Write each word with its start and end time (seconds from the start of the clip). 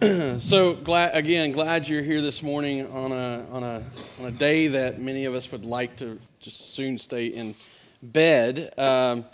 so 0.38 0.74
glad 0.74 1.16
again, 1.16 1.50
glad 1.50 1.88
you're 1.88 2.02
here 2.02 2.20
this 2.20 2.40
morning 2.40 2.86
on 2.92 3.10
a 3.10 3.44
on 3.50 3.64
a 3.64 3.82
on 4.20 4.26
a 4.26 4.30
day 4.30 4.68
that 4.68 5.00
many 5.00 5.24
of 5.24 5.34
us 5.34 5.50
would 5.50 5.64
like 5.64 5.96
to 5.96 6.20
just 6.38 6.72
soon 6.72 6.98
stay 6.98 7.26
in 7.26 7.52
bed. 8.00 8.72
Um, 8.78 9.24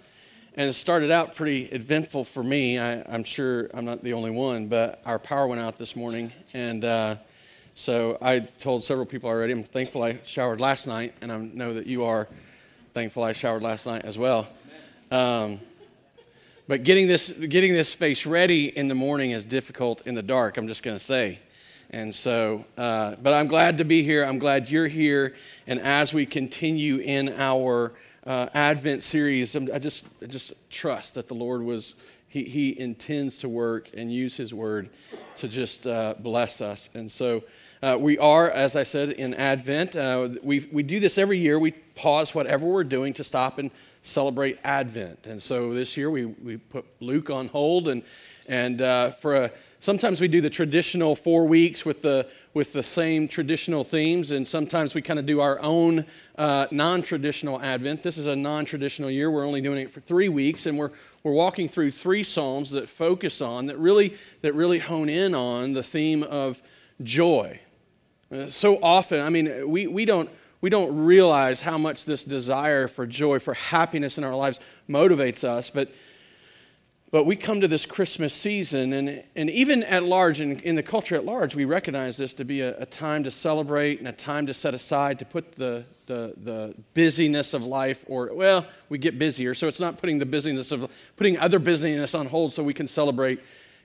and 0.54 0.70
it 0.70 0.72
started 0.72 1.10
out 1.10 1.34
pretty 1.34 1.64
eventful 1.64 2.24
for 2.24 2.42
me. 2.42 2.78
I, 2.78 3.14
am 3.14 3.24
sure 3.24 3.68
I'm 3.74 3.84
not 3.84 4.02
the 4.02 4.14
only 4.14 4.30
one, 4.30 4.68
but 4.68 5.02
our 5.04 5.18
power 5.18 5.46
went 5.46 5.60
out 5.60 5.76
this 5.76 5.96
morning, 5.96 6.32
and 6.54 6.82
uh, 6.82 7.16
so 7.74 8.16
I 8.22 8.38
told 8.38 8.82
several 8.84 9.04
people 9.04 9.28
already. 9.28 9.52
I'm 9.52 9.64
thankful 9.64 10.02
I 10.02 10.20
showered 10.24 10.62
last 10.62 10.86
night, 10.86 11.12
and 11.20 11.30
I 11.30 11.36
know 11.36 11.74
that 11.74 11.86
you 11.86 12.04
are 12.04 12.26
thankful 12.94 13.22
I 13.22 13.34
showered 13.34 13.62
last 13.62 13.84
night 13.84 14.06
as 14.06 14.16
well. 14.16 14.48
Um, 15.10 15.60
but 16.66 16.82
getting 16.82 17.06
this, 17.06 17.30
getting 17.32 17.74
this 17.74 17.92
face 17.92 18.24
ready 18.24 18.66
in 18.76 18.88
the 18.88 18.94
morning 18.94 19.32
is 19.32 19.44
difficult 19.44 20.06
in 20.06 20.14
the 20.14 20.22
dark, 20.22 20.56
I'm 20.56 20.68
just 20.68 20.82
going 20.82 20.96
to 20.96 21.02
say. 21.02 21.40
And 21.90 22.14
so, 22.14 22.64
uh, 22.78 23.16
but 23.22 23.32
I'm 23.32 23.46
glad 23.46 23.78
to 23.78 23.84
be 23.84 24.02
here. 24.02 24.24
I'm 24.24 24.38
glad 24.38 24.70
you're 24.70 24.86
here. 24.86 25.34
And 25.66 25.78
as 25.80 26.14
we 26.14 26.26
continue 26.26 26.96
in 26.96 27.28
our 27.36 27.92
uh, 28.26 28.48
Advent 28.54 29.02
series, 29.02 29.54
I 29.54 29.78
just, 29.78 30.06
I 30.22 30.26
just 30.26 30.54
trust 30.70 31.14
that 31.14 31.28
the 31.28 31.34
Lord 31.34 31.62
was, 31.62 31.94
he, 32.28 32.44
he 32.44 32.80
intends 32.80 33.38
to 33.38 33.48
work 33.48 33.90
and 33.94 34.12
use 34.12 34.36
His 34.36 34.54
word 34.54 34.88
to 35.36 35.48
just 35.48 35.86
uh, 35.86 36.14
bless 36.18 36.60
us. 36.60 36.88
And 36.94 37.12
so, 37.12 37.44
uh, 37.84 37.98
we 37.98 38.16
are, 38.16 38.50
as 38.50 38.76
I 38.76 38.82
said, 38.82 39.10
in 39.10 39.34
Advent. 39.34 39.94
Uh, 39.94 40.30
we, 40.42 40.66
we 40.72 40.82
do 40.82 41.00
this 41.00 41.18
every 41.18 41.36
year. 41.36 41.58
We 41.58 41.72
pause 41.94 42.34
whatever 42.34 42.64
we're 42.64 42.82
doing 42.82 43.12
to 43.12 43.24
stop 43.24 43.58
and 43.58 43.70
celebrate 44.04 44.58
Advent. 44.62 45.26
And 45.26 45.42
so 45.42 45.72
this 45.72 45.96
year 45.96 46.10
we, 46.10 46.26
we 46.26 46.58
put 46.58 46.84
Luke 47.00 47.30
on 47.30 47.48
hold, 47.48 47.88
and, 47.88 48.02
and 48.46 48.82
uh, 48.82 49.10
for 49.10 49.34
a, 49.34 49.50
sometimes 49.80 50.20
we 50.20 50.28
do 50.28 50.42
the 50.42 50.50
traditional 50.50 51.16
four 51.16 51.46
weeks 51.46 51.86
with 51.86 52.02
the, 52.02 52.28
with 52.52 52.74
the 52.74 52.82
same 52.82 53.26
traditional 53.26 53.82
themes, 53.82 54.30
and 54.30 54.46
sometimes 54.46 54.94
we 54.94 55.00
kind 55.00 55.18
of 55.18 55.24
do 55.24 55.40
our 55.40 55.58
own 55.60 56.04
uh, 56.36 56.66
non 56.70 57.00
traditional 57.00 57.60
Advent. 57.62 58.02
This 58.02 58.18
is 58.18 58.26
a 58.26 58.36
non 58.36 58.66
traditional 58.66 59.10
year. 59.10 59.30
We're 59.30 59.46
only 59.46 59.62
doing 59.62 59.78
it 59.78 59.90
for 59.90 60.00
three 60.00 60.28
weeks, 60.28 60.66
and 60.66 60.78
we're, 60.78 60.90
we're 61.22 61.32
walking 61.32 61.66
through 61.66 61.90
three 61.90 62.22
Psalms 62.22 62.72
that 62.72 62.90
focus 62.90 63.40
on, 63.40 63.66
that 63.66 63.78
really, 63.78 64.14
that 64.42 64.52
really 64.54 64.80
hone 64.80 65.08
in 65.08 65.34
on 65.34 65.72
the 65.72 65.82
theme 65.82 66.22
of 66.22 66.60
joy. 67.02 67.58
Uh, 68.30 68.46
so 68.46 68.78
often, 68.82 69.20
I 69.20 69.30
mean, 69.30 69.66
we, 69.70 69.86
we 69.86 70.04
don't 70.04 70.28
we 70.64 70.70
don't 70.70 71.04
realize 71.04 71.60
how 71.60 71.76
much 71.76 72.06
this 72.06 72.24
desire 72.24 72.88
for 72.88 73.06
joy, 73.06 73.38
for 73.38 73.52
happiness 73.52 74.16
in 74.16 74.24
our 74.24 74.34
lives 74.34 74.58
motivates 74.88 75.44
us. 75.44 75.68
But, 75.68 75.92
but 77.10 77.26
we 77.26 77.36
come 77.36 77.60
to 77.60 77.68
this 77.68 77.84
Christmas 77.84 78.32
season, 78.32 78.94
and, 78.94 79.22
and 79.36 79.50
even 79.50 79.82
at 79.82 80.04
large, 80.04 80.40
in, 80.40 80.60
in 80.60 80.74
the 80.74 80.82
culture 80.82 81.16
at 81.16 81.26
large, 81.26 81.54
we 81.54 81.66
recognize 81.66 82.16
this 82.16 82.32
to 82.32 82.46
be 82.46 82.62
a, 82.62 82.78
a 82.78 82.86
time 82.86 83.24
to 83.24 83.30
celebrate 83.30 83.98
and 83.98 84.08
a 84.08 84.12
time 84.12 84.46
to 84.46 84.54
set 84.54 84.72
aside 84.72 85.18
to 85.18 85.26
put 85.26 85.52
the, 85.52 85.84
the, 86.06 86.32
the 86.42 86.74
busyness 86.94 87.52
of 87.52 87.62
life, 87.62 88.02
or, 88.08 88.32
well, 88.32 88.66
we 88.88 88.96
get 88.96 89.18
busier, 89.18 89.52
so 89.52 89.68
it's 89.68 89.80
not 89.80 89.98
putting 89.98 90.18
the 90.18 90.24
busyness 90.24 90.72
of, 90.72 90.90
putting 91.18 91.36
other 91.36 91.58
busyness 91.58 92.14
on 92.14 92.24
hold 92.24 92.54
so 92.54 92.62
we 92.62 92.72
can 92.72 92.88
celebrate 92.88 93.38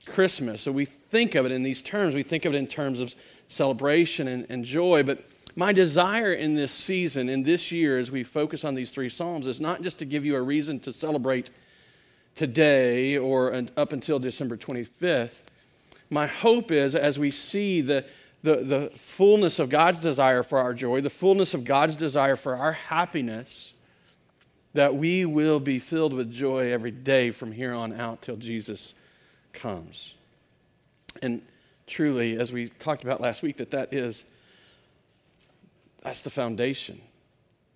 Christmas. 0.06 0.62
So 0.62 0.72
we 0.72 0.86
think 0.86 1.36
of 1.36 1.46
it 1.46 1.52
in 1.52 1.62
these 1.62 1.84
terms. 1.84 2.16
We 2.16 2.24
think 2.24 2.46
of 2.46 2.54
it 2.54 2.58
in 2.58 2.68
terms 2.68 3.02
of 3.02 3.14
celebration 3.50 4.30
and, 4.30 4.46
and 4.50 4.64
joy, 4.64 5.04
but 5.04 5.26
my 5.56 5.74
desire 5.74 6.32
in 6.32 6.56
this 6.56 6.72
season, 6.72 7.30
in 7.30 7.44
this 7.44 7.72
year, 7.72 7.98
as 8.00 8.12
we 8.12 8.24
focus 8.24 8.64
on 8.64 8.76
these 8.76 8.92
three 8.92 9.10
Psalms, 9.10 9.48
is 9.48 9.60
not 9.60 9.82
just 9.82 10.00
to 10.00 10.06
give 10.06 10.26
you 10.26 10.36
a 10.36 10.42
reason 10.42 10.80
to 10.82 10.94
celebrate 10.94 11.50
today 12.36 13.18
or 13.18 13.54
up 13.76 13.92
until 13.92 14.20
December 14.20 14.58
25th. 14.58 15.42
My 16.10 16.28
hope 16.28 16.72
is 16.72 16.96
as 16.96 17.20
we 17.20 17.32
see 17.32 17.82
the, 17.82 18.06
the, 18.44 18.58
the 18.58 18.92
fullness 18.96 19.60
of 19.60 19.70
God's 19.70 20.02
desire 20.02 20.44
for 20.44 20.60
our 20.60 20.74
joy, 20.74 21.02
the 21.02 21.10
fullness 21.10 21.54
of 21.54 21.66
God's 21.66 21.96
desire 21.96 22.36
for 22.36 22.56
our 22.56 22.72
happiness, 22.72 23.74
that 24.74 24.96
we 24.96 25.26
will 25.26 25.60
be 25.60 25.80
filled 25.80 26.14
with 26.14 26.32
joy 26.32 26.72
every 26.72 26.92
day 26.92 27.32
from 27.32 27.52
here 27.52 27.74
on 27.74 27.94
out 27.94 28.22
till 28.22 28.38
Jesus 28.38 28.94
comes. 29.52 30.14
And 31.22 31.42
truly, 31.88 32.38
as 32.38 32.54
we 32.54 32.70
talked 32.70 33.04
about 33.04 33.20
last 33.20 33.42
week, 33.42 33.58
that 33.58 33.72
that 33.72 33.94
is 33.94 34.26
that's 36.04 36.22
the 36.22 36.30
foundation. 36.30 37.02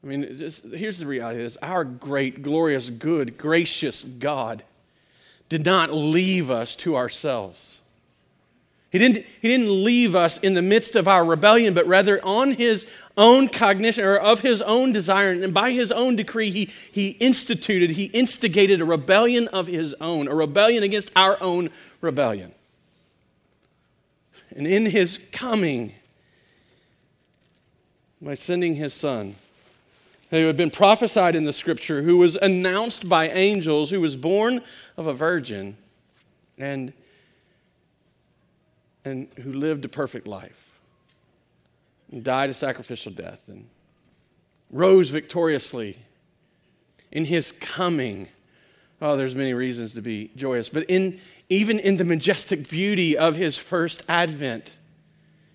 I 0.03 0.07
mean, 0.07 0.37
just, 0.37 0.65
here's 0.65 0.99
the 0.99 1.05
reality 1.05 1.41
is 1.41 1.57
our 1.61 1.83
great, 1.83 2.41
glorious, 2.41 2.89
good, 2.89 3.37
gracious 3.37 4.03
God 4.03 4.63
did 5.49 5.65
not 5.65 5.93
leave 5.93 6.49
us 6.49 6.75
to 6.77 6.95
ourselves. 6.95 7.79
He 8.91 8.99
didn't, 8.99 9.25
he 9.41 9.47
didn't 9.47 9.83
leave 9.83 10.15
us 10.15 10.37
in 10.37 10.53
the 10.53 10.61
midst 10.61 10.95
of 10.95 11.07
our 11.07 11.25
rebellion, 11.25 11.73
but 11.73 11.87
rather 11.87 12.23
on 12.23 12.51
his 12.51 12.85
own 13.17 13.47
cognition 13.47 14.03
or 14.03 14.17
of 14.17 14.41
his 14.41 14.61
own 14.61 14.91
desire, 14.91 15.31
and 15.31 15.51
by 15.53 15.71
his 15.71 15.91
own 15.91 16.15
decree, 16.15 16.51
he, 16.51 16.65
he 16.91 17.09
instituted, 17.09 17.91
he 17.91 18.05
instigated 18.05 18.81
a 18.81 18.85
rebellion 18.85 19.47
of 19.47 19.65
his 19.65 19.95
own, 19.99 20.27
a 20.27 20.35
rebellion 20.35 20.83
against 20.83 21.11
our 21.15 21.41
own 21.41 21.71
rebellion. 22.01 22.53
And 24.55 24.67
in 24.67 24.85
his 24.85 25.19
coming, 25.31 25.93
by 28.23 28.35
sending 28.35 28.75
his 28.75 28.93
son, 28.93 29.35
who 30.29 30.47
had 30.47 30.55
been 30.55 30.71
prophesied 30.71 31.35
in 31.35 31.43
the 31.43 31.53
scripture, 31.53 32.01
who 32.01 32.17
was 32.17 32.37
announced 32.37 33.09
by 33.09 33.29
angels, 33.29 33.89
who 33.89 33.99
was 33.99 34.15
born 34.15 34.61
of 34.95 35.07
a 35.07 35.13
virgin, 35.13 35.75
and, 36.57 36.93
and 39.03 39.27
who 39.41 39.51
lived 39.51 39.83
a 39.83 39.89
perfect 39.89 40.25
life, 40.25 40.71
and 42.11 42.23
died 42.23 42.49
a 42.49 42.53
sacrificial 42.53 43.11
death, 43.11 43.49
and 43.49 43.67
rose 44.71 45.09
victoriously 45.09 45.97
in 47.11 47.25
his 47.25 47.51
coming. 47.51 48.27
Oh, 49.01 49.17
there's 49.17 49.35
many 49.35 49.53
reasons 49.53 49.93
to 49.95 50.01
be 50.01 50.31
joyous, 50.37 50.69
but 50.69 50.85
in, 50.87 51.19
even 51.49 51.77
in 51.77 51.97
the 51.97 52.05
majestic 52.05 52.69
beauty 52.69 53.17
of 53.17 53.35
his 53.35 53.57
first 53.57 54.01
advent, 54.07 54.77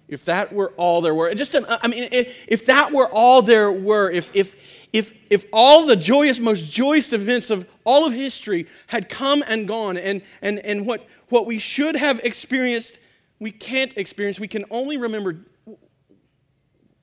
if 0.09 0.25
that 0.25 0.53
were 0.53 0.73
all 0.77 1.01
there 1.03 1.15
were, 1.15 1.33
just, 1.35 1.55
I 1.55 1.87
mean, 1.87 2.09
if 2.11 2.67
that 2.67 2.93
were 2.93 3.09
all 3.13 3.43
there 3.43 3.71
were, 3.71 4.11
if, 4.11 4.31
if, 4.35 4.57
if, 4.93 5.13
if 5.29 5.45
all 5.53 5.87
the 5.87 5.97
joyous, 5.97 6.41
most 6.41 6.71
joyous 6.71 7.13
events 7.13 7.51
of 7.51 7.67
all 7.85 8.07
of 8.07 8.13
history 8.13 8.67
had 8.87 9.09
come 9.09 9.45
and 9.47 9.69
gone, 9.69 9.99
and, 9.99 10.23
and, 10.41 10.59
and 10.61 10.87
what, 10.87 11.07
what 11.29 11.45
we 11.45 11.59
should 11.59 11.95
have 11.95 12.21
experienced, 12.21 12.99
we 13.39 13.51
can't 13.51 13.97
experience, 13.99 14.41
we 14.41 14.49
can 14.49 14.65
only 14.71 14.97
remember, 14.97 15.45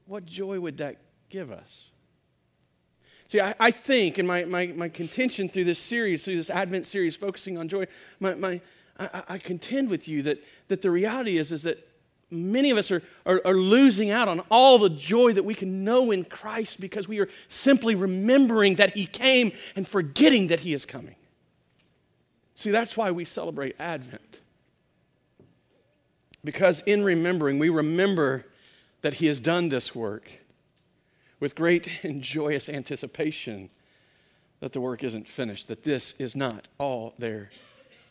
what 0.07 0.25
joy 0.25 0.59
would 0.59 0.77
that 0.77 0.97
give 1.29 1.51
us? 1.51 1.91
See, 3.27 3.39
I, 3.39 3.55
I 3.59 3.71
think, 3.71 4.17
and 4.17 4.27
my, 4.27 4.45
my, 4.45 4.67
my 4.67 4.89
contention 4.89 5.49
through 5.49 5.65
this 5.65 5.79
series, 5.79 6.25
through 6.25 6.37
this 6.37 6.49
Advent 6.49 6.87
series 6.87 7.15
focusing 7.15 7.57
on 7.57 7.67
joy, 7.67 7.85
my, 8.19 8.35
my, 8.35 8.61
I, 8.99 9.23
I 9.29 9.37
contend 9.37 9.89
with 9.89 10.07
you 10.07 10.23
that, 10.23 10.43
that 10.69 10.81
the 10.81 10.89
reality 10.89 11.37
is, 11.37 11.51
is 11.51 11.63
that 11.63 11.84
many 12.31 12.71
of 12.71 12.77
us 12.77 12.91
are, 12.91 13.03
are, 13.25 13.41
are, 13.45 13.55
losing 13.55 14.09
out 14.09 14.27
on 14.27 14.41
all 14.49 14.77
the 14.77 14.89
joy 14.89 15.33
that 15.33 15.43
we 15.43 15.53
can 15.53 15.83
know 15.83 16.11
in 16.11 16.23
Christ 16.23 16.79
because 16.79 17.07
we 17.07 17.19
are 17.19 17.29
simply 17.49 17.95
remembering 17.95 18.75
that 18.75 18.95
He 18.95 19.05
came 19.05 19.51
and 19.75 19.87
forgetting 19.87 20.47
that 20.47 20.61
He 20.61 20.73
is 20.73 20.85
coming. 20.85 21.15
See, 22.55 22.71
that's 22.71 22.97
why 22.97 23.11
we 23.11 23.25
celebrate 23.25 23.75
Advent. 23.79 24.41
Because 26.43 26.81
in 26.85 27.03
remembering, 27.03 27.59
we 27.59 27.69
remember 27.69 28.45
that 29.01 29.15
He 29.15 29.27
has 29.27 29.39
done 29.39 29.69
this 29.69 29.93
work 29.93 30.31
with 31.39 31.55
great 31.55 31.89
and 32.03 32.21
joyous 32.21 32.69
anticipation 32.69 33.69
that 34.61 34.71
the 34.71 34.81
work 34.81 35.03
isn't 35.03 35.27
finished, 35.27 35.67
that 35.67 35.83
this 35.83 36.13
is 36.17 36.35
not 36.35 36.67
all 36.79 37.13
there 37.19 37.51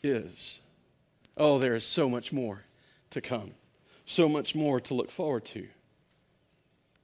is. 0.03 0.61
Oh, 1.37 1.59
there 1.59 1.75
is 1.75 1.85
so 1.85 2.09
much 2.09 2.33
more 2.33 2.65
to 3.11 3.21
come 3.21 3.55
so 4.05 4.29
much 4.29 4.55
more 4.55 4.81
to 4.81 4.95
look 4.95 5.11
forward 5.11 5.45
to. 5.47 5.67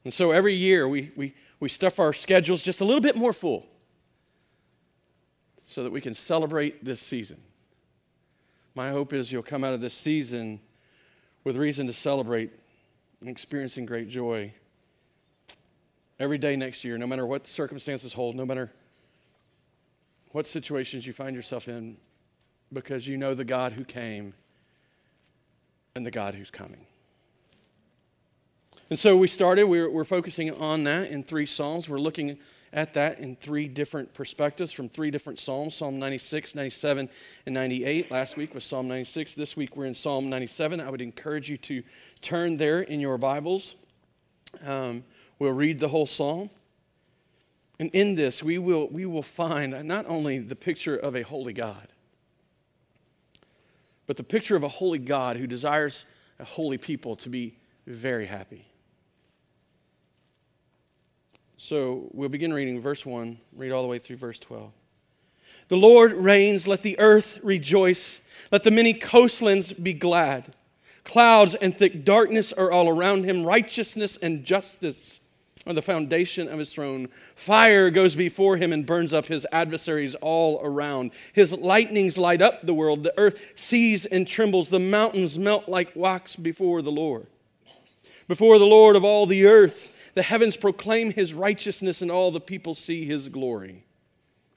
And 0.05 0.13
so 0.13 0.31
every 0.31 0.55
year 0.55 0.89
we, 0.89 1.11
we, 1.17 1.35
we 1.59 1.69
stuff 1.69 1.99
our 1.99 2.13
schedules 2.13 2.63
just 2.63 2.81
a 2.81 2.85
little 2.85 3.01
bit 3.01 3.17
more 3.17 3.33
full 3.33 3.67
so 5.67 5.83
that 5.83 5.93
we 5.93 6.01
can 6.01 6.15
celebrate 6.15 6.85
this 6.85 7.01
season. 7.01 7.41
My 8.75 8.91
hope 8.91 9.13
is 9.13 9.31
you'll 9.31 9.43
come 9.43 9.63
out 9.63 9.75
of 9.75 9.81
this 9.81 9.95
season 9.95 10.61
with 11.45 11.57
reason 11.57 11.87
to 11.87 11.93
celebrate 11.93 12.51
and 13.21 13.29
experiencing 13.29 13.87
great 13.87 14.09
joy 14.09 14.53
every 16.19 16.39
day 16.39 16.57
next 16.57 16.85
year, 16.85 16.99
no 16.99 17.07
matter 17.07 17.27
what 17.27 17.47
circumstances 17.47 18.13
hold, 18.13 18.37
no 18.37 18.45
matter 18.45 18.73
what 20.33 20.47
situations 20.47 21.07
you 21.07 21.13
find 21.13 21.35
yourself 21.35 21.69
in, 21.69 21.97
because 22.73 23.07
you 23.07 23.17
know 23.17 23.35
the 23.35 23.45
God 23.45 23.73
who 23.73 23.85
came 23.85 24.35
and 25.95 26.07
the 26.07 26.11
God 26.11 26.35
who's 26.35 26.51
coming. 26.51 26.87
And 28.91 28.99
so 28.99 29.17
we 29.17 29.29
started, 29.29 29.65
we're, 29.65 29.89
we're 29.89 30.03
focusing 30.03 30.51
on 30.51 30.83
that 30.83 31.13
in 31.13 31.23
three 31.23 31.47
Psalms. 31.47 31.89
We're 31.89 32.01
looking 32.01 32.39
at 32.73 32.95
that 32.95 33.21
in 33.21 33.37
three 33.37 33.69
different 33.69 34.13
perspectives 34.15 34.73
from 34.73 34.89
three 34.89 35.13
different 35.13 35.39
Psalms 35.39 35.77
Psalm 35.77 36.01
96, 36.01 36.57
97, 36.57 37.09
and 37.47 37.55
98. 37.55 38.11
Last 38.11 38.37
week 38.37 38.53
was 38.53 38.65
Psalm 38.65 38.89
96. 38.89 39.37
This 39.37 39.57
week 39.57 39.77
we're 39.77 39.85
in 39.85 39.95
Psalm 39.95 40.29
97. 40.29 40.81
I 40.81 40.91
would 40.91 41.03
encourage 41.03 41.49
you 41.49 41.57
to 41.59 41.85
turn 42.21 42.57
there 42.57 42.81
in 42.81 42.99
your 42.99 43.17
Bibles. 43.17 43.77
Um, 44.67 45.05
we'll 45.39 45.53
read 45.53 45.79
the 45.79 45.89
whole 45.89 46.07
psalm. 46.07 46.51
And 47.79 47.91
in 47.93 48.17
this, 48.17 48.43
we 48.43 48.59
will, 48.59 48.89
we 48.89 49.07
will 49.07 49.23
find 49.23 49.85
not 49.85 50.05
only 50.09 50.41
the 50.41 50.57
picture 50.57 50.97
of 50.97 51.15
a 51.15 51.23
holy 51.23 51.53
God, 51.53 51.89
but 54.09 54.17
the 54.17 54.25
picture 54.25 54.57
of 54.57 54.65
a 54.65 54.69
holy 54.69 54.99
God 54.99 55.37
who 55.37 55.47
desires 55.47 56.07
a 56.41 56.45
holy 56.45 56.77
people 56.77 57.15
to 57.17 57.29
be 57.29 57.57
very 57.87 58.27
happy. 58.27 58.70
So 61.63 62.09
we'll 62.13 62.31
begin 62.31 62.55
reading 62.55 62.81
verse 62.81 63.05
1, 63.05 63.37
read 63.55 63.71
all 63.71 63.83
the 63.83 63.87
way 63.87 63.99
through 63.99 64.17
verse 64.17 64.39
12. 64.39 64.73
The 65.69 65.77
Lord 65.77 66.13
reigns, 66.15 66.67
let 66.67 66.81
the 66.81 66.99
earth 66.99 67.39
rejoice, 67.43 68.23
let 68.51 68.63
the 68.63 68.71
many 68.71 68.95
coastlands 68.95 69.75
be 69.75 69.93
glad. 69.93 70.55
Clouds 71.05 71.55
and 71.57 71.77
thick 71.77 72.03
darkness 72.03 72.55
are 72.55 72.73
all 72.73 72.89
around 72.89 73.25
him, 73.25 73.45
righteousness 73.45 74.17
and 74.17 74.43
justice 74.43 75.21
are 75.67 75.75
the 75.75 75.83
foundation 75.83 76.49
of 76.49 76.59
his 76.59 76.73
throne. 76.73 77.09
Fire 77.35 77.91
goes 77.91 78.15
before 78.15 78.57
him 78.57 78.73
and 78.73 78.87
burns 78.87 79.13
up 79.13 79.27
his 79.27 79.47
adversaries 79.53 80.15
all 80.15 80.63
around. 80.65 81.11
His 81.35 81.53
lightnings 81.53 82.17
light 82.17 82.41
up 82.41 82.63
the 82.63 82.73
world. 82.73 83.03
The 83.03 83.13
earth 83.19 83.53
sees 83.55 84.07
and 84.07 84.27
trembles. 84.27 84.71
The 84.71 84.79
mountains 84.79 85.39
melt 85.39 85.69
like 85.69 85.93
wax 85.95 86.37
before 86.37 86.81
the 86.81 86.91
Lord. 86.91 87.27
Before 88.29 88.59
the 88.59 88.65
Lord 88.65 88.97
of 88.97 89.05
all 89.05 89.27
the 89.27 89.45
earth, 89.45 89.90
the 90.15 90.23
heavens 90.23 90.57
proclaim 90.57 91.13
his 91.13 91.35
righteousness, 91.35 92.03
and 92.03 92.11
all 92.11 92.31
the 92.31 92.41
people 92.41 92.75
see 92.75 93.05
his 93.05 93.29
glory. 93.29 93.85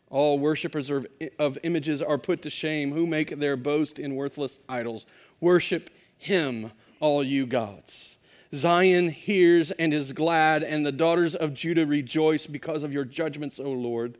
All 0.09 0.37
worshippers 0.37 0.91
of 0.91 1.57
images 1.63 2.01
are 2.01 2.17
put 2.17 2.43
to 2.43 2.49
shame, 2.49 2.91
who 2.91 3.07
make 3.07 3.39
their 3.39 3.57
boast 3.57 3.97
in 3.97 4.15
worthless 4.15 4.59
idols. 4.69 5.05
Worship 5.39 5.89
him, 6.17 6.71
all 6.99 7.23
you 7.23 7.45
gods. 7.45 8.17
Zion 8.53 9.09
hears 9.09 9.71
and 9.71 9.93
is 9.93 10.11
glad, 10.11 10.63
and 10.63 10.85
the 10.85 10.91
daughters 10.91 11.35
of 11.35 11.55
Judah 11.55 11.87
rejoice 11.87 12.45
because 12.45 12.83
of 12.83 12.93
your 12.93 13.05
judgments, 13.05 13.59
O 13.59 13.71
Lord. 13.71 14.19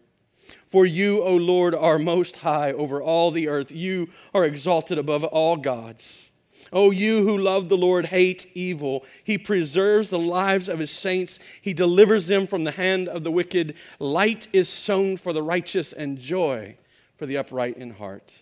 For 0.68 0.86
you, 0.86 1.22
O 1.22 1.36
Lord, 1.36 1.76
are 1.76 2.00
most 2.00 2.38
high 2.38 2.74
over 2.74 3.02
all 3.02 3.30
the 3.30 3.48
earth. 3.48 3.72
You 3.72 4.10
are 4.34 4.44
exalted 4.44 4.98
above 4.98 5.24
all 5.24 5.56
gods. 5.56 6.32
O 6.74 6.92
you 6.92 7.24
who 7.24 7.38
love 7.38 7.70
the 7.70 7.78
Lord, 7.78 8.08
hate 8.08 8.50
evil. 8.56 9.06
He 9.24 9.38
preserves 9.38 10.10
the 10.10 10.20
lives 10.20 10.68
of 10.68 10.80
his 10.80 10.92
saints, 10.92 11.40
he 11.62 11.74
delivers 11.74 12.28
them 12.28 12.48
from 12.48 12.64
the 12.64 12.72
hand 12.72 13.08
of 13.08 13.24
the 13.24 13.32
wicked. 13.32 13.76
Light 14.00 14.48
is 14.52 14.68
sown 14.68 15.16
for 15.16 15.32
the 15.32 15.44
righteous, 15.44 15.94
and 15.94 16.18
joy 16.18 16.76
for 17.16 17.28
the 17.28 17.38
upright 17.38 17.78
in 17.78 17.92
heart. 17.92 18.34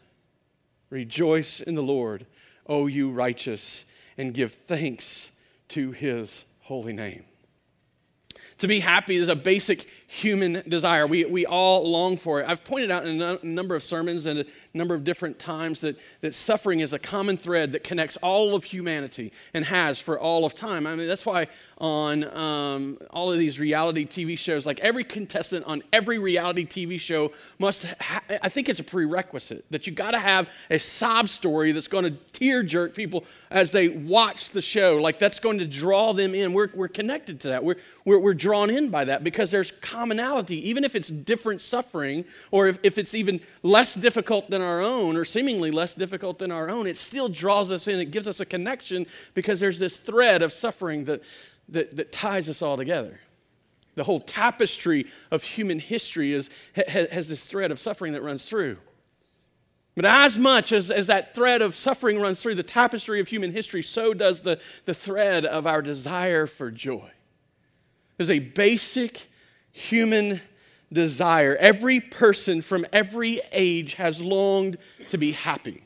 Rejoice 0.89 1.61
in 1.61 1.75
the 1.75 1.83
Lord, 1.83 2.25
O 2.67 2.87
you 2.87 3.11
righteous, 3.11 3.85
and 4.17 4.33
give 4.33 4.53
thanks 4.53 5.31
to 5.69 5.91
his 5.91 6.45
holy 6.61 6.93
name. 6.93 7.25
To 8.61 8.67
be 8.67 8.79
happy 8.79 9.15
is 9.15 9.27
a 9.27 9.35
basic 9.35 9.87
human 10.05 10.61
desire. 10.67 11.07
We, 11.07 11.25
we 11.25 11.45
all 11.47 11.89
long 11.89 12.17
for 12.17 12.41
it. 12.41 12.45
I've 12.47 12.63
pointed 12.63 12.91
out 12.91 13.07
in 13.07 13.19
a 13.19 13.39
number 13.41 13.75
of 13.75 13.83
sermons 13.83 14.27
and 14.27 14.41
a 14.41 14.45
number 14.73 14.93
of 14.93 15.03
different 15.03 15.39
times 15.39 15.81
that, 15.81 15.97
that 16.19 16.35
suffering 16.35 16.81
is 16.81 16.91
a 16.91 16.99
common 16.99 17.37
thread 17.37 17.71
that 17.71 17.83
connects 17.83 18.17
all 18.17 18.53
of 18.53 18.65
humanity 18.65 19.31
and 19.53 19.65
has 19.65 19.99
for 19.99 20.19
all 20.19 20.45
of 20.45 20.53
time. 20.53 20.85
I 20.85 20.95
mean, 20.95 21.07
that's 21.07 21.25
why 21.25 21.47
on 21.77 22.25
um, 22.37 22.99
all 23.09 23.31
of 23.31 23.39
these 23.39 23.57
reality 23.59 24.05
TV 24.05 24.37
shows, 24.37 24.65
like 24.65 24.79
every 24.81 25.05
contestant 25.05 25.65
on 25.65 25.81
every 25.93 26.19
reality 26.19 26.65
TV 26.65 26.99
show 26.99 27.31
must, 27.57 27.85
ha- 28.01 28.21
I 28.43 28.49
think 28.49 28.67
it's 28.67 28.81
a 28.81 28.83
prerequisite 28.83 29.65
that 29.71 29.87
you 29.87 29.93
got 29.93 30.11
to 30.11 30.19
have 30.19 30.49
a 30.69 30.77
sob 30.77 31.29
story 31.29 31.71
that's 31.71 31.87
going 31.87 32.03
to 32.03 32.11
tear 32.33 32.61
jerk 32.63 32.93
people 32.93 33.23
as 33.49 33.71
they 33.71 33.87
watch 33.87 34.49
the 34.49 34.61
show. 34.61 34.97
Like 34.97 35.17
that's 35.17 35.39
going 35.39 35.59
to 35.59 35.65
draw 35.65 36.11
them 36.11 36.35
in. 36.35 36.51
We're, 36.51 36.69
we're 36.75 36.89
connected 36.89 37.39
to 37.39 37.47
that. 37.47 37.63
We're, 37.63 37.77
we're, 38.03 38.19
we're 38.19 38.33
drawn 38.51 38.69
in 38.69 38.89
by 38.89 39.05
that 39.05 39.23
because 39.23 39.49
there's 39.49 39.71
commonality, 39.71 40.67
even 40.67 40.83
if 40.83 40.93
it's 40.93 41.07
different 41.07 41.61
suffering 41.61 42.25
or 42.51 42.67
if, 42.67 42.79
if 42.83 42.97
it's 42.97 43.15
even 43.15 43.39
less 43.63 43.95
difficult 43.95 44.49
than 44.49 44.61
our 44.61 44.81
own 44.81 45.15
or 45.15 45.23
seemingly 45.23 45.71
less 45.71 45.95
difficult 45.95 46.37
than 46.37 46.51
our 46.51 46.69
own, 46.69 46.85
it 46.85 46.97
still 46.97 47.29
draws 47.29 47.71
us 47.71 47.87
in. 47.87 47.97
It 48.01 48.11
gives 48.11 48.27
us 48.27 48.41
a 48.41 48.45
connection 48.45 49.05
because 49.35 49.61
there's 49.61 49.79
this 49.79 49.99
thread 49.99 50.41
of 50.41 50.51
suffering 50.51 51.05
that 51.05 51.21
that, 51.69 51.95
that 51.95 52.11
ties 52.11 52.49
us 52.49 52.61
all 52.61 52.75
together. 52.75 53.21
The 53.95 54.03
whole 54.03 54.19
tapestry 54.19 55.07
of 55.31 55.43
human 55.43 55.79
history 55.79 56.33
is, 56.33 56.49
has 56.75 57.29
this 57.29 57.45
thread 57.45 57.71
of 57.71 57.79
suffering 57.79 58.11
that 58.11 58.21
runs 58.21 58.49
through. 58.49 58.77
But 59.95 60.05
as 60.05 60.37
much 60.37 60.73
as, 60.73 60.91
as 60.91 61.07
that 61.07 61.35
thread 61.35 61.61
of 61.61 61.75
suffering 61.75 62.19
runs 62.19 62.41
through 62.41 62.55
the 62.55 62.63
tapestry 62.63 63.21
of 63.21 63.29
human 63.29 63.53
history, 63.53 63.81
so 63.81 64.13
does 64.13 64.41
the, 64.41 64.59
the 64.85 64.93
thread 64.93 65.45
of 65.45 65.65
our 65.65 65.81
desire 65.81 66.47
for 66.47 66.71
joy. 66.71 67.11
There's 68.21 68.29
a 68.29 68.37
basic 68.37 69.31
human 69.71 70.41
desire. 70.93 71.55
Every 71.55 71.99
person 71.99 72.61
from 72.61 72.85
every 72.93 73.41
age 73.51 73.95
has 73.95 74.21
longed 74.21 74.77
to 75.09 75.17
be 75.17 75.31
happy. 75.31 75.81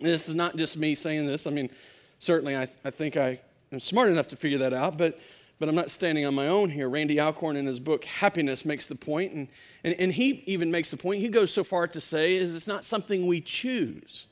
And 0.00 0.08
this 0.08 0.28
is 0.28 0.34
not 0.34 0.54
just 0.58 0.76
me 0.76 0.94
saying 0.94 1.26
this. 1.26 1.46
I 1.46 1.50
mean, 1.50 1.70
certainly 2.18 2.54
I, 2.54 2.68
I 2.84 2.90
think 2.90 3.16
I 3.16 3.40
I'm 3.72 3.80
smart 3.80 4.10
enough 4.10 4.28
to 4.28 4.36
figure 4.36 4.58
that 4.58 4.74
out, 4.74 4.98
but, 4.98 5.18
but 5.58 5.66
I'm 5.66 5.74
not 5.74 5.90
standing 5.90 6.26
on 6.26 6.34
my 6.34 6.48
own 6.48 6.68
here. 6.68 6.90
Randy 6.90 7.18
Alcorn, 7.18 7.56
in 7.56 7.64
his 7.64 7.80
book 7.80 8.04
Happiness, 8.04 8.66
makes 8.66 8.86
the 8.86 8.94
point, 8.94 9.32
and, 9.32 9.48
and, 9.82 9.94
and 9.94 10.12
he 10.12 10.42
even 10.44 10.70
makes 10.70 10.90
the 10.90 10.98
point, 10.98 11.22
he 11.22 11.28
goes 11.30 11.54
so 11.54 11.64
far 11.64 11.86
to 11.86 12.02
say, 12.02 12.36
is 12.36 12.54
it's 12.54 12.68
not 12.68 12.84
something 12.84 13.26
we 13.26 13.40
choose. 13.40 14.26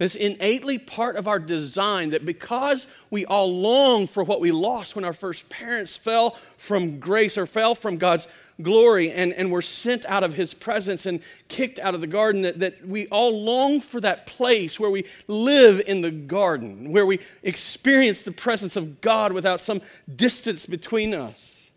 It's 0.00 0.16
innately 0.16 0.78
part 0.78 1.16
of 1.16 1.28
our 1.28 1.38
design 1.38 2.10
that 2.10 2.24
because 2.24 2.88
we 3.10 3.24
all 3.26 3.60
long 3.60 4.08
for 4.08 4.24
what 4.24 4.40
we 4.40 4.50
lost 4.50 4.96
when 4.96 5.04
our 5.04 5.12
first 5.12 5.48
parents 5.48 5.96
fell 5.96 6.30
from 6.56 6.98
grace 6.98 7.38
or 7.38 7.46
fell 7.46 7.76
from 7.76 7.96
God's 7.96 8.26
glory 8.60 9.12
and, 9.12 9.32
and 9.32 9.52
were 9.52 9.62
sent 9.62 10.04
out 10.06 10.24
of 10.24 10.34
his 10.34 10.52
presence 10.52 11.06
and 11.06 11.20
kicked 11.46 11.78
out 11.78 11.94
of 11.94 12.00
the 12.00 12.08
garden, 12.08 12.42
that, 12.42 12.58
that 12.58 12.86
we 12.86 13.06
all 13.08 13.40
long 13.40 13.80
for 13.80 14.00
that 14.00 14.26
place 14.26 14.80
where 14.80 14.90
we 14.90 15.04
live 15.28 15.80
in 15.86 16.00
the 16.00 16.10
garden, 16.10 16.92
where 16.92 17.06
we 17.06 17.20
experience 17.44 18.24
the 18.24 18.32
presence 18.32 18.74
of 18.74 19.00
God 19.00 19.32
without 19.32 19.60
some 19.60 19.80
distance 20.16 20.66
between 20.66 21.14
us. 21.14 21.70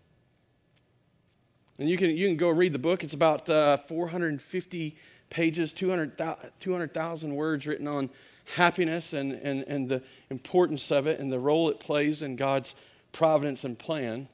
And 1.80 1.88
you 1.88 1.98
can, 1.98 2.10
you 2.10 2.28
can 2.28 2.38
go 2.38 2.50
read 2.50 2.74
the 2.74 2.80
book, 2.80 3.04
it's 3.04 3.14
about 3.14 3.48
uh, 3.48 3.78
450 3.78 4.98
pages, 5.30 5.74
200,000 5.74 6.52
200, 6.60 7.24
words 7.34 7.68
written 7.68 7.88
on 7.88 8.10
happiness 8.56 9.14
and, 9.14 9.34
and, 9.34 9.64
and 9.64 9.90
the 9.90 10.02
importance 10.30 10.92
of 10.92 11.08
it 11.08 11.20
and 11.20 11.32
the 11.32 11.40
role 11.40 11.70
it 11.70 11.80
plays 11.80 12.22
in 12.22 12.36
God's 12.36 12.76
providence 13.12 13.64
and 13.64 13.78
plan. 13.78 14.28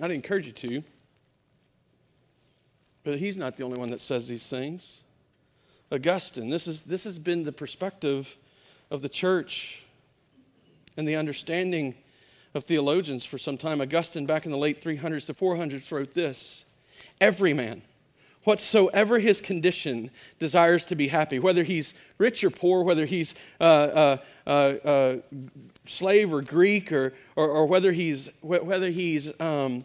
I'd 0.00 0.10
encourage 0.10 0.46
you 0.46 0.52
to. 0.52 0.84
But 3.04 3.18
he's 3.18 3.36
not 3.36 3.56
the 3.56 3.64
only 3.64 3.78
one 3.78 3.90
that 3.90 4.00
says 4.00 4.28
these 4.28 4.48
things. 4.48 5.00
Augustine, 5.92 6.50
this, 6.50 6.68
is, 6.68 6.84
this 6.84 7.04
has 7.04 7.18
been 7.18 7.44
the 7.44 7.52
perspective 7.52 8.36
of 8.90 9.02
the 9.02 9.08
church 9.08 9.82
and 10.96 11.06
the 11.08 11.16
understanding 11.16 11.94
of 12.54 12.64
theologians 12.64 13.24
for 13.24 13.38
some 13.38 13.56
time. 13.56 13.80
Augustine, 13.80 14.26
back 14.26 14.44
in 14.44 14.52
the 14.52 14.58
late 14.58 14.80
300s 14.80 15.26
to 15.26 15.34
400s, 15.34 15.90
wrote 15.90 16.14
this 16.14 16.64
Every 17.20 17.52
man 17.52 17.82
whatsoever 18.44 19.18
his 19.18 19.40
condition, 19.40 20.10
desires 20.38 20.86
to 20.86 20.94
be 20.94 21.08
happy, 21.08 21.38
whether 21.38 21.62
he's 21.62 21.94
rich 22.18 22.42
or 22.42 22.50
poor, 22.50 22.82
whether 22.82 23.04
he's 23.04 23.34
uh, 23.60 23.64
uh, 23.64 24.16
uh, 24.46 24.50
uh, 24.84 25.16
slave 25.84 26.32
or 26.32 26.40
Greek, 26.42 26.92
or, 26.92 27.12
or, 27.36 27.48
or, 27.48 27.66
whether 27.66 27.92
he's, 27.92 28.30
whether 28.40 28.90
he's 28.90 29.38
um, 29.40 29.84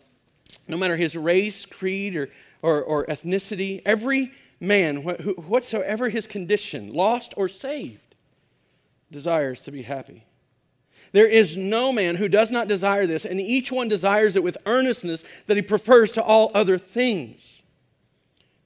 no 0.68 0.78
matter 0.78 0.96
his 0.96 1.18
race, 1.18 1.66
creed, 1.66 2.16
or, 2.16 2.30
or, 2.62 2.82
or 2.82 3.06
ethnicity, 3.08 3.82
every 3.86 4.32
man, 4.60 4.98
whatsoever 4.98 6.10
his 6.10 6.28
condition, 6.28 6.94
lost 6.94 7.34
or 7.36 7.50
saved, 7.50 8.16
desires 9.12 9.62
to 9.62 9.72
be 9.72 9.84
happy. 9.84 10.24
There 11.12 11.28
is 11.28 11.56
no 11.56 11.94
man 11.94 12.16
who 12.16 12.28
does 12.28 12.52
not 12.52 12.68
desire 12.68 13.06
this, 13.06 13.26
and 13.26 13.40
each 13.40 13.72
one 13.72 13.88
desires 13.88 14.36
it 14.36 14.44
with 14.44 14.58
earnestness 14.66 15.24
that 15.46 15.56
he 15.56 15.64
prefers 15.64 16.12
to 16.14 16.24
all 16.24 16.52
other 16.54 16.78
things. 16.78 17.62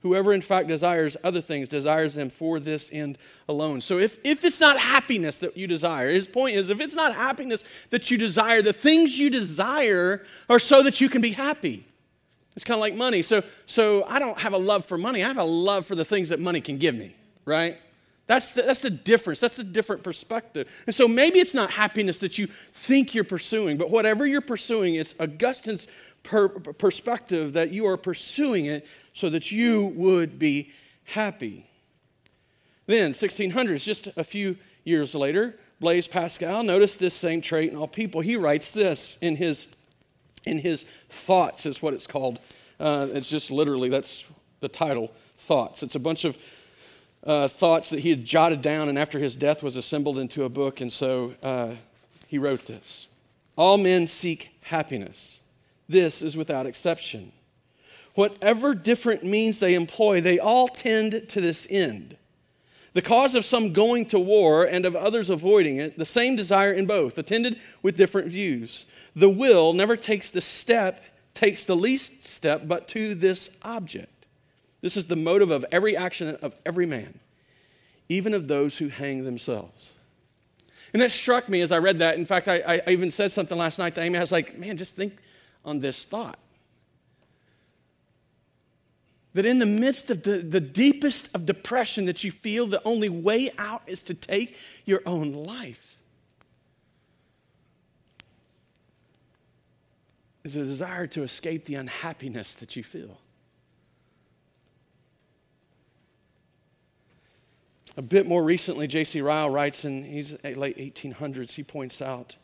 Whoever, 0.02 0.32
in 0.32 0.42
fact, 0.42 0.70
desires 0.70 1.18
other 1.24 1.42
things 1.42 1.68
desires 1.68 2.16
them 2.16 2.30
for 2.30 2.60
this 2.60 2.90
end 2.94 3.18
alone. 3.50 3.82
So, 3.82 3.98
if, 3.98 4.18
if 4.24 4.46
it's 4.46 4.62
not 4.62 4.80
happiness 4.80 5.40
that 5.40 5.58
you 5.58 5.68
desire, 5.68 6.10
his 6.10 6.28
point 6.28 6.56
is 6.56 6.70
if 6.70 6.80
it's 6.80 6.96
not 6.96 7.14
happiness 7.14 7.66
that 7.90 8.10
you 8.10 8.18
desire, 8.18 8.62
the 8.62 8.72
things 8.72 9.20
you 9.20 9.30
desire 9.30 10.24
are 10.50 10.60
so 10.60 10.84
that 10.84 11.02
you 11.02 11.10
can 11.10 11.22
be 11.22 11.32
happy. 11.32 11.86
It's 12.56 12.64
kind 12.64 12.78
of 12.78 12.82
like 12.82 12.96
money. 12.96 13.22
So, 13.22 13.44
so, 13.66 14.06
I 14.06 14.20
don't 14.20 14.40
have 14.40 14.54
a 14.54 14.58
love 14.58 14.86
for 14.86 14.98
money, 14.98 15.22
I 15.24 15.28
have 15.28 15.38
a 15.38 15.44
love 15.44 15.86
for 15.86 15.96
the 15.96 16.06
things 16.06 16.30
that 16.30 16.40
money 16.40 16.62
can 16.62 16.78
give 16.78 16.96
me, 16.96 17.14
right? 17.44 17.78
That's 18.30 18.52
the, 18.52 18.62
that's 18.62 18.84
the 18.84 18.92
difference. 18.92 19.40
That's 19.40 19.58
a 19.58 19.64
different 19.64 20.04
perspective. 20.04 20.84
And 20.86 20.94
so 20.94 21.08
maybe 21.08 21.40
it's 21.40 21.56
not 21.56 21.72
happiness 21.72 22.20
that 22.20 22.38
you 22.38 22.46
think 22.46 23.16
you're 23.16 23.24
pursuing, 23.24 23.76
but 23.76 23.90
whatever 23.90 24.24
you're 24.24 24.40
pursuing, 24.40 24.94
it's 24.94 25.16
Augustine's 25.20 25.88
per, 26.22 26.48
perspective 26.48 27.54
that 27.54 27.72
you 27.72 27.88
are 27.88 27.98
pursuing 27.98 28.68
it 28.68 28.86
so 29.14 29.32
that 29.32 29.52
you 29.52 29.88
would 29.96 30.38
be 30.38 30.70
happy. 31.06 31.66
Then, 32.86 33.14
1600s, 33.14 33.84
just 33.84 34.10
a 34.16 34.24
few 34.24 34.58
years 34.84 35.16
later, 35.16 35.58
Blaise 35.80 36.08
Pascal 36.08 36.62
noticed 36.62 37.00
this 37.00 37.16
same 37.16 37.42
trait 37.42 37.72
in 37.72 37.78
all 37.78 37.88
people. 37.88 38.22
He 38.22 38.36
writes 38.36 38.76
this 38.76 39.18
in 39.22 39.38
his, 39.38 39.66
in 40.46 40.60
his 40.60 40.84
Thoughts, 41.10 41.66
is 41.66 41.82
what 41.82 41.96
it's 41.96 42.06
called. 42.06 42.38
Uh, 42.80 43.08
it's 43.12 43.28
just 43.28 43.50
literally, 43.50 43.90
that's 43.90 44.24
the 44.60 44.70
title, 44.70 45.12
Thoughts. 45.40 45.82
It's 45.82 45.96
a 45.96 46.00
bunch 46.00 46.26
of 46.26 46.38
uh, 47.24 47.48
thoughts 47.48 47.90
that 47.90 48.00
he 48.00 48.10
had 48.10 48.26
jotted 48.26 48.62
down 48.62 48.90
and 48.90 48.98
after 48.98 49.20
his 49.20 49.36
death 49.36 49.62
was 49.62 49.76
assembled 49.76 50.18
into 50.18 50.44
a 50.44 50.50
book. 50.50 50.82
And 50.82 50.92
so 50.92 51.34
uh, 51.44 51.74
he 52.28 52.38
wrote 52.38 52.66
this 52.66 53.08
All 53.58 53.78
men 53.78 54.08
seek 54.08 54.52
happiness. 54.64 55.42
This 55.88 56.22
is 56.22 56.38
without 56.38 56.66
exception. 56.66 57.32
Whatever 58.16 58.76
different 58.76 59.24
means 59.24 59.60
they 59.60 59.76
employ, 59.76 60.22
they 60.22 60.40
all 60.40 60.68
tend 60.68 61.30
to 61.30 61.42
this 61.42 61.66
end. 61.70 62.18
The 62.94 63.02
cause 63.02 63.36
of 63.36 63.46
some 63.46 63.72
going 63.72 64.06
to 64.08 64.20
war 64.20 64.66
and 64.66 64.86
of 64.86 64.96
others 64.96 65.30
avoiding 65.30 65.78
it, 65.78 65.98
the 65.98 66.06
same 66.06 66.36
desire 66.36 66.74
in 66.74 66.86
both, 66.86 67.18
attended 67.18 67.60
with 67.84 67.98
different 67.98 68.28
views. 68.28 68.86
The 69.16 69.30
will 69.30 69.74
never 69.74 69.96
takes 69.96 70.32
the 70.32 70.42
step, 70.42 71.02
takes 71.34 71.66
the 71.66 71.76
least 71.76 72.24
step, 72.24 72.64
but 72.68 72.88
to 72.90 73.16
this 73.16 73.52
object. 73.62 74.19
This 74.82 74.96
is 74.96 75.08
the 75.08 75.16
motive 75.16 75.52
of 75.52 75.66
every 75.72 75.96
action 75.98 76.36
of 76.42 76.56
every 76.66 76.86
man, 76.86 77.20
even 78.08 78.34
of 78.34 78.48
those 78.48 78.78
who 78.78 78.88
hang 78.88 79.24
themselves. 79.24 79.96
And 80.94 81.02
that 81.02 81.12
struck 81.12 81.50
me 81.50 81.62
as 81.62 81.72
I 81.72 81.78
read 81.78 82.00
that. 82.00 82.18
In 82.18 82.26
fact, 82.26 82.48
I, 82.48 82.82
I 82.86 82.92
even 82.92 83.12
said 83.12 83.32
something 83.32 83.58
last 83.58 83.78
night 83.78 83.96
to 83.96 84.02
Amy. 84.02 84.18
I 84.18 84.22
was 84.22 84.32
like, 84.32 84.58
man, 84.58 84.78
just 84.78 84.96
think 84.96 85.18
on 85.64 85.80
this 85.80 86.06
thought. 86.06 86.40
That 89.34 89.46
in 89.46 89.60
the 89.60 89.66
midst 89.66 90.10
of 90.10 90.24
the, 90.24 90.40
the 90.40 90.60
deepest 90.60 91.30
of 91.36 91.46
depression 91.46 92.06
that 92.06 92.24
you 92.24 92.32
feel, 92.32 92.66
the 92.66 92.82
only 92.84 93.10
way 93.10 93.52
out 93.60 93.84
is 93.86 94.02
to 94.04 94.14
take 94.16 94.58
your 94.86 95.02
own 95.06 95.32
life. 95.34 95.98
Is 100.44 100.56
a 100.56 100.64
desire 100.64 101.06
to 101.08 101.22
escape 101.22 101.66
the 101.66 101.76
unhappiness 101.76 102.56
that 102.56 102.76
you 102.76 102.84
feel. 102.84 103.20
A 108.00 108.02
bit 108.02 108.26
more 108.26 108.42
recently, 108.42 108.88
J.C. 108.88 109.20
Ryle 109.20 109.50
writes 109.50 109.84
in 109.84 110.06
his 110.06 110.38
late 110.42 110.78
1800s, 110.78 111.56
he 111.56 111.64
points 111.64 112.02
out 112.02 112.38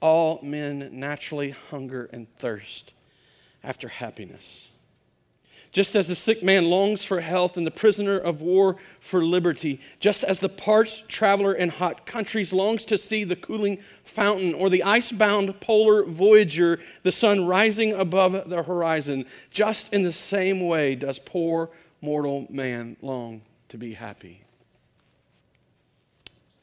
all 0.00 0.40
men 0.42 0.88
naturally 0.90 1.50
hunger 1.50 2.10
and 2.12 2.26
thirst 2.38 2.92
after 3.62 3.86
happiness. 3.86 4.70
Just 5.70 5.94
as 5.94 6.08
the 6.08 6.16
sick 6.16 6.42
man 6.42 6.64
longs 6.64 7.04
for 7.04 7.20
health 7.20 7.56
and 7.56 7.64
the 7.64 7.70
prisoner 7.70 8.18
of 8.18 8.42
war 8.42 8.78
for 8.98 9.24
liberty, 9.24 9.78
just 10.00 10.24
as 10.24 10.40
the 10.40 10.48
parched 10.48 11.08
traveler 11.08 11.52
in 11.52 11.68
hot 11.68 12.04
countries 12.04 12.52
longs 12.52 12.84
to 12.86 12.98
see 12.98 13.22
the 13.22 13.36
cooling 13.36 13.78
fountain 14.02 14.54
or 14.54 14.68
the 14.68 14.82
ice-bound 14.82 15.60
polar 15.60 16.02
voyager, 16.02 16.80
the 17.04 17.12
sun 17.12 17.46
rising 17.46 17.92
above 17.92 18.50
the 18.50 18.64
horizon, 18.64 19.24
just 19.50 19.94
in 19.94 20.02
the 20.02 20.10
same 20.10 20.66
way 20.66 20.96
does 20.96 21.20
poor 21.20 21.70
mortal 22.00 22.48
man 22.50 22.96
long 23.00 23.40
to 23.68 23.78
be 23.78 23.92
happy. 23.92 24.42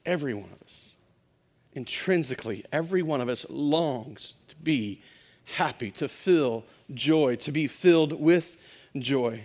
Every 0.07 0.33
one 0.33 0.49
of 0.53 0.63
us, 0.63 0.95
intrinsically, 1.73 2.63
every 2.71 3.03
one 3.03 3.19
of 3.19 3.27
us 3.27 3.45
longs 3.49 4.35
to 4.47 4.55
be 4.55 5.01
happy, 5.57 5.91
to 5.91 6.07
feel 6.07 6.63
joy, 6.93 7.35
to 7.35 7.51
be 7.51 7.67
filled 7.67 8.13
with 8.13 8.57
joy. 8.97 9.43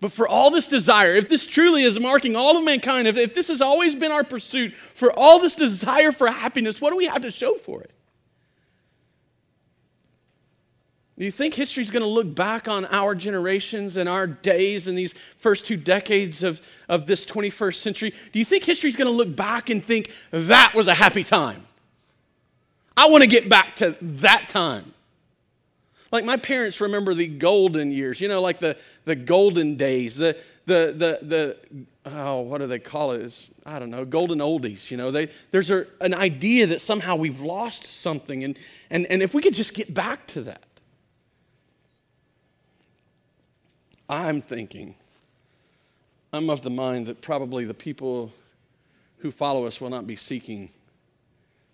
But 0.00 0.12
for 0.12 0.28
all 0.28 0.50
this 0.50 0.68
desire, 0.68 1.16
if 1.16 1.28
this 1.28 1.44
truly 1.44 1.82
is 1.82 1.98
marking 1.98 2.36
all 2.36 2.56
of 2.56 2.62
mankind, 2.64 3.08
if, 3.08 3.16
if 3.16 3.34
this 3.34 3.48
has 3.48 3.60
always 3.60 3.96
been 3.96 4.12
our 4.12 4.22
pursuit, 4.22 4.76
for 4.76 5.10
all 5.18 5.40
this 5.40 5.56
desire 5.56 6.12
for 6.12 6.28
happiness, 6.28 6.80
what 6.80 6.90
do 6.90 6.96
we 6.96 7.06
have 7.06 7.22
to 7.22 7.32
show 7.32 7.54
for 7.54 7.82
it? 7.82 7.90
Do 11.18 11.24
you 11.24 11.30
think 11.30 11.54
history 11.54 11.82
is 11.82 11.90
going 11.90 12.02
to 12.02 12.08
look 12.08 12.34
back 12.34 12.68
on 12.68 12.84
our 12.86 13.14
generations 13.14 13.96
and 13.96 14.06
our 14.06 14.26
days 14.26 14.86
in 14.86 14.94
these 14.94 15.14
first 15.38 15.64
two 15.64 15.78
decades 15.78 16.42
of, 16.42 16.60
of 16.90 17.06
this 17.06 17.24
21st 17.24 17.76
century? 17.76 18.10
Do 18.32 18.38
you 18.38 18.44
think 18.44 18.64
history 18.64 18.88
is 18.88 18.96
going 18.96 19.10
to 19.10 19.16
look 19.16 19.34
back 19.34 19.70
and 19.70 19.82
think 19.82 20.10
that 20.30 20.74
was 20.74 20.88
a 20.88 20.94
happy 20.94 21.24
time? 21.24 21.66
I 22.98 23.08
want 23.08 23.22
to 23.22 23.28
get 23.28 23.48
back 23.48 23.76
to 23.76 23.96
that 24.00 24.48
time. 24.48 24.92
Like 26.12 26.24
my 26.24 26.36
parents 26.36 26.80
remember 26.80 27.14
the 27.14 27.26
golden 27.26 27.90
years, 27.90 28.20
you 28.20 28.28
know, 28.28 28.42
like 28.42 28.58
the, 28.58 28.76
the 29.04 29.16
golden 29.16 29.76
days, 29.76 30.16
the, 30.16 30.36
the, 30.66 30.94
the, 30.96 31.18
the 31.22 31.56
oh, 32.04 32.40
what 32.40 32.58
do 32.58 32.66
they 32.66 32.78
call 32.78 33.12
it? 33.12 33.22
It's, 33.22 33.48
I 33.64 33.78
don't 33.78 33.90
know, 33.90 34.04
golden 34.04 34.38
oldies, 34.38 34.90
you 34.90 34.96
know. 34.98 35.10
They, 35.10 35.30
there's 35.50 35.70
a, 35.70 35.86
an 36.00 36.14
idea 36.14 36.66
that 36.68 36.80
somehow 36.80 37.16
we've 37.16 37.40
lost 37.40 37.84
something. 37.84 38.44
And, 38.44 38.58
and, 38.90 39.06
and 39.06 39.22
if 39.22 39.34
we 39.34 39.42
could 39.42 39.54
just 39.54 39.72
get 39.72 39.92
back 39.92 40.26
to 40.28 40.42
that. 40.42 40.62
I'm 44.08 44.40
thinking, 44.40 44.94
I'm 46.32 46.50
of 46.50 46.62
the 46.62 46.70
mind 46.70 47.06
that 47.06 47.22
probably 47.22 47.64
the 47.64 47.74
people 47.74 48.32
who 49.18 49.30
follow 49.30 49.66
us 49.66 49.80
will 49.80 49.90
not 49.90 50.06
be 50.06 50.16
seeking 50.16 50.70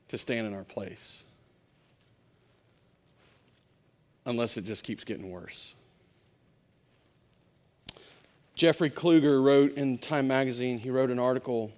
to 0.08 0.18
stand 0.18 0.46
in 0.46 0.54
our 0.54 0.64
place 0.64 1.24
unless 4.24 4.56
it 4.56 4.64
just 4.64 4.84
keeps 4.84 5.04
getting 5.04 5.30
worse. 5.30 5.74
Jeffrey 8.54 8.90
Kluger 8.90 9.42
wrote 9.42 9.74
in 9.74 9.98
Time 9.98 10.28
magazine, 10.28 10.78
he 10.78 10.90
wrote 10.90 11.10
an 11.10 11.18
article 11.18 11.72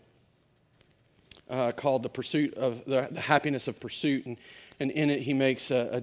uh, 1.48 1.72
called 1.72 2.02
The 2.02 2.08
Pursuit 2.08 2.54
of 2.54 2.84
the, 2.84 3.08
the, 3.10 3.20
Happiness 3.20 3.68
of 3.68 3.78
Pursuit. 3.78 4.26
And, 4.26 4.36
and 4.80 4.90
in 4.90 5.10
it, 5.10 5.20
he 5.20 5.32
makes 5.32 5.70
a, 5.70 6.02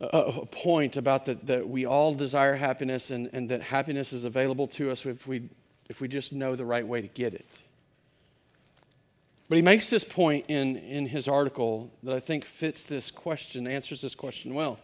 a, 0.00 0.46
point 0.46 0.96
about 0.96 1.26
that, 1.26 1.46
that 1.46 1.68
we 1.68 1.84
all 1.84 2.14
desire 2.14 2.54
happiness 2.54 3.10
and, 3.10 3.28
and 3.32 3.48
that 3.48 3.62
happiness 3.62 4.12
is 4.12 4.24
available 4.24 4.68
to 4.68 4.90
us 4.90 5.04
if 5.04 5.26
we, 5.26 5.48
if 5.90 6.00
we 6.00 6.08
just 6.08 6.32
know 6.32 6.54
the 6.54 6.64
right 6.64 6.86
way 6.86 7.00
to 7.00 7.08
get 7.08 7.34
it. 7.34 7.46
But 9.48 9.56
he 9.56 9.62
makes 9.62 9.88
this 9.88 10.04
point 10.04 10.44
in, 10.48 10.76
in 10.76 11.06
his 11.06 11.26
article 11.26 11.90
that 12.02 12.14
I 12.14 12.20
think 12.20 12.44
fits 12.44 12.84
this 12.84 13.10
question, 13.10 13.66
answers 13.66 14.02
this 14.02 14.14
question 14.14 14.54
well. 14.54 14.78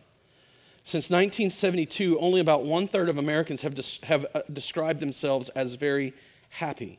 Since 0.83 1.11
1972, 1.11 2.19
only 2.19 2.41
about 2.41 2.65
one 2.65 2.89
third 2.89 3.09
of 3.09 3.17
Americans 3.17 3.63
have, 3.63 3.75
des- 3.75 4.05
have 4.07 4.27
uh, 4.35 4.43
described 4.53 5.01
themselves 5.01 5.49
as 5.51 5.75
very 5.75 6.13
happy. 6.51 6.99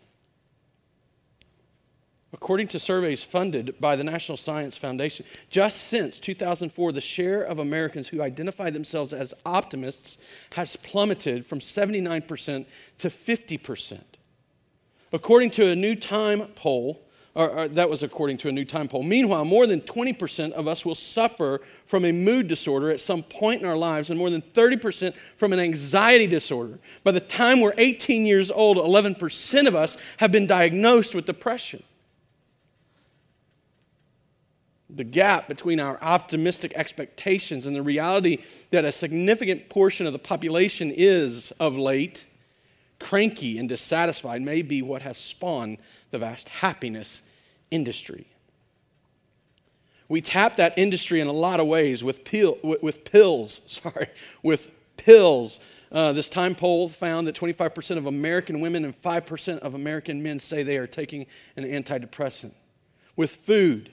According 2.36 2.68
to 2.68 2.80
surveys 2.80 3.24
funded 3.24 3.80
by 3.80 3.96
the 3.96 4.04
National 4.04 4.36
Science 4.36 4.76
Foundation, 4.76 5.26
just 5.50 5.88
since 5.88 6.20
2004, 6.20 6.92
the 6.92 7.00
share 7.00 7.42
of 7.42 7.60
Americans 7.60 8.10
who 8.10 8.22
identify 8.22 8.70
themselves 8.70 9.14
as 9.14 9.34
optimists 9.46 10.18
has 10.54 10.76
plummeted 10.76 11.46
from 11.46 11.60
79% 11.60 12.66
to 12.98 13.08
50%. 13.08 14.02
According 15.14 15.52
to 15.52 15.70
a 15.70 15.78
new 15.78 15.96
time 15.96 16.42
poll, 16.56 17.08
or, 17.36 17.50
or, 17.52 17.68
that 17.70 17.90
was 17.90 18.04
according 18.04 18.36
to 18.38 18.50
a 18.50 18.52
new 18.52 18.66
time 18.66 18.90
poll. 18.90 19.04
Meanwhile, 19.04 19.46
more 19.46 19.66
than 19.66 19.80
20% 19.80 20.52
of 20.52 20.68
us 20.68 20.86
will 20.86 20.94
suffer 20.94 21.62
from 21.86 22.04
a 22.04 22.12
mood 22.12 22.50
disorder 22.50 22.92
at 22.92 23.00
some 23.00 23.24
point 23.24 23.62
in 23.62 23.68
our 23.68 23.78
lives, 23.78 24.10
and 24.10 24.20
more 24.20 24.30
than 24.30 24.42
30% 24.42 25.16
from 25.38 25.54
an 25.54 25.60
anxiety 25.60 26.28
disorder. 26.28 26.80
By 27.06 27.14
the 27.14 27.22
time 27.22 27.62
we're 27.62 27.74
18 27.78 28.26
years 28.26 28.52
old, 28.52 28.76
11% 28.76 29.68
of 29.68 29.76
us 29.76 29.98
have 30.18 30.34
been 30.34 30.48
diagnosed 30.48 31.16
with 31.16 31.24
depression 31.24 31.82
the 34.96 35.04
gap 35.04 35.48
between 35.48 35.80
our 35.80 36.02
optimistic 36.02 36.74
expectations 36.76 37.68
and 37.68 37.76
the 37.76 37.82
reality 37.82 38.38
that 38.72 38.86
a 38.86 38.92
significant 38.92 39.70
portion 39.70 40.08
of 40.08 40.14
the 40.14 40.20
population 40.20 40.92
is, 40.96 41.52
of 41.60 41.78
late, 41.78 42.26
cranky 43.00 43.58
and 43.58 43.68
dissatisfied 43.68 44.42
may 44.42 44.62
be 44.62 44.82
what 44.82 45.02
has 45.02 45.18
spawned 45.18 45.78
the 46.12 46.18
vast 46.18 46.48
happiness 46.48 47.22
industry. 47.72 48.26
We 50.08 50.22
tap 50.22 50.56
that 50.58 50.78
industry 50.78 51.20
in 51.20 51.28
a 51.28 51.34
lot 51.34 51.60
of 51.60 51.68
ways 51.68 52.04
with, 52.04 52.24
pill, 52.24 52.58
with 52.64 53.04
pills, 53.04 53.62
sorry, 53.68 54.08
with 54.44 54.72
pills. 54.98 55.60
Uh, 55.92 56.14
this 56.14 56.30
time 56.30 56.56
poll 56.56 56.88
found 56.88 57.28
that 57.28 57.36
25% 57.36 57.98
of 57.98 58.06
American 58.06 58.62
women 58.62 58.86
and 58.86 58.96
5% 58.96 59.60
of 59.60 59.74
American 59.74 60.24
men 60.24 60.40
say 60.40 60.64
they 60.64 60.78
are 60.78 60.88
taking 60.88 61.26
an 61.58 61.64
antidepressant. 61.64 62.54
With 63.16 63.36
food, 63.36 63.92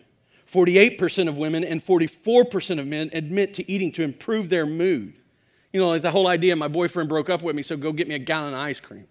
48% 0.52 1.28
of 1.28 1.38
women 1.38 1.64
and 1.64 1.84
44% 1.84 2.78
of 2.78 2.86
men 2.86 3.10
admit 3.12 3.54
to 3.54 3.70
eating 3.70 3.90
to 3.92 4.02
improve 4.02 4.48
their 4.48 4.66
mood. 4.66 5.14
You 5.72 5.80
know, 5.80 5.88
like 5.88 6.02
the 6.02 6.10
whole 6.10 6.28
idea 6.28 6.54
my 6.54 6.68
boyfriend 6.68 7.08
broke 7.08 7.30
up 7.30 7.42
with 7.42 7.56
me, 7.56 7.62
so 7.62 7.76
go 7.76 7.92
get 7.92 8.06
me 8.06 8.14
a 8.14 8.18
gallon 8.18 8.52
of 8.52 8.60
ice 8.60 8.80
cream 8.80 9.06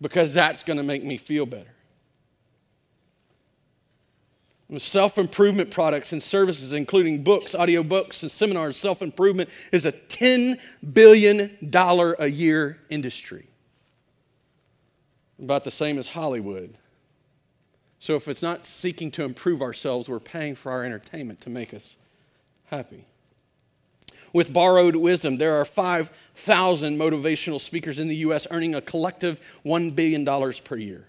because 0.00 0.34
that's 0.34 0.62
going 0.62 0.76
to 0.76 0.82
make 0.82 1.02
me 1.02 1.16
feel 1.16 1.46
better. 1.46 1.74
Self 4.76 5.16
improvement 5.16 5.70
products 5.70 6.12
and 6.12 6.22
services, 6.22 6.74
including 6.74 7.24
books, 7.24 7.54
audiobooks, 7.54 8.20
and 8.22 8.30
seminars, 8.30 8.76
self 8.76 9.00
improvement 9.00 9.48
is 9.72 9.86
a 9.86 9.92
$10 9.92 10.60
billion 10.92 11.56
a 12.18 12.26
year 12.26 12.78
industry. 12.90 13.48
About 15.42 15.64
the 15.64 15.70
same 15.70 15.96
as 15.96 16.08
Hollywood. 16.08 16.76
So 18.00 18.14
if 18.14 18.28
it's 18.28 18.42
not 18.42 18.66
seeking 18.66 19.10
to 19.12 19.24
improve 19.24 19.60
ourselves, 19.60 20.08
we're 20.08 20.20
paying 20.20 20.54
for 20.54 20.70
our 20.70 20.84
entertainment 20.84 21.40
to 21.42 21.50
make 21.50 21.74
us 21.74 21.96
happy. 22.66 23.04
With 24.32 24.52
borrowed 24.52 24.94
wisdom, 24.94 25.38
there 25.38 25.54
are 25.56 25.64
5,000 25.64 26.98
motivational 26.98 27.60
speakers 27.60 27.98
in 27.98 28.08
the 28.08 28.16
U.S. 28.16 28.46
earning 28.50 28.74
a 28.74 28.80
collective 28.80 29.40
$1 29.64 29.94
billion 29.94 30.24
per 30.64 30.76
year. 30.76 31.06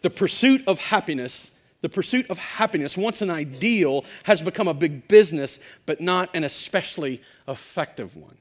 The 0.00 0.10
pursuit 0.10 0.62
of 0.66 0.78
happiness, 0.78 1.52
the 1.80 1.88
pursuit 1.88 2.28
of 2.28 2.38
happiness, 2.38 2.96
once 2.96 3.22
an 3.22 3.30
ideal, 3.30 4.04
has 4.24 4.42
become 4.42 4.68
a 4.68 4.74
big 4.74 5.06
business, 5.06 5.60
but 5.86 6.00
not 6.00 6.34
an 6.34 6.44
especially 6.44 7.22
effective 7.46 8.16
one. 8.16 8.36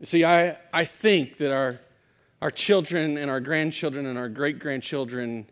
You 0.00 0.06
see, 0.06 0.24
I, 0.24 0.56
I 0.72 0.84
think 0.84 1.36
that 1.38 1.52
our, 1.52 1.78
our 2.40 2.50
children 2.50 3.18
and 3.18 3.30
our 3.30 3.40
grandchildren 3.40 4.06
and 4.06 4.16
our 4.16 4.28
great 4.28 4.58
grandchildren 4.58 5.46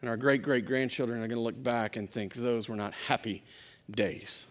and 0.00 0.08
our 0.08 0.16
great 0.16 0.42
great 0.42 0.66
grandchildren 0.66 1.18
are 1.18 1.28
going 1.28 1.38
to 1.38 1.42
look 1.42 1.62
back 1.62 1.96
and 1.96 2.10
think 2.10 2.34
those 2.34 2.68
were 2.68 2.76
not 2.76 2.94
happy 2.94 3.42
days. 3.90 4.46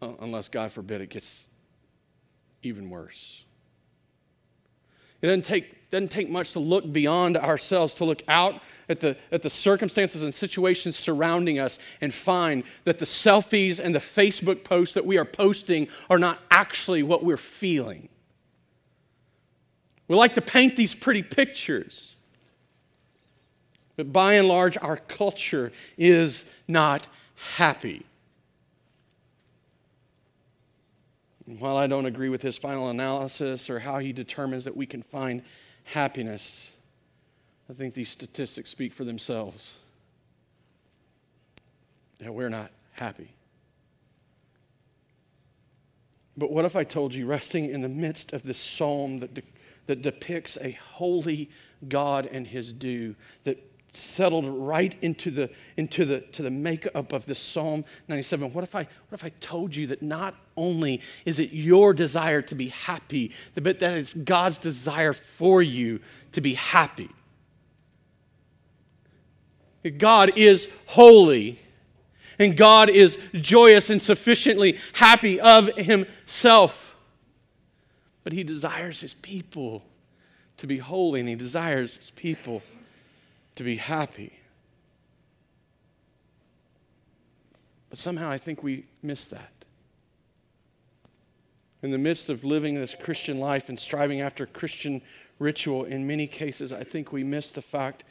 Unless, 0.20 0.48
God 0.48 0.72
forbid, 0.72 1.00
it 1.00 1.10
gets 1.10 1.44
even 2.62 2.90
worse. 2.90 3.44
It 5.20 5.26
doesn't 5.26 5.44
take, 5.44 5.90
doesn't 5.90 6.12
take 6.12 6.30
much 6.30 6.52
to 6.52 6.60
look 6.60 6.92
beyond 6.92 7.36
ourselves, 7.36 7.96
to 7.96 8.04
look 8.04 8.22
out 8.28 8.62
at 8.88 9.00
the, 9.00 9.16
at 9.32 9.42
the 9.42 9.50
circumstances 9.50 10.22
and 10.22 10.32
situations 10.32 10.96
surrounding 10.96 11.58
us 11.58 11.80
and 12.00 12.14
find 12.14 12.62
that 12.84 12.98
the 12.98 13.04
selfies 13.04 13.80
and 13.80 13.92
the 13.94 13.98
Facebook 13.98 14.62
posts 14.62 14.94
that 14.94 15.04
we 15.04 15.18
are 15.18 15.24
posting 15.24 15.88
are 16.08 16.18
not 16.18 16.38
actually 16.50 17.02
what 17.02 17.24
we're 17.24 17.36
feeling. 17.36 18.08
We 20.08 20.16
like 20.16 20.34
to 20.34 20.40
paint 20.40 20.76
these 20.76 20.94
pretty 20.94 21.22
pictures. 21.22 22.16
But 23.96 24.12
by 24.12 24.34
and 24.34 24.48
large, 24.48 24.78
our 24.78 24.96
culture 24.96 25.70
is 25.96 26.46
not 26.66 27.08
happy. 27.56 28.04
while 31.58 31.78
I 31.78 31.86
don't 31.86 32.04
agree 32.04 32.28
with 32.28 32.42
his 32.42 32.58
final 32.58 32.90
analysis 32.90 33.70
or 33.70 33.78
how 33.78 33.98
he 33.98 34.12
determines 34.12 34.66
that 34.66 34.76
we 34.76 34.84
can 34.84 35.02
find 35.02 35.42
happiness, 35.84 36.76
I 37.70 37.72
think 37.72 37.94
these 37.94 38.10
statistics 38.10 38.70
speak 38.70 38.92
for 38.92 39.04
themselves. 39.04 39.78
That 42.18 42.34
we're 42.34 42.50
not 42.50 42.70
happy. 42.92 43.30
But 46.36 46.52
what 46.52 46.64
if 46.64 46.76
I 46.76 46.84
told 46.84 47.14
you, 47.14 47.26
resting 47.26 47.70
in 47.70 47.80
the 47.80 47.88
midst 47.88 48.32
of 48.32 48.42
this 48.42 48.58
psalm 48.58 49.20
that, 49.20 49.34
de- 49.34 49.42
that 49.88 50.02
depicts 50.02 50.56
a 50.60 50.72
holy 50.92 51.50
God 51.88 52.26
and 52.30 52.46
his 52.46 52.72
due, 52.72 53.16
that 53.44 53.58
settled 53.90 54.46
right 54.46 54.96
into 55.00 55.30
the 55.30 55.50
into 55.78 56.04
the 56.04 56.20
to 56.20 56.42
the 56.42 56.50
makeup 56.50 57.12
of 57.14 57.24
this 57.24 57.38
psalm 57.38 57.86
97 58.08 58.52
what 58.52 58.62
if 58.62 58.74
i 58.74 58.80
what 58.80 59.14
if 59.14 59.24
i 59.24 59.30
told 59.40 59.74
you 59.74 59.86
that 59.86 60.02
not 60.02 60.34
only 60.58 61.00
is 61.24 61.40
it 61.40 61.52
your 61.52 61.94
desire 61.94 62.42
to 62.42 62.54
be 62.54 62.68
happy 62.68 63.32
but 63.54 63.78
that 63.78 63.96
it's 63.96 64.12
god's 64.12 64.58
desire 64.58 65.14
for 65.14 65.62
you 65.62 66.00
to 66.32 66.40
be 66.40 66.54
happy? 66.54 67.08
God 69.96 70.36
is 70.36 70.68
holy 70.84 71.58
and 72.38 72.54
god 72.54 72.90
is 72.90 73.18
joyous 73.32 73.88
and 73.88 74.02
sufficiently 74.02 74.76
happy 74.92 75.40
of 75.40 75.74
himself 75.78 76.87
but 78.24 78.32
he 78.32 78.44
desires 78.44 79.00
his 79.00 79.14
people 79.14 79.84
to 80.58 80.66
be 80.66 80.78
holy 80.78 81.20
and 81.20 81.28
he 81.28 81.34
desires 81.34 81.96
his 81.96 82.10
people 82.10 82.62
to 83.54 83.64
be 83.64 83.76
happy. 83.76 84.32
But 87.90 87.98
somehow 87.98 88.30
I 88.30 88.38
think 88.38 88.62
we 88.62 88.84
miss 89.02 89.26
that. 89.26 89.52
In 91.82 91.90
the 91.90 91.98
midst 91.98 92.28
of 92.28 92.44
living 92.44 92.74
this 92.74 92.94
Christian 92.94 93.38
life 93.38 93.68
and 93.68 93.78
striving 93.78 94.20
after 94.20 94.46
Christian 94.46 95.00
ritual, 95.38 95.84
in 95.84 96.06
many 96.06 96.26
cases, 96.26 96.72
I 96.72 96.82
think 96.82 97.12
we 97.12 97.22
miss 97.22 97.52
the 97.52 97.62
fact 97.62 98.04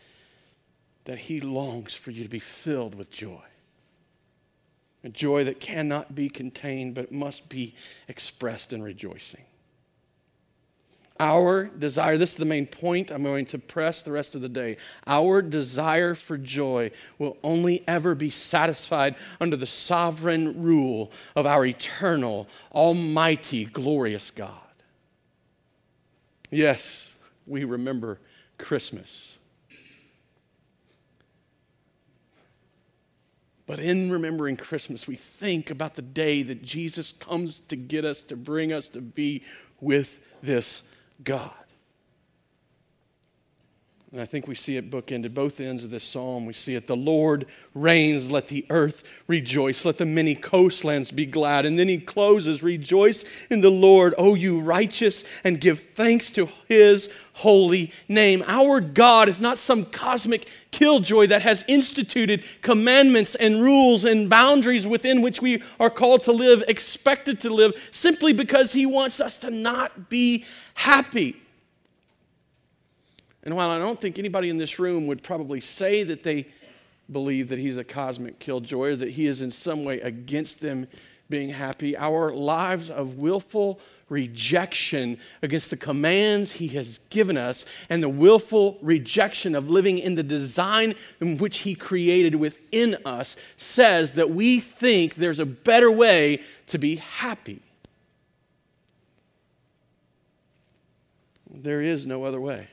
that 1.04 1.20
He 1.20 1.42
longs 1.42 1.94
for 1.94 2.12
you 2.12 2.24
to 2.24 2.30
be 2.30 2.40
filled 2.40 2.96
with 2.96 3.12
joy. 3.12 3.44
A 5.04 5.10
joy 5.10 5.44
that 5.44 5.60
cannot 5.60 6.16
be 6.16 6.30
contained, 6.30 6.96
but 6.96 7.12
must 7.12 7.50
be 7.50 7.76
expressed 8.08 8.74
in 8.74 8.82
rejoicing. 8.82 9.44
Our 11.20 11.66
desire, 11.66 12.18
this 12.18 12.32
is 12.32 12.38
the 12.38 12.46
main 12.46 12.68
point 12.68 13.12
I'm 13.12 13.24
going 13.24 13.46
to 13.46 13.58
press 13.58 14.04
the 14.04 14.12
rest 14.12 14.36
of 14.36 14.42
the 14.42 14.50
day. 14.50 14.78
Our 15.06 15.42
desire 15.42 16.14
for 16.14 16.38
joy 16.38 16.92
will 17.18 17.38
only 17.44 17.84
ever 17.88 18.14
be 18.14 18.30
satisfied 18.30 19.16
under 19.42 19.56
the 19.56 19.66
sovereign 19.66 20.62
rule 20.62 21.12
of 21.36 21.46
our 21.46 21.66
eternal, 21.66 22.48
almighty, 22.72 23.66
glorious 23.66 24.30
God. 24.32 24.54
Yes, 26.52 27.16
we 27.46 27.64
remember 27.64 28.20
Christmas. 28.58 29.38
But 33.66 33.80
in 33.80 34.12
remembering 34.12 34.56
Christmas, 34.56 35.08
we 35.08 35.18
think 35.18 35.70
about 35.70 35.96
the 35.96 36.02
day 36.02 36.42
that 36.44 36.64
Jesus 36.64 37.12
comes 37.12 37.60
to 37.62 37.76
get 37.76 38.06
us, 38.06 38.24
to 38.26 38.38
bring 38.38 38.72
us 38.72 38.90
to 38.92 39.02
be 39.02 39.44
with 39.82 40.20
this 40.42 40.84
God. 41.24 41.67
And 44.14 44.22
I 44.22 44.26
think 44.26 44.48
we 44.48 44.56
see 44.56 44.78
it 44.78 44.90
bookended 44.90 45.34
both 45.34 45.60
ends 45.60 45.84
of 45.84 45.90
this 45.90 46.06
psalm. 46.06 46.46
We 46.46 46.54
see 46.54 46.76
it 46.76 46.88
the 46.88 46.96
Lord 46.96 47.46
reigns, 47.74 48.32
let 48.32 48.48
the 48.48 48.66
earth 48.70 49.04
rejoice, 49.28 49.84
let 49.84 49.98
the 49.98 50.06
many 50.06 50.34
coastlands 50.34 51.12
be 51.12 51.26
glad. 51.26 51.66
And 51.66 51.78
then 51.78 51.90
he 51.90 51.98
closes, 51.98 52.64
Rejoice 52.64 53.26
in 53.50 53.60
the 53.60 53.70
Lord, 53.70 54.16
O 54.18 54.34
you 54.34 54.62
righteous, 54.62 55.26
and 55.44 55.60
give 55.60 55.82
thanks 55.82 56.32
to 56.32 56.48
his 56.70 57.10
holy 57.34 57.92
name. 58.08 58.46
Our 58.48 58.80
God 58.80 59.28
is 59.28 59.42
not 59.42 59.58
some 59.58 59.84
cosmic 59.84 60.48
killjoy 60.72 61.28
that 61.28 61.42
has 61.42 61.66
instituted 61.68 62.46
commandments 62.62 63.36
and 63.36 63.62
rules 63.62 64.06
and 64.06 64.30
boundaries 64.30 64.88
within 64.88 65.22
which 65.22 65.42
we 65.42 65.62
are 65.82 65.90
called 65.90 66.24
to 66.24 66.32
live, 66.32 66.64
expected 66.70 67.42
to 67.42 67.50
live, 67.50 67.74
simply 67.92 68.32
because 68.32 68.72
he 68.72 68.86
wants 68.86 69.20
us 69.20 69.36
to 69.38 69.52
not 69.52 70.08
be 70.08 70.46
happy. 70.76 71.42
And 73.48 73.56
while 73.56 73.70
I 73.70 73.80
don't 73.80 73.98
think 73.98 74.20
anybody 74.20 74.50
in 74.50 74.58
this 74.58 74.78
room 74.78 75.08
would 75.08 75.24
probably 75.24 75.62
say 75.62 76.04
that 76.04 76.22
they 76.22 76.48
believe 77.10 77.48
that 77.48 77.60
he's 77.60 77.78
a 77.78 77.84
cosmic 77.86 78.40
killjoy 78.40 78.90
or 78.90 78.96
that 78.98 79.12
he 79.12 79.26
is 79.26 79.42
in 79.42 79.52
some 79.52 79.86
way 79.86 80.02
against 80.02 80.60
them 80.60 80.86
being 81.30 81.52
happy, 81.52 81.96
our 81.96 82.34
lives 82.34 82.90
of 82.90 83.20
willful 83.20 83.80
rejection 84.10 85.18
against 85.42 85.70
the 85.70 85.78
commands 85.78 86.52
he 86.52 86.68
has 86.68 86.98
given 87.10 87.38
us 87.38 87.66
and 87.90 88.04
the 88.04 88.10
willful 88.10 88.80
rejection 88.82 89.56
of 89.56 89.70
living 89.70 89.98
in 89.98 90.16
the 90.16 90.24
design 90.24 90.94
in 91.22 91.38
which 91.38 91.60
he 91.60 91.74
created 91.74 92.36
within 92.36 92.98
us 93.06 93.38
says 93.56 94.16
that 94.16 94.30
we 94.30 94.60
think 94.60 95.16
there's 95.16 95.40
a 95.40 95.46
better 95.46 95.90
way 95.90 96.42
to 96.66 96.78
be 96.78 96.98
happy. 96.98 97.62
There 101.50 101.80
is 101.80 102.06
no 102.06 102.26
other 102.26 102.42
way. 102.42 102.68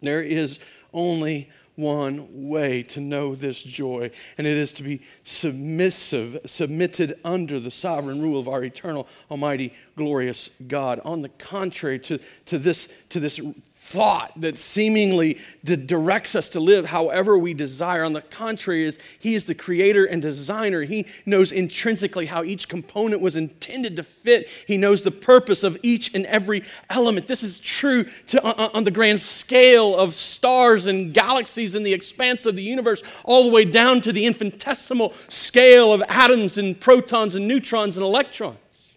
There 0.00 0.22
is 0.22 0.58
only 0.92 1.50
one 1.76 2.48
way 2.48 2.82
to 2.82 3.00
know 3.00 3.34
this 3.34 3.62
joy, 3.62 4.10
and 4.38 4.46
it 4.46 4.56
is 4.56 4.72
to 4.74 4.82
be 4.82 5.02
submissive, 5.24 6.38
submitted 6.46 7.18
under 7.24 7.60
the 7.60 7.70
sovereign 7.70 8.20
rule 8.20 8.40
of 8.40 8.48
our 8.48 8.64
eternal, 8.64 9.06
almighty, 9.30 9.74
glorious 9.94 10.50
God. 10.66 11.00
On 11.04 11.20
the 11.20 11.28
contrary 11.28 11.98
to, 12.00 12.18
to, 12.46 12.58
this, 12.58 12.88
to 13.10 13.20
this 13.20 13.40
thought 13.86 14.32
that 14.40 14.58
seemingly 14.58 15.38
directs 15.64 16.34
us 16.34 16.50
to 16.50 16.60
live 16.60 16.86
however 16.86 17.38
we 17.38 17.54
desire. 17.54 18.04
On 18.04 18.12
the 18.12 18.20
contrary, 18.20 18.84
is 18.84 18.98
He 19.18 19.34
is 19.34 19.46
the 19.46 19.54
creator 19.54 20.04
and 20.04 20.20
designer. 20.20 20.82
He 20.82 21.06
knows 21.24 21.52
intrinsically 21.52 22.26
how 22.26 22.42
each 22.42 22.68
component 22.68 23.22
was 23.22 23.36
intended 23.36 23.96
to 23.96 24.02
fit. 24.02 24.48
He 24.66 24.76
knows 24.76 25.02
the 25.02 25.12
purpose 25.12 25.62
of 25.62 25.78
each 25.82 26.14
and 26.14 26.26
every 26.26 26.62
element. 26.90 27.28
This 27.28 27.42
is 27.42 27.60
true 27.60 28.04
to, 28.28 28.42
on, 28.42 28.70
on 28.74 28.84
the 28.84 28.90
grand 28.90 29.20
scale 29.20 29.96
of 29.96 30.14
stars 30.14 30.86
and 30.86 31.14
galaxies 31.14 31.74
and 31.74 31.86
the 31.86 31.92
expanse 31.92 32.44
of 32.44 32.56
the 32.56 32.62
universe, 32.62 33.02
all 33.24 33.44
the 33.44 33.50
way 33.50 33.64
down 33.64 34.00
to 34.00 34.12
the 34.12 34.26
infinitesimal 34.26 35.12
scale 35.28 35.92
of 35.92 36.02
atoms 36.08 36.58
and 36.58 36.80
protons 36.80 37.36
and 37.36 37.46
neutrons 37.46 37.96
and 37.96 38.04
electrons. 38.04 38.94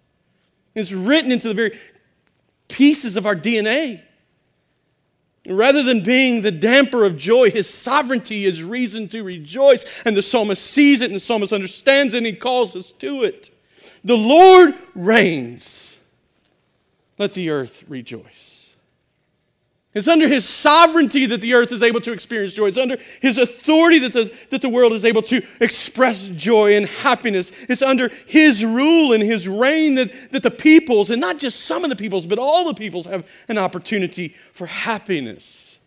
It's 0.74 0.92
written 0.92 1.32
into 1.32 1.48
the 1.48 1.54
very 1.54 1.80
pieces 2.70 3.18
of 3.18 3.26
our 3.26 3.36
DNA. 3.36 4.04
Rather 5.50 5.82
than 5.82 6.02
being 6.02 6.42
the 6.42 6.52
damper 6.52 7.04
of 7.04 7.18
joy, 7.18 7.50
his 7.50 7.68
sovereignty 7.68 8.46
is 8.46 8.64
reason 8.64 9.08
to 9.08 9.24
rejoice. 9.24 9.84
And 10.06 10.16
the 10.16 10.22
psalmist 10.22 10.64
sees 10.64 11.02
it, 11.02 11.06
and 11.06 11.16
the 11.16 11.20
psalmist 11.20 11.52
understands 11.52 12.14
it, 12.14 12.20
and 12.20 12.26
he 12.28 12.34
calls 12.34 12.76
us 12.76 12.94
to 12.94 13.24
it. 13.24 13.50
The 14.04 14.18
Lord 14.18 14.76
reigns. 14.94 16.00
Let 17.18 17.34
the 17.34 17.50
earth 17.50 17.84
rejoice. 17.88 18.59
It's 20.00 20.08
under 20.08 20.30
his 20.30 20.48
sovereignty 20.48 21.26
that 21.26 21.42
the 21.42 21.54
earth 21.54 21.74
is 21.74 21.84
able 21.84 22.00
to 22.02 22.14
experience 22.14 22.54
joy. 22.54 22.68
It's 22.68 22.78
under 22.78 22.98
his 23.22 23.38
authority 23.38 24.00
that 24.00 24.14
the, 24.14 24.34
that 24.50 24.62
the 24.62 24.70
world 24.70 24.94
is 24.94 25.04
able 25.04 25.22
to 25.24 25.46
express 25.60 26.30
joy 26.30 26.78
and 26.78 26.86
happiness. 26.86 27.52
It's 27.68 27.82
under 27.82 28.10
his 28.26 28.64
rule 28.64 29.12
and 29.12 29.22
his 29.22 29.50
reign 29.50 29.96
that, 29.96 30.32
that 30.32 30.42
the 30.42 30.52
peoples, 30.52 31.10
and 31.10 31.20
not 31.20 31.38
just 31.38 31.66
some 31.66 31.84
of 31.84 31.90
the 31.90 31.98
peoples, 31.98 32.26
but 32.26 32.40
all 32.40 32.64
the 32.64 32.74
peoples, 32.74 33.08
have 33.08 33.28
an 33.50 33.58
opportunity 33.58 34.30
for 34.54 34.68
happiness. 34.68 35.80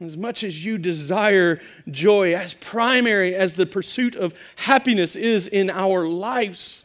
As 0.00 0.16
much 0.16 0.44
as 0.44 0.64
you 0.64 0.78
desire 0.78 1.60
joy, 1.90 2.36
as 2.36 2.54
primary 2.54 3.34
as 3.34 3.56
the 3.56 3.66
pursuit 3.66 4.14
of 4.14 4.38
happiness 4.54 5.16
is 5.16 5.48
in 5.48 5.68
our 5.68 6.06
lives, 6.06 6.84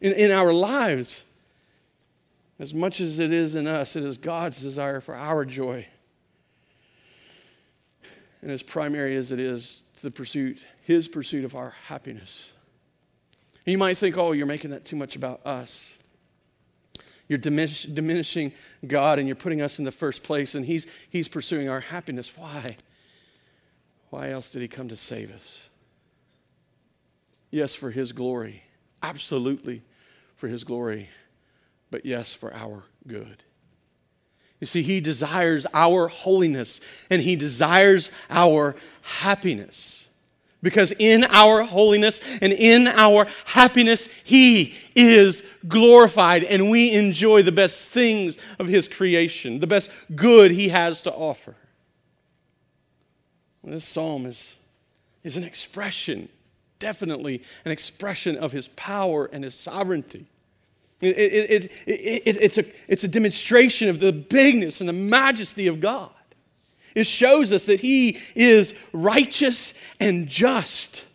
in, 0.00 0.14
in 0.14 0.32
our 0.32 0.54
lives, 0.54 1.25
as 2.58 2.72
much 2.72 3.00
as 3.00 3.18
it 3.18 3.32
is 3.32 3.54
in 3.54 3.66
us, 3.66 3.96
it 3.96 4.04
is 4.04 4.16
God's 4.16 4.60
desire 4.62 5.00
for 5.00 5.14
our 5.14 5.44
joy. 5.44 5.86
And 8.40 8.50
as 8.50 8.62
primary 8.62 9.16
as 9.16 9.32
it 9.32 9.40
is 9.40 9.82
to 9.96 10.02
the 10.02 10.10
pursuit, 10.10 10.64
his 10.82 11.08
pursuit 11.08 11.44
of 11.44 11.54
our 11.54 11.74
happiness. 11.86 12.52
And 13.64 13.72
you 13.72 13.78
might 13.78 13.96
think, 13.96 14.16
oh, 14.16 14.32
you're 14.32 14.46
making 14.46 14.70
that 14.70 14.84
too 14.84 14.96
much 14.96 15.16
about 15.16 15.44
us. 15.44 15.98
You're 17.28 17.38
diminish, 17.38 17.82
diminishing 17.82 18.52
God 18.86 19.18
and 19.18 19.26
you're 19.26 19.34
putting 19.34 19.60
us 19.60 19.78
in 19.78 19.84
the 19.84 19.92
first 19.92 20.22
place, 20.22 20.54
and 20.54 20.64
he's, 20.64 20.86
he's 21.10 21.28
pursuing 21.28 21.68
our 21.68 21.80
happiness. 21.80 22.36
Why? 22.36 22.76
Why 24.10 24.30
else 24.30 24.52
did 24.52 24.62
he 24.62 24.68
come 24.68 24.88
to 24.88 24.96
save 24.96 25.34
us? 25.34 25.68
Yes, 27.50 27.74
for 27.74 27.90
his 27.90 28.12
glory. 28.12 28.62
Absolutely 29.02 29.82
for 30.36 30.48
his 30.48 30.64
glory 30.64 31.08
but 31.90 32.04
yes, 32.04 32.34
for 32.34 32.52
our 32.54 32.84
good. 33.06 33.42
You 34.60 34.66
see, 34.66 34.82
He 34.82 35.00
desires 35.00 35.66
our 35.74 36.08
holiness 36.08 36.80
and 37.10 37.20
He 37.20 37.36
desires 37.36 38.10
our 38.30 38.76
happiness. 39.02 40.06
Because 40.62 40.92
in 40.98 41.24
our 41.24 41.62
holiness 41.62 42.20
and 42.40 42.52
in 42.52 42.88
our 42.88 43.26
happiness, 43.44 44.08
He 44.24 44.74
is 44.94 45.44
glorified 45.68 46.42
and 46.42 46.70
we 46.70 46.92
enjoy 46.92 47.42
the 47.42 47.52
best 47.52 47.90
things 47.90 48.38
of 48.58 48.66
His 48.66 48.88
creation, 48.88 49.60
the 49.60 49.66
best 49.66 49.90
good 50.14 50.50
He 50.50 50.70
has 50.70 51.02
to 51.02 51.12
offer. 51.12 51.54
This 53.62 53.84
psalm 53.84 54.26
is, 54.26 54.56
is 55.24 55.36
an 55.36 55.42
expression, 55.42 56.28
definitely 56.78 57.42
an 57.64 57.72
expression 57.72 58.36
of 58.36 58.52
His 58.52 58.68
power 58.68 59.28
and 59.32 59.44
His 59.44 59.54
sovereignty. 59.54 60.26
It, 61.00 61.18
it, 61.18 61.72
it, 61.86 62.36
it's, 62.40 62.58
a, 62.58 62.64
it's 62.88 63.04
a 63.04 63.08
demonstration 63.08 63.88
of 63.90 64.00
the 64.00 64.12
bigness 64.12 64.80
and 64.80 64.88
the 64.88 64.94
majesty 64.94 65.66
of 65.66 65.80
God. 65.80 66.10
It 66.94 67.06
shows 67.06 67.52
us 67.52 67.66
that 67.66 67.80
He 67.80 68.18
is 68.34 68.74
righteous 68.92 69.74
and 70.00 70.26
just. 70.26 71.06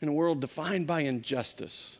In 0.00 0.08
a 0.08 0.12
world 0.12 0.40
defined 0.40 0.88
by 0.88 1.02
injustice, 1.02 1.99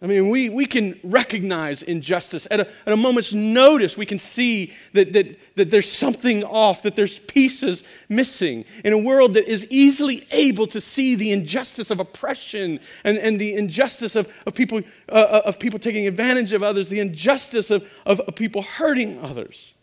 I 0.00 0.06
mean, 0.06 0.28
we, 0.28 0.48
we 0.48 0.64
can 0.64 0.98
recognize 1.02 1.82
injustice. 1.82 2.46
At 2.52 2.60
a, 2.60 2.68
at 2.86 2.92
a 2.92 2.96
moment's 2.96 3.34
notice, 3.34 3.96
we 3.96 4.06
can 4.06 4.20
see 4.20 4.72
that, 4.92 5.12
that, 5.12 5.36
that 5.56 5.70
there's 5.70 5.90
something 5.90 6.44
off, 6.44 6.82
that 6.82 6.94
there's 6.94 7.18
pieces 7.18 7.82
missing. 8.08 8.64
In 8.84 8.92
a 8.92 8.98
world 8.98 9.34
that 9.34 9.48
is 9.48 9.66
easily 9.70 10.24
able 10.30 10.68
to 10.68 10.80
see 10.80 11.16
the 11.16 11.32
injustice 11.32 11.90
of 11.90 11.98
oppression 11.98 12.78
and, 13.02 13.18
and 13.18 13.40
the 13.40 13.54
injustice 13.54 14.14
of, 14.14 14.32
of, 14.46 14.54
people, 14.54 14.82
uh, 15.08 15.12
uh 15.12 15.42
of 15.46 15.58
people 15.58 15.80
taking 15.80 16.06
advantage 16.06 16.52
of 16.52 16.62
others, 16.62 16.90
the 16.90 17.00
injustice 17.00 17.72
of, 17.72 17.90
of, 18.06 18.20
of 18.20 18.36
people 18.36 18.62
hurting 18.62 19.18
others. 19.18 19.74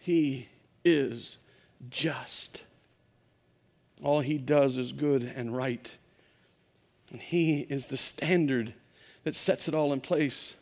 He 0.00 0.48
is 0.84 1.36
just. 1.90 2.64
All 4.02 4.18
he 4.18 4.36
does 4.36 4.76
is 4.78 4.90
good 4.90 5.22
and 5.22 5.56
right. 5.56 5.96
And 7.10 7.20
He 7.20 7.60
is 7.68 7.86
the 7.86 7.96
standard 7.96 8.74
that 9.24 9.34
sets 9.34 9.68
it 9.68 9.74
all 9.74 9.92
in 9.92 10.00
place. 10.00 10.54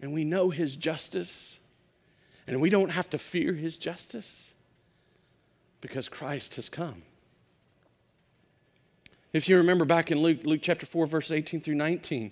And 0.00 0.12
we 0.12 0.24
know 0.24 0.50
His 0.50 0.76
justice, 0.76 1.58
and 2.46 2.60
we 2.60 2.70
don't 2.70 2.90
have 2.90 3.08
to 3.10 3.18
fear 3.18 3.52
His 3.52 3.78
justice 3.78 4.54
because 5.80 6.08
Christ 6.08 6.56
has 6.56 6.68
come. 6.68 7.02
If 9.34 9.48
you 9.48 9.56
remember 9.56 9.84
back 9.84 10.10
in 10.10 10.18
Luke, 10.18 10.44
Luke 10.44 10.60
chapter 10.62 10.86
4, 10.86 11.06
verse 11.06 11.30
18 11.30 11.60
through 11.60 11.74
19, 11.74 12.30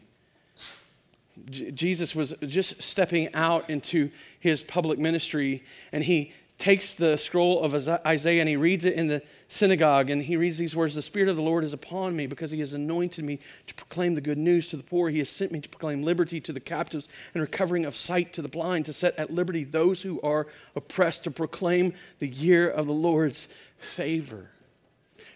J- 1.51 1.71
Jesus 1.73 2.15
was 2.15 2.35
just 2.47 2.81
stepping 2.81 3.35
out 3.35 3.69
into 3.69 4.11
his 4.39 4.63
public 4.63 4.99
ministry, 4.99 5.65
and 5.91 6.05
he 6.05 6.33
takes 6.63 6.95
the 6.95 7.17
scroll 7.17 7.61
of 7.61 7.75
Isaiah 8.07 8.41
and 8.41 8.49
he 8.49 8.55
reads 8.55 8.85
it 8.85 8.95
in 8.95 9.09
the 9.09 9.21
synagogue 9.49 10.11
and 10.11 10.23
he 10.23 10.37
reads 10.37 10.59
these 10.59 10.77
words 10.77 10.95
The 10.95 11.03
Spirit 11.03 11.29
of 11.29 11.35
the 11.35 11.43
Lord 11.43 11.65
is 11.65 11.73
upon 11.73 12.15
me 12.15 12.29
because 12.29 12.53
he 12.53 12.61
has 12.61 12.73
anointed 12.73 13.25
me 13.25 13.41
to 13.67 13.75
proclaim 13.75 14.15
the 14.15 14.21
good 14.21 14.39
news 14.39 14.69
to 14.69 14.77
the 14.77 14.85
poor. 14.85 15.11
He 15.11 15.19
has 15.19 15.29
sent 15.29 15.51
me 15.51 15.59
to 15.59 15.69
proclaim 15.69 16.05
liberty 16.05 16.41
to 16.41 16.53
the 16.53 16.61
captives 16.61 17.09
and 17.35 17.41
recovering 17.41 17.85
of 17.85 17.97
sight 17.97 18.33
to 18.35 18.43
the 18.43 18.49
blind, 18.49 18.87
to 18.87 18.93
set 18.93 19.19
at 19.19 19.33
liberty 19.33 19.65
those 19.65 20.03
who 20.03 20.21
are 20.21 20.47
oppressed, 20.77 21.25
to 21.25 21.33
proclaim 21.33 21.95
the 22.21 22.29
year 22.29 22.71
of 22.71 22.87
the 22.87 22.93
Lord's 22.93 23.49
favor. 23.79 24.52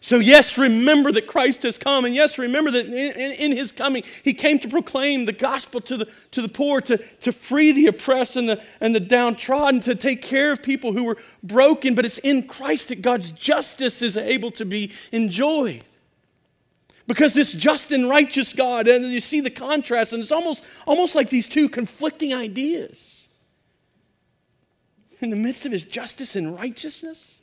So, 0.01 0.19
yes, 0.19 0.59
remember 0.59 1.11
that 1.13 1.27
Christ 1.27 1.63
has 1.63 1.79
come. 1.79 2.05
And 2.05 2.15
yes, 2.15 2.39
remember 2.39 2.71
that 2.71 2.87
in, 2.87 2.93
in, 2.93 3.33
in, 3.33 3.57
his 3.57 3.73
coming, 3.73 4.05
he 4.23 4.35
came 4.35 4.59
to 4.61 4.69
proclaim 4.69 5.25
the 5.25 5.33
gospel 5.33 5.81
to 5.81 5.97
the, 5.97 6.13
to 6.33 6.43
the 6.43 6.49
poor, 6.49 6.81
to, 6.83 6.99
to 6.99 7.33
free 7.33 7.73
the 7.73 7.87
oppressed 7.87 8.37
and 8.37 8.49
the, 8.49 8.63
and 8.81 8.95
the 8.95 9.01
downtrodden, 9.01 9.81
to 9.81 9.95
take 9.95 10.23
care 10.23 10.53
of 10.53 10.63
people 10.63 10.93
who 10.93 11.05
were 11.05 11.17
broken. 11.43 11.95
But 11.95 12.05
it's 12.05 12.19
in 12.19 12.47
Christ 12.47 12.91
that 12.91 13.03
God's 13.03 13.31
justice 13.31 14.03
is 14.03 14.17
able 14.17 14.51
to 14.53 14.65
be 14.65 14.93
enjoyed. 15.13 15.85
Because 17.07 17.35
this 17.35 17.53
just 17.53 17.93
and 17.93 18.09
righteous 18.09 18.53
God, 18.53 18.89
and 18.89 19.05
you 19.07 19.21
see 19.21 19.41
the 19.41 19.51
contrast, 19.51 20.13
and 20.13 20.21
it's 20.21 20.33
almost, 20.33 20.65
almost 20.87 21.15
like 21.15 21.31
these 21.31 21.49
two 21.49 21.69
conflicting 21.69 22.35
ideas. 22.35 23.29
In 25.21 25.31
the 25.31 25.37
midst 25.37 25.65
of 25.65 25.73
his 25.73 25.85
justice 25.85 26.37
and 26.37 26.55
righteousness, 26.55 27.36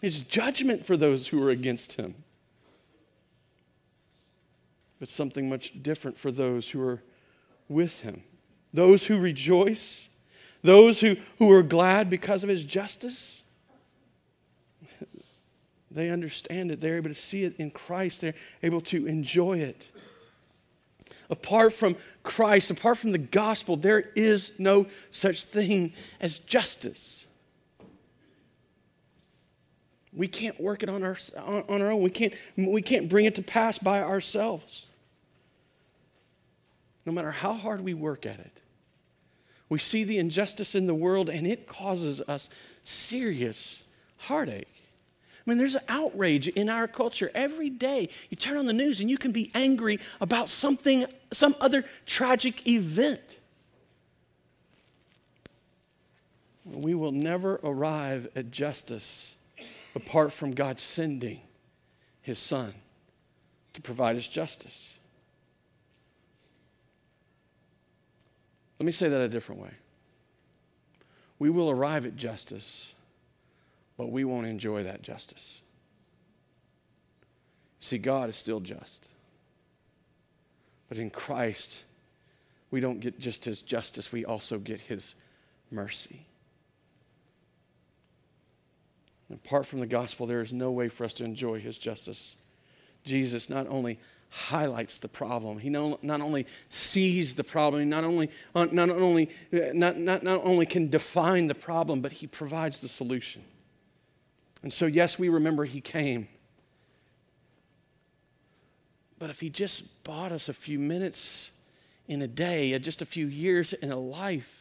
his 0.00 0.20
judgment 0.20 0.84
for 0.84 0.96
those 0.96 1.28
who 1.28 1.42
are 1.42 1.50
against 1.50 1.94
him. 1.94 2.14
But 4.98 5.08
something 5.08 5.48
much 5.48 5.82
different 5.82 6.18
for 6.18 6.30
those 6.32 6.70
who 6.70 6.80
are 6.82 7.02
with 7.68 8.00
him. 8.00 8.22
Those 8.72 9.06
who 9.06 9.18
rejoice, 9.18 10.08
those 10.62 11.00
who, 11.00 11.16
who 11.38 11.50
are 11.52 11.62
glad 11.62 12.10
because 12.10 12.42
of 12.42 12.50
his 12.50 12.64
justice. 12.64 13.42
They 15.90 16.10
understand 16.10 16.70
it. 16.70 16.80
They're 16.80 16.96
able 16.96 17.10
to 17.10 17.14
see 17.14 17.44
it 17.44 17.56
in 17.56 17.70
Christ. 17.70 18.20
They're 18.20 18.34
able 18.62 18.80
to 18.82 19.06
enjoy 19.06 19.58
it. 19.58 19.90
Apart 21.30 21.72
from 21.72 21.96
Christ, 22.22 22.70
apart 22.70 22.98
from 22.98 23.12
the 23.12 23.18
gospel, 23.18 23.76
there 23.76 24.10
is 24.16 24.52
no 24.58 24.86
such 25.10 25.44
thing 25.44 25.92
as 26.20 26.38
justice. 26.38 27.27
We 30.12 30.28
can't 30.28 30.58
work 30.60 30.82
it 30.82 30.88
on 30.88 31.02
our, 31.02 31.16
on 31.36 31.82
our 31.82 31.90
own. 31.90 32.02
We 32.02 32.10
can't, 32.10 32.34
we 32.56 32.82
can't 32.82 33.08
bring 33.08 33.26
it 33.26 33.34
to 33.36 33.42
pass 33.42 33.78
by 33.78 34.00
ourselves. 34.00 34.86
No 37.04 37.12
matter 37.12 37.30
how 37.30 37.54
hard 37.54 37.82
we 37.82 37.94
work 37.94 38.26
at 38.26 38.38
it, 38.38 38.60
we 39.68 39.78
see 39.78 40.04
the 40.04 40.18
injustice 40.18 40.74
in 40.74 40.86
the 40.86 40.94
world 40.94 41.28
and 41.28 41.46
it 41.46 41.66
causes 41.66 42.20
us 42.22 42.48
serious 42.84 43.82
heartache. 44.16 44.84
I 45.46 45.50
mean, 45.50 45.58
there's 45.58 45.74
an 45.74 45.84
outrage 45.88 46.48
in 46.48 46.68
our 46.68 46.86
culture 46.86 47.30
every 47.34 47.70
day. 47.70 48.10
You 48.28 48.36
turn 48.36 48.58
on 48.58 48.66
the 48.66 48.72
news 48.72 49.00
and 49.00 49.08
you 49.08 49.16
can 49.16 49.32
be 49.32 49.50
angry 49.54 49.98
about 50.20 50.48
something, 50.48 51.06
some 51.32 51.54
other 51.60 51.84
tragic 52.04 52.68
event. 52.68 53.38
We 56.66 56.94
will 56.94 57.12
never 57.12 57.60
arrive 57.62 58.28
at 58.36 58.50
justice 58.50 59.36
apart 59.98 60.32
from 60.32 60.52
God 60.52 60.78
sending 60.78 61.40
his 62.22 62.38
son 62.38 62.72
to 63.74 63.82
provide 63.82 64.14
us 64.14 64.28
justice. 64.28 64.94
Let 68.78 68.86
me 68.86 68.92
say 68.92 69.08
that 69.08 69.20
a 69.20 69.28
different 69.28 69.60
way. 69.60 69.72
We 71.40 71.50
will 71.50 71.68
arrive 71.68 72.06
at 72.06 72.14
justice, 72.16 72.94
but 73.96 74.12
we 74.12 74.24
won't 74.24 74.46
enjoy 74.46 74.84
that 74.84 75.02
justice. 75.02 75.62
See, 77.80 77.98
God 77.98 78.28
is 78.28 78.36
still 78.36 78.60
just. 78.60 79.08
But 80.88 80.98
in 80.98 81.10
Christ, 81.10 81.84
we 82.70 82.78
don't 82.78 83.00
get 83.00 83.18
just 83.18 83.44
his 83.44 83.62
justice, 83.62 84.12
we 84.12 84.24
also 84.24 84.58
get 84.58 84.80
his 84.82 85.16
mercy. 85.72 86.27
Apart 89.32 89.66
from 89.66 89.80
the 89.80 89.86
gospel, 89.86 90.26
there 90.26 90.40
is 90.40 90.52
no 90.52 90.70
way 90.70 90.88
for 90.88 91.04
us 91.04 91.12
to 91.14 91.24
enjoy 91.24 91.60
his 91.60 91.76
justice. 91.76 92.36
Jesus 93.04 93.50
not 93.50 93.66
only 93.68 93.98
highlights 94.30 94.98
the 94.98 95.08
problem, 95.08 95.58
he 95.58 95.70
not, 95.70 96.00
only 96.02 96.46
sees 96.68 97.34
the 97.34 97.44
problem, 97.44 97.82
he 97.82 97.88
not 97.88 98.04
only, 98.04 98.30
uh, 98.54 98.66
not, 98.70 98.90
only, 98.90 99.30
not, 99.52 99.96
not, 99.96 100.22
not 100.22 100.44
only 100.44 100.66
can 100.66 100.88
define 100.88 101.46
the 101.46 101.54
problem, 101.54 102.00
but 102.00 102.12
he 102.12 102.26
provides 102.26 102.80
the 102.80 102.88
solution. 102.88 103.42
And 104.62 104.72
so, 104.72 104.86
yes, 104.86 105.18
we 105.18 105.28
remember 105.28 105.64
he 105.64 105.80
came. 105.80 106.28
But 109.18 109.30
if 109.30 109.40
he 109.40 109.50
just 109.50 110.04
bought 110.04 110.32
us 110.32 110.48
a 110.48 110.54
few 110.54 110.78
minutes 110.78 111.52
in 112.06 112.22
a 112.22 112.28
day, 112.28 112.78
just 112.78 113.02
a 113.02 113.06
few 113.06 113.26
years 113.26 113.72
in 113.72 113.90
a 113.90 113.98
life, 113.98 114.57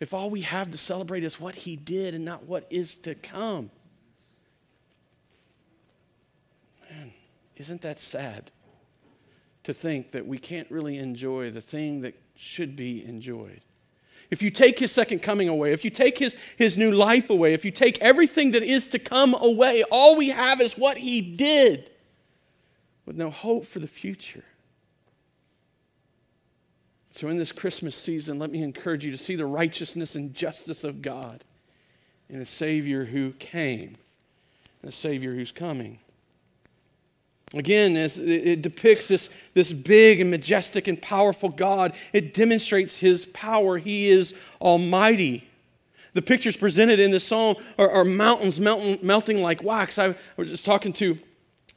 if 0.00 0.14
all 0.14 0.30
we 0.30 0.40
have 0.40 0.70
to 0.70 0.78
celebrate 0.78 1.22
is 1.22 1.38
what 1.38 1.54
he 1.54 1.76
did 1.76 2.14
and 2.14 2.24
not 2.24 2.44
what 2.44 2.66
is 2.70 2.96
to 2.96 3.14
come, 3.14 3.70
man, 6.90 7.12
isn't 7.56 7.82
that 7.82 7.98
sad 7.98 8.50
to 9.62 9.74
think 9.74 10.12
that 10.12 10.26
we 10.26 10.38
can't 10.38 10.70
really 10.70 10.96
enjoy 10.96 11.50
the 11.50 11.60
thing 11.60 12.00
that 12.00 12.14
should 12.34 12.74
be 12.74 13.04
enjoyed? 13.04 13.60
If 14.30 14.42
you 14.42 14.50
take 14.50 14.78
his 14.78 14.90
second 14.90 15.20
coming 15.20 15.48
away, 15.48 15.72
if 15.72 15.84
you 15.84 15.90
take 15.90 16.16
his, 16.16 16.36
his 16.56 16.78
new 16.78 16.92
life 16.92 17.30
away, 17.30 17.52
if 17.52 17.64
you 17.64 17.70
take 17.70 18.00
everything 18.00 18.52
that 18.52 18.62
is 18.62 18.86
to 18.88 18.98
come 18.98 19.34
away, 19.34 19.82
all 19.90 20.16
we 20.16 20.30
have 20.30 20.60
is 20.60 20.78
what 20.78 20.96
he 20.96 21.20
did 21.20 21.90
with 23.04 23.16
no 23.16 23.28
hope 23.28 23.66
for 23.66 23.80
the 23.80 23.88
future. 23.88 24.44
So, 27.20 27.28
in 27.28 27.36
this 27.36 27.52
Christmas 27.52 27.94
season, 27.94 28.38
let 28.38 28.50
me 28.50 28.62
encourage 28.62 29.04
you 29.04 29.12
to 29.12 29.18
see 29.18 29.36
the 29.36 29.44
righteousness 29.44 30.14
and 30.14 30.32
justice 30.32 30.84
of 30.84 31.02
God 31.02 31.44
in 32.30 32.40
a 32.40 32.46
Savior 32.46 33.04
who 33.04 33.32
came 33.32 33.96
and 34.80 34.88
a 34.88 34.90
Savior 34.90 35.34
who's 35.34 35.52
coming. 35.52 35.98
Again, 37.52 37.94
it 37.94 38.62
depicts 38.62 39.08
this, 39.08 39.28
this 39.52 39.70
big 39.70 40.22
and 40.22 40.30
majestic 40.30 40.88
and 40.88 41.02
powerful 41.02 41.50
God, 41.50 41.94
it 42.14 42.32
demonstrates 42.32 42.98
his 42.98 43.26
power. 43.26 43.76
He 43.76 44.08
is 44.08 44.34
almighty. 44.58 45.46
The 46.14 46.22
pictures 46.22 46.56
presented 46.56 47.00
in 47.00 47.10
this 47.10 47.24
song 47.24 47.56
are, 47.78 47.90
are 47.90 48.04
mountains 48.06 48.58
melting, 48.58 48.98
melting 49.02 49.42
like 49.42 49.62
wax. 49.62 49.98
I 49.98 50.14
was 50.38 50.48
just 50.48 50.64
talking 50.64 50.94
to 50.94 51.18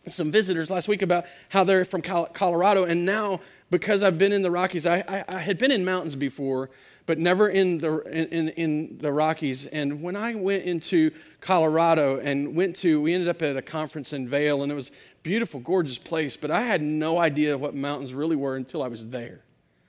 some 0.07 0.31
visitors 0.31 0.71
last 0.71 0.87
week 0.87 1.01
about 1.01 1.25
how 1.49 1.65
they're 1.65 1.83
from 1.83 2.01
Colorado, 2.01 2.85
and 2.85 3.05
now 3.05 3.41
because 3.69 4.03
I've 4.03 4.17
been 4.17 4.31
in 4.31 4.41
the 4.41 4.51
Rockies, 4.51 4.85
I, 4.85 5.03
I, 5.07 5.23
I 5.27 5.39
had 5.39 5.57
been 5.57 5.71
in 5.71 5.83
mountains 5.83 6.15
before, 6.15 6.69
but 7.05 7.17
never 7.17 7.49
in 7.49 7.79
the, 7.79 7.99
in, 8.01 8.49
in 8.49 8.97
the 8.99 9.11
Rockies. 9.11 9.67
And 9.67 10.01
when 10.01 10.15
I 10.15 10.35
went 10.35 10.63
into 10.63 11.11
Colorado 11.41 12.19
and 12.19 12.55
went 12.55 12.75
to, 12.77 13.01
we 13.01 13.13
ended 13.13 13.29
up 13.29 13.41
at 13.41 13.57
a 13.57 13.61
conference 13.61 14.13
in 14.13 14.27
Vail, 14.27 14.63
and 14.63 14.71
it 14.71 14.75
was 14.75 14.91
beautiful, 15.23 15.59
gorgeous 15.59 15.97
place, 15.97 16.37
but 16.37 16.51
I 16.51 16.61
had 16.61 16.81
no 16.81 17.17
idea 17.17 17.57
what 17.57 17.75
mountains 17.75 18.13
really 18.13 18.35
were 18.35 18.55
until 18.55 18.83
I 18.83 18.87
was 18.87 19.07
there. 19.09 19.41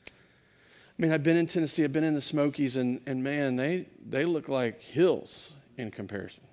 I 0.07 1.03
mean, 1.03 1.13
I've 1.13 1.25
been 1.25 1.37
in 1.37 1.47
Tennessee, 1.47 1.83
I've 1.83 1.93
been 1.93 2.05
in 2.05 2.15
the 2.15 2.21
Smokies, 2.21 2.77
and, 2.77 3.01
and 3.07 3.23
man, 3.23 3.57
they, 3.57 3.87
they 4.09 4.25
look 4.25 4.49
like 4.49 4.81
hills 4.81 5.53
in 5.77 5.91
comparison. 5.91 6.45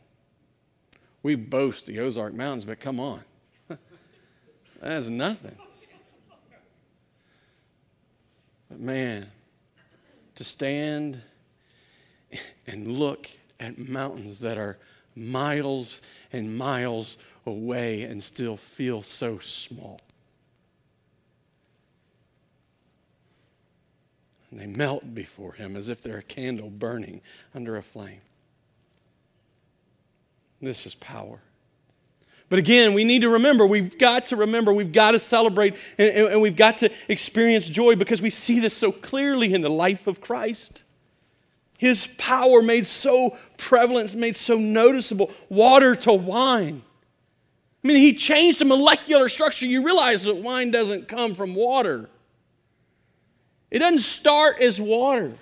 We 1.23 1.35
boast 1.35 1.85
the 1.85 1.99
Ozark 1.99 2.33
Mountains, 2.33 2.65
but 2.65 2.79
come 2.79 2.99
on. 2.99 3.21
That's 4.81 5.07
nothing. 5.07 5.55
But 8.71 8.79
man, 8.79 9.27
to 10.35 10.45
stand 10.45 11.21
and 12.65 12.87
look 12.87 13.29
at 13.59 13.77
mountains 13.77 14.39
that 14.39 14.57
are 14.57 14.77
miles 15.13 16.01
and 16.31 16.57
miles 16.57 17.17
away 17.45 18.03
and 18.03 18.23
still 18.23 18.55
feel 18.55 19.01
so 19.01 19.39
small. 19.39 19.99
And 24.49 24.59
they 24.59 24.67
melt 24.67 25.13
before 25.13 25.51
him 25.53 25.75
as 25.75 25.89
if 25.89 26.01
they're 26.01 26.19
a 26.19 26.23
candle 26.23 26.69
burning 26.69 27.19
under 27.53 27.75
a 27.75 27.81
flame. 27.81 28.21
This 30.61 30.85
is 30.85 30.95
power. 30.95 31.41
But 32.51 32.59
again, 32.59 32.93
we 32.93 33.05
need 33.05 33.21
to 33.21 33.29
remember, 33.29 33.65
we've 33.65 33.97
got 33.97 34.25
to 34.25 34.35
remember, 34.35 34.73
we've 34.73 34.91
got 34.91 35.11
to 35.11 35.19
celebrate, 35.19 35.77
and, 35.97 36.09
and, 36.09 36.41
we've 36.41 36.57
got 36.57 36.75
to 36.79 36.91
experience 37.07 37.65
joy 37.65 37.95
because 37.95 38.21
we 38.21 38.29
see 38.29 38.59
this 38.59 38.75
so 38.75 38.91
clearly 38.91 39.53
in 39.53 39.61
the 39.61 39.69
life 39.69 40.05
of 40.05 40.19
Christ. 40.19 40.83
His 41.77 42.07
power 42.17 42.61
made 42.61 42.87
so 42.87 43.37
prevalent, 43.55 44.13
made 44.15 44.35
so 44.35 44.57
noticeable, 44.57 45.31
water 45.47 45.95
to 45.95 46.11
wine. 46.11 46.81
I 47.85 47.87
mean, 47.87 47.95
he 47.95 48.13
changed 48.13 48.59
the 48.59 48.65
molecular 48.65 49.29
structure. 49.29 49.65
You 49.65 49.85
realize 49.85 50.23
that 50.23 50.35
wine 50.35 50.71
doesn't 50.71 51.07
come 51.07 51.33
from 51.35 51.55
water, 51.55 52.09
it 53.69 53.79
doesn't 53.79 53.99
start 53.99 54.61
as 54.61 54.81
water. 54.81 55.35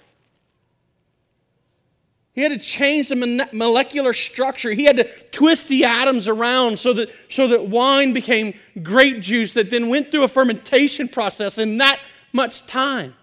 He 2.39 2.43
had 2.43 2.53
to 2.53 2.65
change 2.65 3.09
the 3.09 3.49
molecular 3.51 4.13
structure. 4.13 4.71
He 4.71 4.85
had 4.85 4.95
to 4.95 5.03
twist 5.31 5.67
the 5.67 5.83
atoms 5.83 6.29
around 6.29 6.79
so 6.79 6.93
that, 6.93 7.09
so 7.27 7.49
that 7.49 7.67
wine 7.67 8.13
became 8.13 8.53
grape 8.81 9.19
juice 9.19 9.51
that 9.55 9.69
then 9.69 9.89
went 9.89 10.09
through 10.09 10.23
a 10.23 10.29
fermentation 10.29 11.09
process 11.09 11.57
in 11.57 11.79
that 11.79 11.99
much 12.31 12.65
time. 12.65 13.13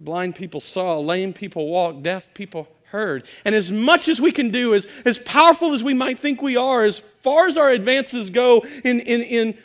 Blind 0.00 0.34
people 0.34 0.62
saw, 0.62 0.98
lame 0.98 1.34
people 1.34 1.68
walked, 1.68 2.04
deaf 2.04 2.32
people 2.32 2.66
heard. 2.84 3.26
And 3.44 3.54
as 3.54 3.70
much 3.70 4.08
as 4.08 4.18
we 4.18 4.32
can 4.32 4.48
do, 4.48 4.72
as, 4.74 4.86
as 5.04 5.18
powerful 5.18 5.74
as 5.74 5.84
we 5.84 5.92
might 5.92 6.18
think 6.18 6.40
we 6.40 6.56
are, 6.56 6.84
as 6.84 7.00
far 7.20 7.48
as 7.48 7.58
our 7.58 7.68
advances 7.68 8.30
go 8.30 8.64
in, 8.82 9.00
in, 9.00 9.20
in 9.20 9.58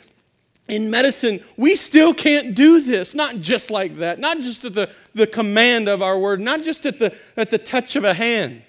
in 0.68 0.90
medicine, 0.90 1.40
we 1.56 1.76
still 1.76 2.12
can't 2.12 2.54
do 2.54 2.80
this. 2.80 3.14
Not 3.14 3.40
just 3.40 3.70
like 3.70 3.96
that, 3.98 4.18
not 4.18 4.40
just 4.40 4.64
at 4.64 4.74
the, 4.74 4.90
the 5.14 5.26
command 5.26 5.88
of 5.88 6.02
our 6.02 6.18
word, 6.18 6.40
not 6.40 6.62
just 6.62 6.86
at 6.86 6.98
the, 6.98 7.16
at 7.36 7.50
the 7.50 7.58
touch 7.58 7.94
of 7.96 8.04
a 8.04 8.14
hand. 8.14 8.62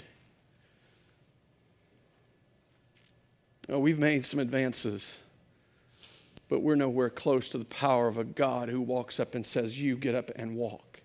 Oh, 3.70 3.80
we've 3.80 4.00
made 4.00 4.26
some 4.26 4.40
advances, 4.40 5.24
but 6.48 6.62
we're 6.62 6.76
nowhere 6.76 7.10
close 7.10 7.50
to 7.50 7.58
the 7.58 7.66
power 7.66 8.08
of 8.08 8.18
a 8.18 8.24
God 8.24 8.70
who 8.70 8.80
walks 8.80 9.20
up 9.20 9.36
and 9.36 9.46
says, 9.46 9.82
You 9.82 9.98
get 9.98 10.16
up 10.16 10.32
and 10.36 10.56
walk. 10.56 11.02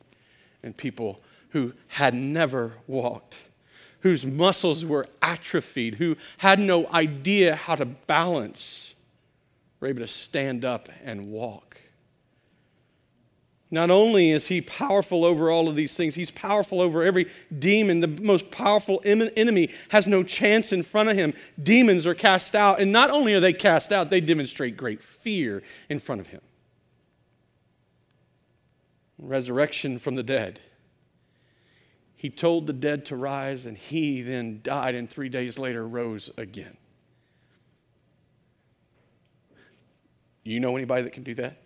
And 0.62 0.76
people 0.76 1.20
who 1.50 1.72
had 1.88 2.14
never 2.14 2.74
walked, 2.86 3.42
whose 4.00 4.24
muscles 4.24 4.84
were 4.84 5.06
atrophied, 5.20 5.96
who 5.96 6.16
had 6.38 6.60
no 6.60 6.86
idea 6.88 7.56
how 7.56 7.74
to 7.74 7.84
balance 7.84 8.91
were 9.82 9.88
able 9.88 10.00
to 10.00 10.06
stand 10.06 10.64
up 10.64 10.88
and 11.02 11.28
walk. 11.28 11.76
Not 13.68 13.90
only 13.90 14.30
is 14.30 14.46
he 14.46 14.60
powerful 14.60 15.24
over 15.24 15.50
all 15.50 15.68
of 15.68 15.74
these 15.74 15.96
things, 15.96 16.14
he's 16.14 16.30
powerful 16.30 16.80
over 16.80 17.02
every 17.02 17.28
demon. 17.58 17.98
The 17.98 18.22
most 18.22 18.52
powerful 18.52 19.02
enemy 19.04 19.70
has 19.88 20.06
no 20.06 20.22
chance 20.22 20.72
in 20.72 20.84
front 20.84 21.08
of 21.08 21.16
him. 21.16 21.34
Demons 21.60 22.06
are 22.06 22.14
cast 22.14 22.54
out, 22.54 22.80
and 22.80 22.92
not 22.92 23.10
only 23.10 23.34
are 23.34 23.40
they 23.40 23.52
cast 23.52 23.90
out, 23.90 24.08
they 24.08 24.20
demonstrate 24.20 24.76
great 24.76 25.02
fear 25.02 25.64
in 25.88 25.98
front 25.98 26.20
of 26.20 26.28
him. 26.28 26.42
Resurrection 29.18 29.98
from 29.98 30.14
the 30.14 30.22
dead. 30.22 30.60
He 32.14 32.30
told 32.30 32.68
the 32.68 32.72
dead 32.72 33.04
to 33.06 33.16
rise, 33.16 33.66
and 33.66 33.76
he 33.76 34.22
then 34.22 34.60
died, 34.62 34.94
and 34.94 35.10
three 35.10 35.28
days 35.28 35.58
later 35.58 35.88
rose 35.88 36.30
again. 36.36 36.76
You 40.44 40.60
know 40.60 40.76
anybody 40.76 41.02
that 41.02 41.12
can 41.12 41.22
do 41.22 41.34
that? 41.34 41.56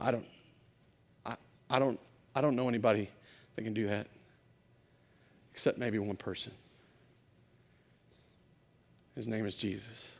I 0.00 0.10
don't. 0.10 0.26
I, 1.24 1.36
I 1.70 1.78
don't. 1.78 2.00
I 2.34 2.40
don't 2.40 2.56
know 2.56 2.68
anybody 2.68 3.10
that 3.56 3.62
can 3.62 3.74
do 3.74 3.86
that, 3.86 4.06
except 5.52 5.78
maybe 5.78 5.98
one 5.98 6.16
person. 6.16 6.52
His 9.14 9.28
name 9.28 9.44
is 9.44 9.54
Jesus. 9.54 10.16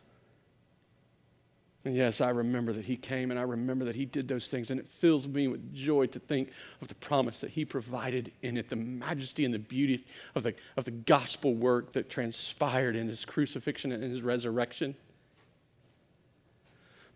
And 1.85 1.97
yes, 1.97 2.21
I 2.21 2.29
remember 2.29 2.73
that 2.75 2.85
he 2.85 2.97
came 2.97 3.33
and 3.33 3.41
I 3.41 3.43
remember 3.43 3.87
that 3.87 3.97
he 3.97 4.05
did 4.05 4.29
those 4.29 4.47
things, 4.47 4.71
and 4.71 4.79
it 4.79 4.87
fills 4.87 5.27
me 5.27 5.49
with 5.49 5.75
joy 5.75 6.07
to 6.07 6.21
think 6.21 6.51
of 6.81 6.87
the 6.87 6.95
promise 6.97 7.41
that 7.41 7.51
he 7.51 7.65
provided 7.65 8.31
in 8.43 8.57
it, 8.57 8.69
the 8.69 8.77
majesty 8.77 9.45
and 9.45 9.53
the 9.53 9.59
beauty 9.59 10.05
of 10.37 10.45
the, 10.45 10.55
of 10.77 10.85
the 10.85 10.93
gospel 10.93 11.55
work 11.55 11.93
that 11.95 12.09
transpired 12.09 12.95
in 12.95 13.09
his 13.09 13.25
crucifixion 13.25 13.91
and 13.91 14.05
his 14.05 14.23
resurrection 14.23 14.95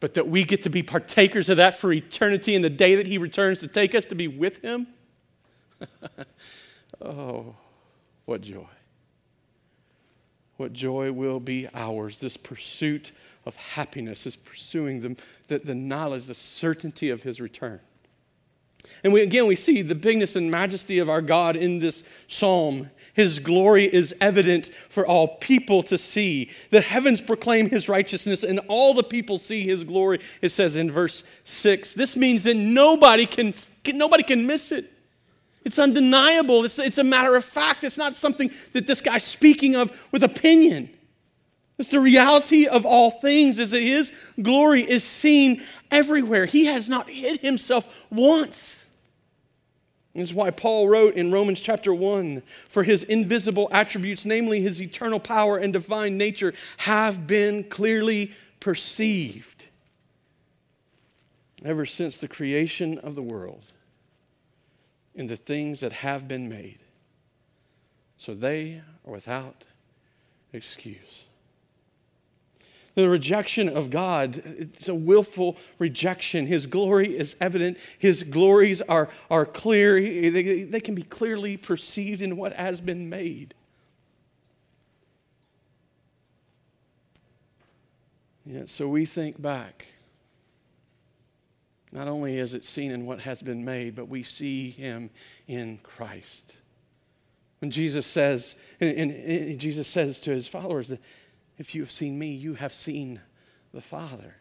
but 0.01 0.15
that 0.15 0.29
we 0.29 0.45
get 0.45 0.63
to 0.63 0.71
be 0.71 0.83
partakers 0.83 1.49
of 1.49 1.57
that 1.57 1.79
for 1.79 1.93
eternity 1.93 2.55
in 2.55 2.63
the 2.63 2.71
day 2.71 2.97
that 2.97 3.07
He 3.07 3.19
returns 3.19 3.61
to 3.61 3.69
take 3.69 3.95
us 3.95 4.07
to 4.07 4.15
be 4.15 4.29
with 4.29 4.63
Him. 4.63 4.87
oh, 7.01 7.55
what 8.25 8.41
joy. 8.41 8.67
What 10.57 10.73
joy 10.73 11.13
will 11.13 11.41
be 11.41 11.69
ours, 11.75 12.21
this 12.21 12.37
pursuit 12.37 13.13
of 13.47 13.55
happiness 13.57 14.25
this 14.25 14.37
pursuing 14.37 15.01
the, 15.01 15.17
the, 15.47 15.61
the 15.61 15.75
knowledge, 15.75 16.27
the 16.27 16.35
certainty 16.35 17.11
of 17.11 17.23
his 17.23 17.41
return. 17.41 17.81
And 19.05 19.12
we, 19.12 19.22
again, 19.22 19.46
we 19.46 19.57
see 19.57 19.83
the 19.83 19.94
bigness 19.94 20.37
and 20.37 20.51
majesty 20.51 20.99
of 20.99 21.09
our 21.09 21.22
God 21.22 21.57
in 21.57 21.79
this 21.79 22.05
psalm. 22.29 22.90
His 23.14 23.38
glory 23.38 23.85
is 23.85 24.14
evident 24.20 24.66
for 24.88 25.07
all 25.07 25.37
people 25.38 25.83
to 25.85 25.96
see. 25.96 26.51
The 26.70 26.81
heavens 26.81 27.20
proclaim 27.20 27.70
his 27.70 27.88
righteousness, 27.88 28.42
and 28.42 28.61
all 28.68 28.92
the 28.92 29.03
people 29.03 29.38
see 29.38 29.62
his 29.62 29.85
glory, 29.85 30.20
it 30.42 30.51
says 30.51 30.77
in 30.77 30.90
verse 30.90 31.25
6. 31.44 31.94
This 31.94 32.16
means 32.16 32.44
that 32.44 32.57
nobody 32.57 33.25
can, 33.27 33.55
nobody 33.94 34.22
can 34.22 34.46
miss 34.46 34.70
it. 34.70 34.92
It's 35.64 35.79
undeniable. 35.79 36.64
It's, 36.64 36.79
it's 36.79 36.99
a 36.99 37.05
matter 37.05 37.35
of 37.35 37.44
fact. 37.44 37.83
It's 37.85 37.99
not 37.99 38.14
something 38.14 38.53
that 38.72 38.87
this 38.87 39.01
guy's 39.01 39.25
speaking 39.25 39.75
of 39.75 40.07
with 40.12 40.22
opinion. 40.22 40.90
It's 41.79 41.91
the 41.91 42.01
reality 42.01 42.67
of 42.67 42.87
all 42.87 43.11
things 43.11 43.59
is 43.59 43.73
that 43.73 43.83
his 43.83 44.12
glory 44.41 44.81
is 44.83 45.05
seen 45.05 45.62
everywhere. 45.91 46.47
He 46.47 46.67
has 46.67 46.89
not 46.89 47.11
hid 47.11 47.41
himself 47.41 48.07
once. 48.11 48.87
This 50.15 50.31
is 50.31 50.35
why 50.35 50.51
Paul 50.51 50.89
wrote 50.89 51.15
in 51.15 51.31
Romans 51.31 51.61
chapter 51.61 51.93
1 51.93 52.43
For 52.71 52.83
his 52.83 53.03
invisible 53.05 53.69
attributes, 53.71 54.25
namely 54.25 54.62
his 54.62 54.81
eternal 54.81 55.21
power 55.21 55.59
and 55.59 55.75
divine 55.75 56.17
nature, 56.17 56.55
have 56.79 57.27
been 57.27 57.65
clearly 57.65 58.33
perceived 58.59 59.67
ever 61.62 61.85
since 61.85 62.19
the 62.19 62.29
creation 62.29 62.99
of 62.99 63.15
the 63.15 63.23
world 63.23 63.73
in 65.15 65.27
the 65.27 65.37
things 65.37 65.81
that 65.81 65.93
have 65.93 66.27
been 66.27 66.49
made. 66.49 66.79
So 68.17 68.33
they 68.33 68.81
are 69.07 69.12
without 69.12 69.65
excuse. 70.55 71.27
The 72.97 73.11
rejection 73.11 73.69
of 73.69 73.91
God, 73.91 74.43
it's 74.59 74.89
a 74.89 74.95
willful 74.95 75.59
rejection. 75.79 76.47
His 76.47 76.65
glory 76.65 77.17
is 77.17 77.37
evident, 77.43 77.77
His 77.99 78.23
glories 78.23 78.81
are, 78.83 79.11
are 79.31 79.45
clear, 79.45 80.01
they, 80.01 80.65
they 80.65 80.81
can 80.81 80.95
be 80.95 81.03
clearly 81.03 81.59
perceived 81.59 82.23
in 82.23 82.39
what 82.39 82.55
has 82.55 82.81
been 82.81 83.11
made. 83.11 83.55
Yeah, 88.47 88.63
so 88.65 88.89
we 88.89 89.05
think 89.05 89.43
back. 89.43 89.87
Not 91.93 92.09
only 92.09 92.39
is 92.39 92.55
it 92.55 92.65
seen 92.65 92.93
in 92.93 93.05
what 93.05 93.21
has 93.21 93.43
been 93.43 93.65
made, 93.65 93.95
but 93.95 94.09
we 94.09 94.23
see 94.23 94.71
him 94.71 95.11
in 95.47 95.79
Christ. 95.83 96.57
When 97.61 97.71
Jesus 97.71 98.07
says, 98.07 98.55
and, 98.81 98.97
and, 98.97 99.11
and 99.11 99.59
Jesus 99.59 99.87
says 99.87 100.21
to 100.23 100.31
his 100.31 100.49
followers 100.49 100.89
that 100.89 101.01
if 101.59 101.75
you 101.75 101.83
have 101.83 101.90
seen 101.90 102.19
me, 102.19 102.33
you 102.33 102.55
have 102.55 102.73
seen 102.73 103.21
the 103.73 103.81
Father. 103.81 104.37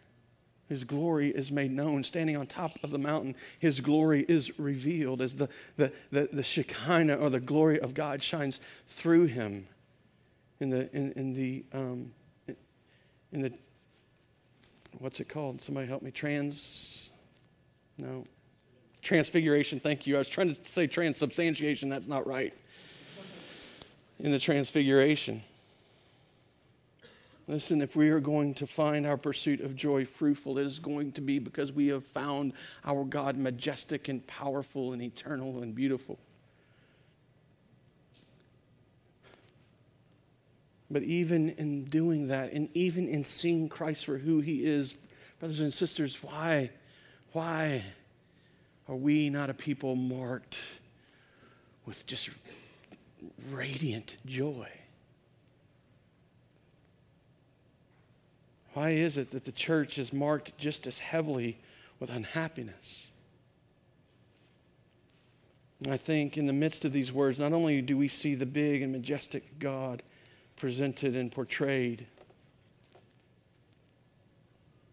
His 0.67 0.83
glory 0.83 1.29
is 1.29 1.51
made 1.51 1.71
known. 1.71 2.03
Standing 2.03 2.37
on 2.37 2.47
top 2.47 2.77
of 2.83 2.89
the 2.89 2.97
mountain, 2.97 3.35
His 3.59 3.81
glory 3.81 4.25
is 4.27 4.57
revealed 4.59 5.21
as 5.21 5.35
the, 5.35 5.47
the, 5.77 5.91
the, 6.11 6.29
the 6.31 6.43
Shekinah 6.43 7.15
or 7.15 7.29
the 7.29 7.39
glory 7.39 7.79
of 7.79 7.93
God 7.93 8.23
shines 8.23 8.59
through 8.87 9.25
Him. 9.25 9.67
In 10.59 10.69
the, 10.69 10.89
in, 10.95 11.11
in 11.13 11.33
the, 11.33 11.65
um, 11.73 12.13
in 13.31 13.41
the, 13.41 13.53
what's 14.97 15.19
it 15.19 15.29
called? 15.29 15.61
Somebody 15.61 15.87
help 15.87 16.01
me. 16.01 16.11
Trans, 16.11 17.11
no. 17.97 18.25
Transfiguration, 19.01 19.79
thank 19.79 20.07
you. 20.07 20.15
I 20.15 20.19
was 20.19 20.29
trying 20.29 20.55
to 20.55 20.65
say 20.65 20.87
transubstantiation, 20.87 21.89
that's 21.89 22.07
not 22.07 22.25
right. 22.25 22.53
In 24.19 24.31
the 24.31 24.39
transfiguration. 24.39 25.43
Listen, 27.47 27.79
if 27.81 27.95
we 27.95 28.09
are 28.09 28.19
going 28.19 28.55
to 28.55 28.65
find 28.65 29.05
our 29.05 29.17
pursuit 29.17 29.61
of 29.61 29.75
joy 29.75 30.03
fruitful, 30.03 30.57
it 30.57 30.65
is 30.65 30.79
going 30.79 31.11
to 31.11 31.21
be 31.21 31.37
because 31.37 31.71
we 31.71 31.87
have 31.87 32.03
found 32.03 32.53
our 32.83 33.03
God 33.03 33.37
majestic 33.37 34.07
and 34.07 34.25
powerful 34.25 34.93
and 34.93 35.01
eternal 35.01 35.61
and 35.61 35.75
beautiful. 35.75 36.17
But 40.89 41.03
even 41.03 41.49
in 41.49 41.85
doing 41.85 42.29
that, 42.29 42.51
and 42.51 42.69
even 42.73 43.07
in 43.07 43.23
seeing 43.23 43.69
Christ 43.69 44.05
for 44.05 44.17
who 44.17 44.39
he 44.39 44.65
is, 44.65 44.95
brothers 45.39 45.59
and 45.59 45.73
sisters, 45.73 46.23
why, 46.23 46.71
why 47.31 47.83
are 48.87 48.95
we 48.95 49.29
not 49.29 49.51
a 49.51 49.53
people 49.53 49.95
marked 49.95 50.59
with 51.85 52.07
just 52.07 52.29
radiant 53.51 54.15
joy? 54.25 54.69
Why 58.75 58.89
is 58.89 59.17
it 59.17 59.29
that 59.29 59.45
the 59.45 59.53
church 59.53 59.97
is 59.97 60.11
marked 60.11 60.57
just 60.57 60.85
as 60.85 60.99
heavily 60.99 61.57
with 61.97 62.09
unhappiness? 62.13 63.07
I 65.89 65.95
think 65.95 66.37
in 66.37 66.45
the 66.45 66.51
midst 66.51 66.83
of 66.83 66.91
these 66.91 67.09
words, 67.09 67.39
not 67.39 67.53
only 67.53 67.81
do 67.81 67.95
we 67.95 68.09
see 68.09 68.35
the 68.35 68.45
big 68.45 68.81
and 68.81 68.91
majestic 68.91 69.59
God 69.59 70.03
presented 70.57 71.15
and 71.15 71.31
portrayed, 71.31 72.05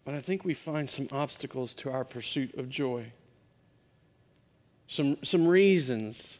but 0.05 0.15
I 0.15 0.21
think 0.21 0.45
we 0.45 0.55
find 0.55 0.89
some 0.89 1.09
obstacles 1.11 1.75
to 1.77 1.91
our 1.91 2.05
pursuit 2.05 2.55
of 2.55 2.69
joy. 2.69 3.11
Some, 4.87 5.17
some 5.25 5.45
reasons 5.45 6.39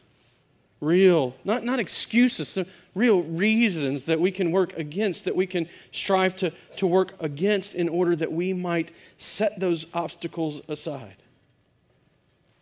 real, 0.83 1.35
not, 1.43 1.63
not 1.63 1.79
excuses, 1.79 2.57
real 2.93 3.23
reasons 3.23 4.05
that 4.05 4.19
we 4.19 4.31
can 4.31 4.51
work 4.51 4.77
against, 4.77 5.25
that 5.25 5.35
we 5.35 5.47
can 5.47 5.67
strive 5.91 6.35
to, 6.35 6.51
to 6.77 6.85
work 6.87 7.15
against 7.19 7.75
in 7.75 7.89
order 7.89 8.15
that 8.15 8.31
we 8.31 8.53
might 8.53 8.91
set 9.17 9.59
those 9.59 9.85
obstacles 9.93 10.61
aside. 10.67 11.15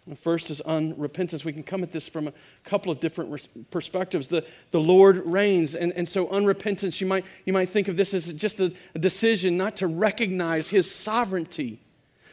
The 0.08 0.16
first 0.16 0.50
is 0.50 0.62
unrepentance. 0.66 1.46
We 1.46 1.54
can 1.54 1.64
come 1.64 1.84
at 1.84 1.92
this 1.92 2.08
from 2.08 2.28
a 2.28 2.34
couple 2.64 2.92
of 2.92 3.00
different 3.00 3.48
perspectives. 3.70 4.30
The, 4.30 4.46
the 4.72 4.80
Lord 4.80 5.22
reigns, 5.26 5.76
and, 5.76 5.94
and 5.94 6.10
so 6.10 6.26
unrepentance, 6.28 7.00
you 7.02 7.08
might, 7.08 7.26
you 7.46 7.54
might 7.54 7.70
think 7.70 7.88
of 7.88 7.98
this 7.98 8.14
as 8.14 8.34
just 8.34 8.60
a, 8.60 8.74
a 8.96 9.00
decision 9.00 9.58
not 9.58 9.76
to 9.78 9.88
recognize 9.88 10.70
His 10.70 10.94
sovereignty 10.94 11.80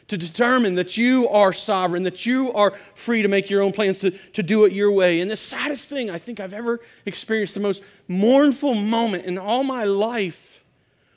to 0.09 0.17
determine 0.17 0.75
that 0.75 0.97
you 0.97 1.29
are 1.29 1.53
sovereign, 1.53 2.03
that 2.03 2.27
you 2.27 2.53
are 2.53 2.73
free 2.95 3.23
to 3.23 3.29
make 3.29 3.51
your 3.51 3.63
own 3.63 3.73
plans, 3.73 4.01
to, 4.01 4.11
to 4.11 4.43
do 4.43 4.65
it 4.65 4.73
your 4.73 4.91
way. 4.91 5.21
And 5.21 5.31
the 5.31 5.37
saddest 5.37 5.89
thing 5.89 6.11
I 6.11 6.19
think 6.19 6.41
I've 6.41 6.55
ever 6.55 6.81
experienced, 7.05 7.55
the 7.55 7.61
most 7.61 7.83
mournful 8.09 8.75
moment 8.75 9.27
in 9.27 9.39
all 9.39 9.63
my 9.63 9.85
life, 9.85 10.65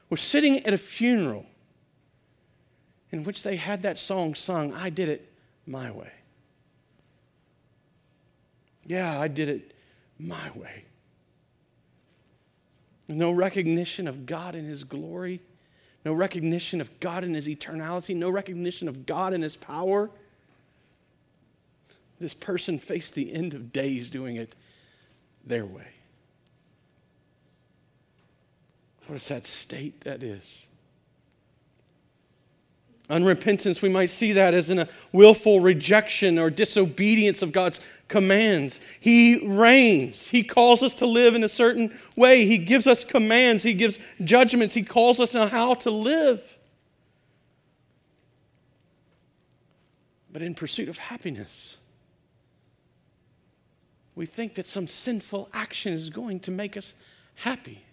was 0.09 0.19
sitting 0.21 0.65
at 0.65 0.73
a 0.73 0.77
funeral 0.77 1.45
in 3.11 3.23
which 3.23 3.43
they 3.43 3.55
had 3.55 3.81
that 3.83 3.97
song 3.97 4.35
sung, 4.35 4.73
I 4.73 4.89
Did 4.89 5.07
It 5.07 5.31
My 5.65 5.89
Way. 5.89 6.11
Yeah, 8.85 9.19
I 9.19 9.29
did 9.29 9.47
it 9.47 9.73
my 10.19 10.51
way. 10.55 10.85
No 13.07 13.31
recognition 13.31 14.07
of 14.07 14.25
God 14.25 14.55
and 14.55 14.67
His 14.67 14.83
glory 14.83 15.41
no 16.03 16.13
recognition 16.13 16.81
of 16.81 16.99
God 16.99 17.23
in 17.23 17.33
his 17.33 17.47
eternality, 17.47 18.15
no 18.15 18.29
recognition 18.29 18.87
of 18.87 19.05
God 19.05 19.33
in 19.33 19.41
his 19.41 19.55
power. 19.55 20.09
This 22.19 22.33
person 22.33 22.79
faced 22.79 23.13
the 23.13 23.33
end 23.33 23.53
of 23.53 23.71
days 23.71 24.09
doing 24.09 24.35
it 24.35 24.55
their 25.45 25.65
way. 25.65 25.87
What 29.07 29.15
a 29.15 29.19
sad 29.19 29.45
state 29.45 30.01
that 30.01 30.23
is. 30.23 30.67
Unrepentance, 33.11 33.81
we 33.81 33.89
might 33.89 34.09
see 34.09 34.31
that 34.31 34.53
as 34.53 34.69
in 34.69 34.79
a 34.79 34.87
willful 35.11 35.59
rejection 35.59 36.39
or 36.39 36.49
disobedience 36.49 37.41
of 37.41 37.51
God's 37.51 37.81
commands. 38.07 38.79
He 39.01 39.45
reigns. 39.45 40.29
He 40.29 40.43
calls 40.43 40.81
us 40.81 40.95
to 40.95 41.05
live 41.05 41.35
in 41.35 41.43
a 41.43 41.49
certain 41.49 41.93
way. 42.15 42.45
He 42.45 42.57
gives 42.57 42.87
us 42.87 43.03
commands. 43.03 43.63
He 43.63 43.73
gives 43.73 43.99
judgments. 44.23 44.73
He 44.73 44.81
calls 44.81 45.19
us 45.19 45.35
on 45.35 45.49
how 45.49 45.73
to 45.73 45.91
live. 45.91 46.57
But 50.31 50.41
in 50.41 50.55
pursuit 50.55 50.87
of 50.87 50.97
happiness, 50.97 51.79
we 54.15 54.25
think 54.25 54.55
that 54.55 54.65
some 54.65 54.87
sinful 54.87 55.49
action 55.53 55.91
is 55.91 56.09
going 56.09 56.39
to 56.41 56.51
make 56.51 56.77
us 56.77 56.95
happy. 57.35 57.83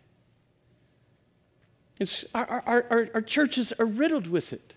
Our, 2.33 2.47
our, 2.47 2.87
our, 2.89 3.09
our 3.15 3.21
churches 3.21 3.73
are 3.81 3.87
riddled 3.87 4.29
with 4.29 4.53
it. 4.53 4.77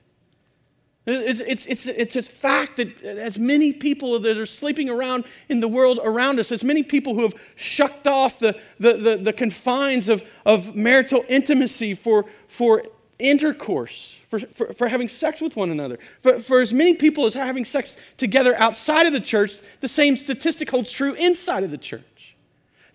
It's, 1.08 1.40
it's, 1.40 1.66
it's, 1.66 1.86
it's 1.88 2.16
a 2.16 2.22
fact 2.22 2.78
that 2.78 3.02
as 3.02 3.40
many 3.40 3.74
people 3.74 4.20
that 4.20 4.38
are 4.38 4.46
sleeping 4.46 4.88
around 4.88 5.26
in 5.50 5.60
the 5.60 5.68
world 5.68 6.00
around 6.04 6.40
us, 6.40 6.52
as 6.52 6.64
many 6.64 6.84
people 6.84 7.16
who 7.16 7.24
have 7.24 7.34
shucked 7.56 8.06
off 8.06 8.38
the, 8.38 8.60
the, 8.80 8.94
the, 8.94 9.18
the 9.18 9.34
confines 9.34 10.10
of, 10.10 10.24
of 10.46 10.76
marital 10.76 11.26
intimacy 11.28 11.96
for, 11.96 12.26
for 12.48 12.84
intercourse, 13.18 14.20
for, 14.30 14.40
for, 14.40 14.74
for 14.74 14.88
having 14.88 15.08
sex 15.08 15.42
with 15.42 15.56
one 15.56 15.72
another, 15.72 15.98
for, 16.22 16.38
for 16.40 16.62
as 16.62 16.72
many 16.72 16.94
people 16.94 17.26
as 17.26 17.34
having 17.34 17.66
sex 17.66 17.98
together 18.18 18.56
outside 18.58 19.08
of 19.08 19.14
the 19.14 19.20
church, 19.20 19.54
the 19.80 19.88
same 19.88 20.16
statistic 20.16 20.70
holds 20.70 20.92
true 20.92 21.14
inside 21.14 21.64
of 21.64 21.72
the 21.72 21.78
church. 21.80 22.04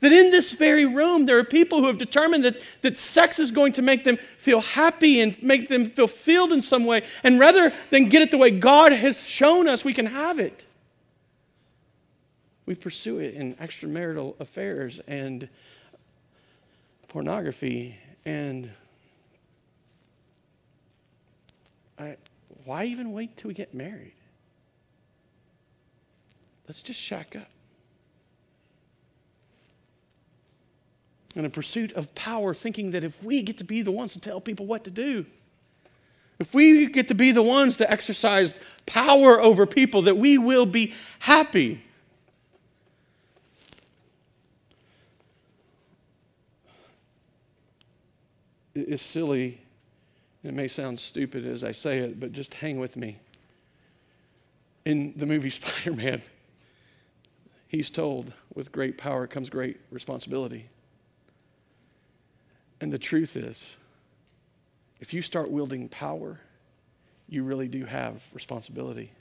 That 0.00 0.12
in 0.12 0.30
this 0.30 0.52
very 0.52 0.84
room, 0.84 1.26
there 1.26 1.38
are 1.38 1.44
people 1.44 1.80
who 1.80 1.86
have 1.86 1.98
determined 1.98 2.44
that, 2.44 2.60
that 2.82 2.98
sex 2.98 3.38
is 3.38 3.50
going 3.50 3.72
to 3.74 3.82
make 3.82 4.04
them 4.04 4.16
feel 4.16 4.60
happy 4.60 5.20
and 5.20 5.40
make 5.42 5.68
them 5.68 5.86
feel 5.86 6.06
filled 6.06 6.52
in 6.52 6.60
some 6.60 6.84
way. 6.84 7.02
And 7.24 7.38
rather 7.40 7.72
than 7.90 8.06
get 8.06 8.22
it 8.22 8.30
the 8.30 8.38
way 8.38 8.50
God 8.50 8.92
has 8.92 9.26
shown 9.26 9.68
us 9.68 9.84
we 9.84 9.94
can 9.94 10.06
have 10.06 10.38
it, 10.38 10.66
we 12.66 12.74
pursue 12.74 13.20
it 13.20 13.34
in 13.34 13.54
extramarital 13.54 14.38
affairs 14.40 15.00
and 15.06 15.48
pornography 17.08 17.96
and 18.26 18.70
I, 21.98 22.16
why 22.64 22.84
even 22.84 23.12
wait 23.12 23.36
till 23.36 23.48
we 23.48 23.54
get 23.54 23.72
married? 23.72 24.12
Let's 26.68 26.82
just 26.82 27.00
shack 27.00 27.36
up. 27.36 27.48
In 31.36 31.44
a 31.44 31.50
pursuit 31.50 31.92
of 31.92 32.14
power, 32.14 32.54
thinking 32.54 32.92
that 32.92 33.04
if 33.04 33.22
we 33.22 33.42
get 33.42 33.58
to 33.58 33.64
be 33.64 33.82
the 33.82 33.92
ones 33.92 34.14
to 34.14 34.20
tell 34.20 34.40
people 34.40 34.64
what 34.64 34.84
to 34.84 34.90
do, 34.90 35.26
if 36.38 36.54
we 36.54 36.86
get 36.86 37.08
to 37.08 37.14
be 37.14 37.30
the 37.30 37.42
ones 37.42 37.76
to 37.76 37.90
exercise 37.90 38.58
power 38.86 39.38
over 39.40 39.66
people, 39.66 40.02
that 40.02 40.16
we 40.16 40.38
will 40.38 40.64
be 40.64 40.94
happy. 41.18 41.82
It's 48.74 49.02
silly. 49.02 49.60
It 50.42 50.54
may 50.54 50.68
sound 50.68 50.98
stupid 50.98 51.46
as 51.46 51.62
I 51.62 51.72
say 51.72 51.98
it, 51.98 52.18
but 52.18 52.32
just 52.32 52.54
hang 52.54 52.78
with 52.78 52.96
me. 52.96 53.18
In 54.86 55.12
the 55.16 55.26
movie 55.26 55.50
Spider 55.50 55.92
Man, 55.92 56.22
he's 57.68 57.90
told, 57.90 58.32
with 58.54 58.72
great 58.72 58.96
power 58.96 59.26
comes 59.26 59.50
great 59.50 59.78
responsibility. 59.90 60.68
And 62.80 62.92
the 62.92 62.98
truth 62.98 63.36
is, 63.36 63.78
if 65.00 65.14
you 65.14 65.22
start 65.22 65.50
wielding 65.50 65.88
power, 65.88 66.40
you 67.28 67.42
really 67.42 67.68
do 67.68 67.84
have 67.84 68.22
responsibility. 68.32 69.12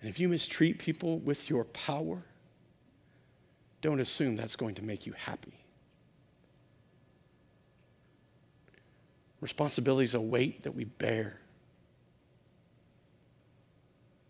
And 0.00 0.08
if 0.08 0.18
you 0.18 0.28
mistreat 0.28 0.78
people 0.78 1.18
with 1.18 1.50
your 1.50 1.64
power, 1.64 2.22
don't 3.82 4.00
assume 4.00 4.36
that's 4.36 4.56
going 4.56 4.74
to 4.76 4.82
make 4.82 5.06
you 5.06 5.12
happy. 5.12 5.54
Responsibility 9.40 10.04
is 10.04 10.14
a 10.14 10.20
weight 10.20 10.62
that 10.62 10.72
we 10.72 10.84
bear. 10.84 11.38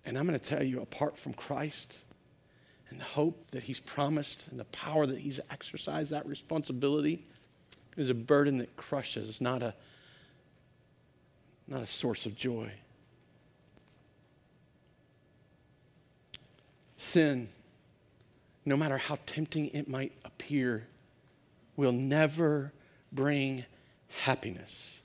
And 0.05 0.17
I'm 0.17 0.27
going 0.27 0.39
to 0.39 0.45
tell 0.45 0.63
you, 0.63 0.81
apart 0.81 1.17
from 1.17 1.35
Christ 1.35 2.05
and 2.91 3.01
the 3.01 3.05
hope 3.05 3.51
that 3.51 3.65
He's 3.65 3.81
promised 3.81 4.49
and 4.49 4.59
the 4.59 4.65
power 4.67 5.07
that 5.07 5.19
He's 5.19 5.41
exercised, 5.51 6.11
that 6.11 6.27
responsibility 6.27 7.25
is 7.97 8.11
a 8.11 8.15
burden 8.15 8.59
that 8.59 8.77
crushes, 8.77 9.41
not 9.41 9.63
a, 9.63 9.75
not 11.69 11.83
a 11.83 11.87
source 11.87 12.27
of 12.27 12.37
joy. 12.37 12.71
Sin, 16.97 17.49
no 18.67 18.77
matter 18.77 18.99
how 18.99 19.19
tempting 19.25 19.69
it 19.69 19.89
might 19.89 20.13
appear, 20.25 20.87
will 21.77 21.93
never 21.93 22.73
bring 23.13 23.65
happiness. 24.09 25.01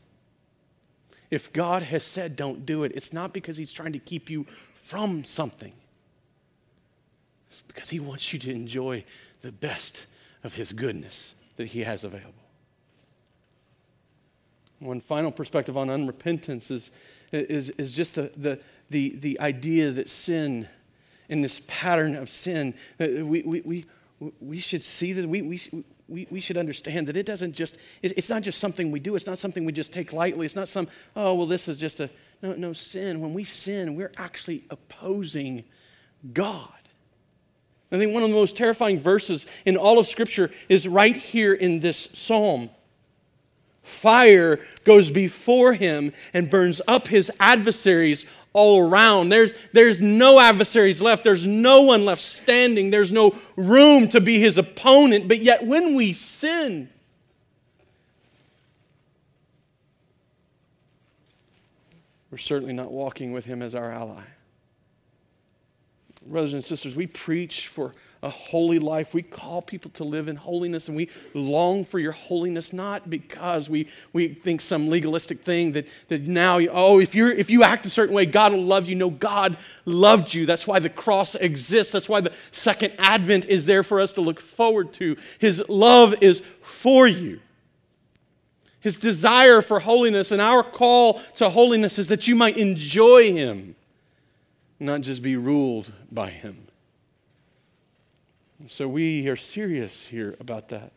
If 1.31 1.53
God 1.53 1.83
has 1.83 2.03
said 2.03 2.35
don't 2.35 2.65
do 2.65 2.83
it, 2.83 2.91
it's 2.95 3.13
not 3.13 3.33
because 3.33 3.57
He's 3.57 3.73
trying 3.73 3.93
to 3.93 3.99
keep 3.99 4.29
you 4.29 4.45
from 4.73 5.23
something, 5.23 5.73
because 7.75 7.89
He 7.89 7.99
wants 7.99 8.33
you 8.33 8.39
to 8.39 8.51
enjoy 8.51 9.03
the 9.41 9.51
best 9.51 10.07
of 10.43 10.55
His 10.55 10.71
goodness 10.71 11.35
that 11.57 11.67
He 11.67 11.81
has 11.81 12.03
available. 12.03 12.33
One 14.79 14.99
final 14.99 15.31
perspective 15.31 15.77
on 15.77 15.89
unrepentance 15.89 16.71
is, 16.71 16.91
is, 17.31 17.69
is 17.71 17.93
just 17.93 18.15
the, 18.15 18.31
the, 18.35 18.59
the, 18.89 19.15
the 19.17 19.39
idea 19.39 19.91
that 19.91 20.09
sin, 20.09 20.67
in 21.29 21.41
this 21.41 21.61
pattern 21.67 22.15
of 22.15 22.29
sin, 22.29 22.73
we, 22.99 23.41
we, 23.43 23.61
we, 23.61 23.85
we 24.39 24.59
should 24.59 24.83
see 24.83 25.13
that 25.13 25.27
we, 25.27 25.41
we, 25.41 25.59
we, 26.07 26.27
we 26.29 26.39
should 26.39 26.57
understand 26.57 27.07
that 27.07 27.17
it 27.17 27.25
doesn't 27.25 27.53
just, 27.53 27.77
it, 28.01 28.13
it's 28.17 28.29
not 28.29 28.41
just 28.41 28.59
something 28.59 28.91
we 28.91 28.99
do. 28.99 29.15
It's 29.15 29.27
not 29.27 29.37
something 29.37 29.65
we 29.65 29.71
just 29.71 29.93
take 29.93 30.13
lightly. 30.13 30.45
It's 30.45 30.55
not 30.55 30.67
some, 30.67 30.87
oh, 31.15 31.35
well, 31.35 31.47
this 31.47 31.67
is 31.67 31.77
just 31.77 31.99
a, 31.99 32.09
no, 32.41 32.53
no, 32.53 32.73
sin. 32.73 33.21
When 33.21 33.33
we 33.33 33.43
sin, 33.43 33.95
we're 33.95 34.11
actually 34.17 34.65
opposing 34.69 35.63
God. 36.33 36.69
I 37.91 37.99
think 37.99 38.13
one 38.13 38.23
of 38.23 38.29
the 38.29 38.35
most 38.35 38.57
terrifying 38.57 38.99
verses 38.99 39.45
in 39.65 39.77
all 39.77 39.99
of 39.99 40.07
Scripture 40.07 40.51
is 40.69 40.87
right 40.87 41.15
here 41.15 41.53
in 41.53 41.79
this 41.79 42.09
psalm. 42.13 42.69
Fire 43.83 44.59
goes 44.83 45.11
before 45.11 45.73
him 45.73 46.11
and 46.33 46.49
burns 46.49 46.81
up 46.87 47.07
his 47.07 47.31
adversaries 47.39 48.25
all 48.51 48.79
around. 48.79 49.29
There's, 49.29 49.53
there's 49.73 50.01
no 50.01 50.39
adversaries 50.39 51.01
left. 51.01 51.23
There's 51.23 51.45
no 51.45 51.83
one 51.83 52.05
left 52.05 52.21
standing. 52.21 52.89
There's 52.89 53.11
no 53.11 53.35
room 53.55 54.07
to 54.09 54.19
be 54.19 54.39
his 54.39 54.57
opponent. 54.57 55.27
But 55.27 55.43
yet, 55.43 55.65
when 55.65 55.93
we 55.93 56.13
sin, 56.13 56.89
we're 62.31 62.39
certainly 62.39 62.73
not 62.73 62.91
walking 62.91 63.31
with 63.31 63.45
him 63.45 63.61
as 63.61 63.75
our 63.75 63.91
ally. 63.91 64.23
Brothers 66.25 66.53
and 66.53 66.63
sisters, 66.63 66.95
we 66.95 67.07
preach 67.07 67.67
for 67.67 67.93
a 68.23 68.29
holy 68.29 68.79
life. 68.79 69.13
We 69.13 69.21
call 69.21 69.61
people 69.61 69.91
to 69.91 70.03
live 70.03 70.27
in 70.27 70.35
holiness 70.35 70.87
and 70.87 70.97
we 70.97 71.09
long 71.35 71.85
for 71.85 71.99
your 71.99 72.11
holiness, 72.11 72.73
not 72.73 73.09
because 73.09 73.69
we, 73.69 73.87
we 74.13 74.29
think 74.29 74.61
some 74.61 74.89
legalistic 74.89 75.41
thing 75.41 75.73
that, 75.73 75.87
that 76.07 76.23
now, 76.23 76.59
oh, 76.71 76.99
if, 76.99 77.13
you're, 77.13 77.31
if 77.31 77.51
you 77.51 77.63
act 77.63 77.85
a 77.85 77.89
certain 77.89 78.15
way, 78.15 78.25
God 78.25 78.53
will 78.53 78.63
love 78.63 78.87
you. 78.87 78.95
No, 78.95 79.11
God 79.11 79.57
loved 79.85 80.33
you. 80.33 80.47
That's 80.47 80.65
why 80.65 80.79
the 80.79 80.89
cross 80.89 81.35
exists. 81.35 81.93
That's 81.93 82.09
why 82.09 82.21
the 82.21 82.33
second 82.49 82.93
advent 82.97 83.45
is 83.45 83.67
there 83.67 83.83
for 83.83 84.01
us 84.01 84.15
to 84.15 84.21
look 84.21 84.39
forward 84.41 84.93
to. 84.93 85.15
His 85.37 85.63
love 85.69 86.15
is 86.21 86.41
for 86.61 87.07
you. 87.07 87.39
His 88.79 88.99
desire 88.99 89.63
for 89.63 89.79
holiness 89.79 90.31
and 90.31 90.39
our 90.39 90.63
call 90.63 91.19
to 91.37 91.49
holiness 91.49 91.97
is 91.97 92.07
that 92.09 92.27
you 92.27 92.35
might 92.35 92.57
enjoy 92.57 93.31
Him, 93.33 93.75
not 94.79 95.01
just 95.01 95.21
be 95.21 95.35
ruled 95.35 95.91
by 96.11 96.29
Him. 96.29 96.67
So 98.67 98.87
we 98.87 99.27
are 99.27 99.35
serious 99.35 100.07
here 100.07 100.35
about 100.39 100.69
that. 100.69 100.91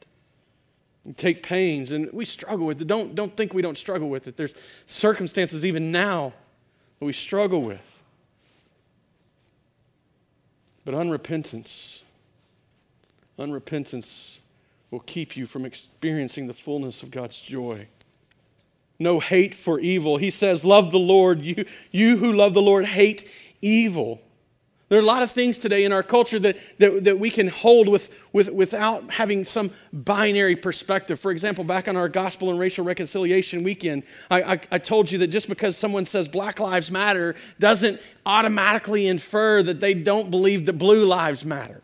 We 1.04 1.12
take 1.12 1.42
pains 1.42 1.92
and 1.92 2.10
we 2.12 2.24
struggle 2.24 2.66
with 2.66 2.80
it. 2.80 2.86
Don't, 2.86 3.14
don't 3.14 3.36
think 3.36 3.54
we 3.54 3.62
don't 3.62 3.78
struggle 3.78 4.08
with 4.08 4.28
it. 4.28 4.36
There's 4.36 4.54
circumstances 4.86 5.64
even 5.64 5.90
now 5.90 6.32
that 6.98 7.04
we 7.04 7.12
struggle 7.12 7.62
with. 7.62 8.02
But 10.84 10.94
unrepentance, 10.94 12.00
unrepentance 13.38 14.38
will 14.90 15.00
keep 15.00 15.36
you 15.36 15.46
from 15.46 15.66
experiencing 15.66 16.46
the 16.46 16.54
fullness 16.54 17.02
of 17.02 17.10
God's 17.10 17.40
joy. 17.40 17.88
No 18.98 19.20
hate 19.20 19.54
for 19.54 19.78
evil. 19.78 20.16
He 20.16 20.30
says, 20.30 20.64
Love 20.64 20.90
the 20.90 20.98
Lord. 20.98 21.42
You, 21.42 21.64
you 21.90 22.16
who 22.16 22.32
love 22.32 22.54
the 22.54 22.62
Lord, 22.62 22.84
hate 22.84 23.30
evil. 23.62 24.20
There 24.88 24.98
are 24.98 25.02
a 25.02 25.04
lot 25.04 25.22
of 25.22 25.30
things 25.30 25.58
today 25.58 25.84
in 25.84 25.92
our 25.92 26.02
culture 26.02 26.38
that, 26.38 26.56
that, 26.78 27.04
that 27.04 27.18
we 27.18 27.28
can 27.28 27.48
hold 27.48 27.88
with, 27.88 28.10
with, 28.32 28.48
without 28.48 29.12
having 29.12 29.44
some 29.44 29.70
binary 29.92 30.56
perspective. 30.56 31.20
For 31.20 31.30
example, 31.30 31.62
back 31.62 31.88
on 31.88 31.96
our 31.96 32.08
Gospel 32.08 32.48
and 32.50 32.58
Racial 32.58 32.86
Reconciliation 32.86 33.62
weekend, 33.62 34.04
I, 34.30 34.42
I, 34.42 34.60
I 34.72 34.78
told 34.78 35.12
you 35.12 35.18
that 35.18 35.26
just 35.26 35.46
because 35.46 35.76
someone 35.76 36.06
says 36.06 36.26
Black 36.26 36.58
Lives 36.58 36.90
Matter 36.90 37.36
doesn't 37.58 38.00
automatically 38.24 39.06
infer 39.06 39.62
that 39.62 39.78
they 39.78 39.92
don't 39.92 40.30
believe 40.30 40.64
that 40.64 40.74
blue 40.74 41.04
lives 41.04 41.44
matter. 41.44 41.82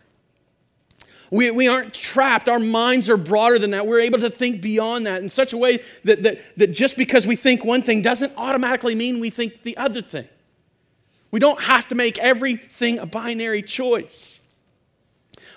We, 1.35 1.51
we 1.51 1.67
aren't 1.67 1.93
trapped. 1.93 2.49
Our 2.49 2.61
minds 2.61 3.11
are 3.11 3.17
broader 3.17 3.59
than 3.59 3.73
that. 3.73 3.89
We're 3.89 3.99
able 3.99 4.21
to 4.21 4.31
think 4.31 4.63
beyond 4.63 5.07
that 5.07 5.21
in 5.21 5.29
such 5.29 5.53
a 5.53 5.57
way 5.57 5.81
that, 6.05 6.23
that, 6.23 6.39
that 6.57 6.69
just 6.69 6.97
because 6.97 7.27
we 7.27 7.35
think 7.35 7.65
one 7.65 7.83
thing 7.83 8.03
doesn't 8.03 8.33
automatically 8.37 8.95
mean 8.95 9.19
we 9.19 9.31
think 9.31 9.65
the 9.65 9.77
other 9.77 10.01
thing. 10.01 10.29
We 11.33 11.41
don't 11.41 11.61
have 11.61 11.89
to 11.89 11.97
make 11.97 12.19
everything 12.19 13.01
a 13.01 13.07
binary 13.07 13.63
choice. 13.63 14.39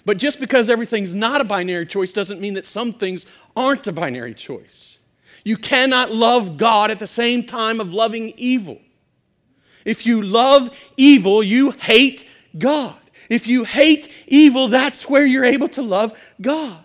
But 0.04 0.18
just 0.18 0.40
because 0.40 0.68
everything's 0.68 1.14
not 1.14 1.42
a 1.42 1.44
binary 1.44 1.86
choice 1.86 2.12
doesn't 2.12 2.42
mean 2.42 2.56
that 2.56 2.66
some 2.66 2.92
things 2.92 3.28
aren't 3.56 3.86
a 3.86 3.92
binary 3.92 4.34
choice. 4.34 4.98
You 5.44 5.58
cannot 5.58 6.12
love 6.12 6.58
God 6.58 6.90
at 6.90 6.98
the 6.98 7.06
same 7.06 7.44
time 7.44 7.80
of 7.80 7.94
loving 7.94 8.34
evil. 8.36 8.82
If 9.86 10.08
you 10.08 10.24
love 10.24 10.76
evil, 10.98 11.44
you 11.44 11.70
hate 11.70 12.28
God. 12.58 12.96
If 13.30 13.48
you 13.48 13.64
hate 13.64 14.12
evil, 14.28 14.68
that's 14.68 15.10
where 15.10 15.26
you're 15.26 15.46
able 15.46 15.68
to 15.70 15.82
love 15.82 16.18
God. 16.42 16.84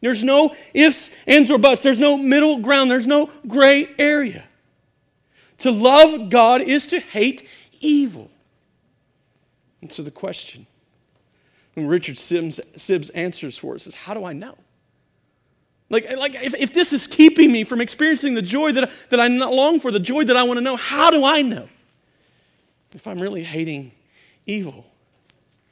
There's 0.00 0.24
no 0.24 0.54
ifs, 0.74 1.10
ands, 1.26 1.50
or 1.50 1.58
buts. 1.58 1.82
There's 1.82 2.00
no 2.00 2.18
middle 2.18 2.58
ground. 2.58 2.90
There's 2.90 3.06
no 3.06 3.30
gray 3.46 3.88
area. 3.98 4.44
To 5.58 5.70
love 5.70 6.28
God 6.28 6.60
is 6.60 6.86
to 6.86 6.98
hate 6.98 7.48
evil. 7.80 8.28
And 9.80 9.92
so 9.92 10.02
the 10.02 10.10
question 10.10 10.66
And 11.76 11.88
Richard 11.88 12.16
Sibbes 12.16 13.10
answers 13.14 13.56
for 13.56 13.76
us 13.76 13.86
is 13.86 13.94
how 13.94 14.14
do 14.14 14.24
I 14.24 14.32
know? 14.32 14.56
Like, 15.88 16.10
like 16.16 16.34
if, 16.34 16.54
if 16.54 16.74
this 16.74 16.92
is 16.92 17.06
keeping 17.06 17.52
me 17.52 17.64
from 17.64 17.80
experiencing 17.80 18.34
the 18.34 18.42
joy 18.42 18.72
that, 18.72 18.90
that 19.10 19.20
I 19.20 19.28
long 19.28 19.78
for, 19.78 19.92
the 19.92 20.00
joy 20.00 20.24
that 20.24 20.36
I 20.36 20.42
want 20.42 20.56
to 20.56 20.62
know, 20.62 20.74
how 20.74 21.10
do 21.10 21.24
I 21.24 21.42
know 21.42 21.68
if 22.92 23.06
I'm 23.06 23.18
really 23.18 23.44
hating 23.44 23.92
evil? 24.46 24.86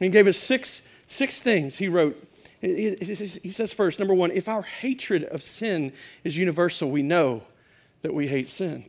And 0.01 0.07
he 0.07 0.11
gave 0.11 0.26
us 0.26 0.38
six, 0.38 0.82
six 1.07 1.40
things 1.40 1.76
he 1.78 1.88
wrote. 1.88 2.26
He 2.61 3.51
says 3.51 3.72
first, 3.72 3.98
number 3.98 4.14
one, 4.14 4.30
if 4.30 4.48
our 4.48 4.62
hatred 4.62 5.24
of 5.24 5.42
sin 5.42 5.92
is 6.24 6.36
universal, 6.36 6.90
we 6.90 7.03
know 7.03 7.42
that 8.03 8.12
we 8.12 8.26
hate 8.26 8.48
sin. 8.48 8.86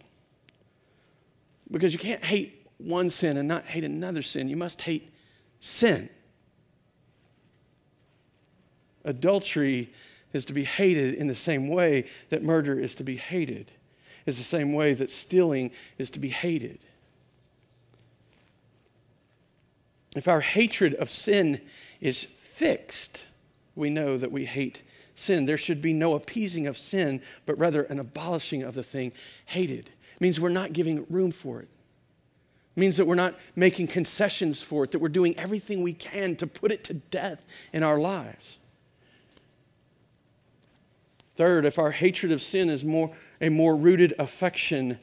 Because 1.69 1.93
you 1.93 1.99
can't 1.99 2.23
hate 2.23 2.67
one 2.77 3.09
sin 3.09 3.37
and 3.37 3.47
not 3.47 3.65
hate 3.65 3.83
another 3.83 4.21
sin. 4.21 4.49
You 4.49 4.57
must 4.57 4.81
hate 4.81 5.13
sin. 5.59 6.09
Adultery 9.03 9.91
is 10.33 10.45
to 10.45 10.53
be 10.53 10.63
hated 10.63 11.13
in 11.15 11.27
the 11.27 11.35
same 11.35 11.67
way 11.67 12.05
that 12.29 12.43
murder 12.43 12.79
is 12.79 12.95
to 12.95 13.03
be 13.03 13.15
hated, 13.15 13.71
is 14.25 14.37
the 14.37 14.43
same 14.43 14.73
way 14.73 14.93
that 14.93 15.09
stealing 15.09 15.71
is 15.97 16.11
to 16.11 16.19
be 16.19 16.29
hated. 16.29 16.79
If 20.15 20.27
our 20.27 20.41
hatred 20.41 20.93
of 20.95 21.09
sin 21.09 21.61
is 21.99 22.25
fixed, 22.25 23.25
we 23.75 23.89
know 23.89 24.17
that 24.17 24.31
we 24.31 24.45
hate 24.45 24.83
sin. 25.15 25.45
There 25.45 25.57
should 25.57 25.81
be 25.81 25.93
no 25.93 26.15
appeasing 26.15 26.67
of 26.67 26.77
sin, 26.77 27.21
but 27.45 27.57
rather 27.57 27.83
an 27.83 27.99
abolishing 27.99 28.63
of 28.63 28.75
the 28.75 28.83
thing 28.83 29.13
hated. 29.45 29.89
It 30.15 30.21
means 30.21 30.39
we're 30.39 30.49
not 30.49 30.73
giving 30.73 31.05
room 31.09 31.31
for 31.31 31.61
it. 31.61 31.69
It 32.75 32.79
means 32.79 32.97
that 32.97 33.07
we're 33.07 33.15
not 33.15 33.35
making 33.55 33.87
concessions 33.87 34.61
for 34.61 34.83
it, 34.83 34.91
that 34.91 34.99
we're 34.99 35.09
doing 35.09 35.37
everything 35.37 35.81
we 35.83 35.93
can 35.93 36.35
to 36.37 36.47
put 36.47 36.71
it 36.71 36.83
to 36.85 36.93
death 36.93 37.45
in 37.73 37.83
our 37.83 37.99
lives. 37.99 38.59
Third, 41.35 41.65
if 41.65 41.79
our 41.79 41.91
hatred 41.91 42.31
of 42.31 42.41
sin 42.41 42.69
is 42.69 42.83
more, 42.83 43.11
a 43.39 43.49
more 43.49 43.75
rooted 43.75 44.13
affection 44.19 44.99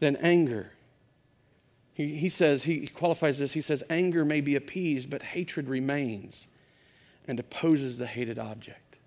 than 0.00 0.16
anger, 0.16 0.72
he, 1.98 2.14
he 2.16 2.28
says, 2.28 2.62
he 2.62 2.86
qualifies 2.86 3.38
this, 3.38 3.52
he 3.52 3.60
says, 3.60 3.82
anger 3.90 4.24
may 4.24 4.40
be 4.40 4.54
appeased, 4.54 5.10
but 5.10 5.20
hatred 5.20 5.68
remains 5.68 6.46
and 7.26 7.40
opposes 7.40 7.98
the 7.98 8.06
hated 8.06 8.38
object. 8.38 8.98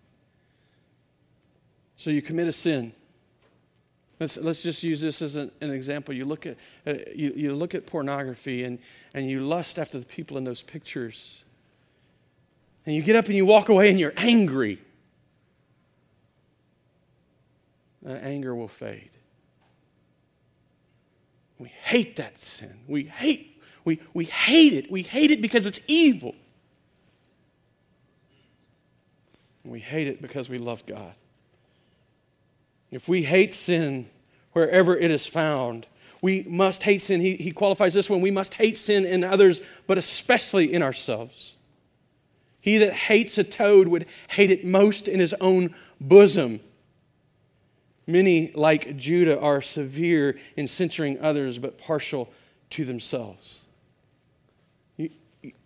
So 1.95 2.09
you 2.09 2.21
commit 2.21 2.47
a 2.47 2.51
sin. 2.51 2.91
Let's, 4.19 4.35
let's 4.35 4.61
just 4.61 4.83
use 4.83 4.99
this 4.99 5.21
as 5.21 5.37
an, 5.37 5.51
an 5.61 5.71
example. 5.71 6.13
You 6.13 6.25
look, 6.25 6.45
at, 6.45 6.57
uh, 6.85 6.95
you, 7.15 7.31
you 7.33 7.55
look 7.55 7.73
at 7.73 7.87
pornography 7.87 8.65
and, 8.65 8.77
and 9.13 9.25
you 9.25 9.39
lust 9.39 9.79
after 9.79 9.97
the 9.97 10.05
people 10.05 10.37
in 10.37 10.43
those 10.43 10.61
pictures. 10.61 11.45
And 12.85 12.93
you 12.93 13.03
get 13.03 13.15
up 13.15 13.27
and 13.27 13.35
you 13.35 13.45
walk 13.45 13.69
away 13.69 13.89
and 13.89 13.97
you're 13.97 14.13
angry. 14.17 14.79
That 18.01 18.21
anger 18.25 18.53
will 18.53 18.67
fade. 18.67 19.10
We 21.61 21.67
hate 21.67 22.15
that 22.15 22.39
sin. 22.39 22.79
We 22.87 23.03
hate, 23.03 23.61
we, 23.85 23.99
we 24.15 24.25
hate 24.25 24.73
it. 24.73 24.89
We 24.89 25.03
hate 25.03 25.29
it 25.29 25.43
because 25.43 25.67
it's 25.67 25.79
evil. 25.85 26.33
We 29.63 29.79
hate 29.79 30.07
it 30.07 30.23
because 30.23 30.49
we 30.49 30.57
love 30.57 30.83
God. 30.87 31.13
If 32.89 33.07
we 33.07 33.21
hate 33.21 33.53
sin 33.53 34.09
wherever 34.53 34.97
it 34.97 35.11
is 35.11 35.27
found, 35.27 35.85
we 36.19 36.41
must 36.49 36.81
hate 36.81 37.03
sin. 37.03 37.21
He, 37.21 37.35
he 37.35 37.51
qualifies 37.51 37.93
this 37.93 38.09
one 38.09 38.21
we 38.21 38.31
must 38.31 38.55
hate 38.55 38.75
sin 38.75 39.05
in 39.05 39.23
others, 39.23 39.61
but 39.85 39.99
especially 39.99 40.73
in 40.73 40.81
ourselves. 40.81 41.57
He 42.61 42.79
that 42.79 42.93
hates 42.93 43.37
a 43.37 43.43
toad 43.43 43.87
would 43.87 44.07
hate 44.29 44.49
it 44.49 44.65
most 44.65 45.07
in 45.07 45.19
his 45.19 45.35
own 45.39 45.75
bosom. 45.99 46.59
Many, 48.07 48.51
like 48.53 48.97
Judah, 48.97 49.39
are 49.39 49.61
severe 49.61 50.37
in 50.55 50.67
censuring 50.67 51.19
others, 51.19 51.57
but 51.57 51.77
partial 51.77 52.31
to 52.71 52.85
themselves. 52.85 53.65
You, 54.97 55.11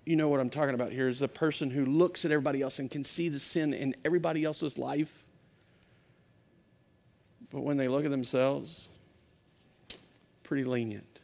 you 0.05 0.15
know 0.15 0.29
what 0.29 0.39
I'm 0.39 0.49
talking 0.49 0.75
about 0.75 0.91
here 0.91 1.07
is 1.07 1.19
the 1.19 1.27
person 1.27 1.71
who 1.71 1.85
looks 1.85 2.25
at 2.25 2.31
everybody 2.31 2.61
else 2.61 2.79
and 2.79 2.91
can 2.91 3.03
see 3.03 3.29
the 3.29 3.39
sin 3.39 3.73
in 3.73 3.95
everybody 4.03 4.43
else's 4.43 4.77
life 4.77 5.25
but 7.55 7.61
when 7.61 7.77
they 7.77 7.87
look 7.87 8.03
at 8.03 8.11
themselves, 8.11 8.89
pretty 10.43 10.65
lenient. 10.65 11.14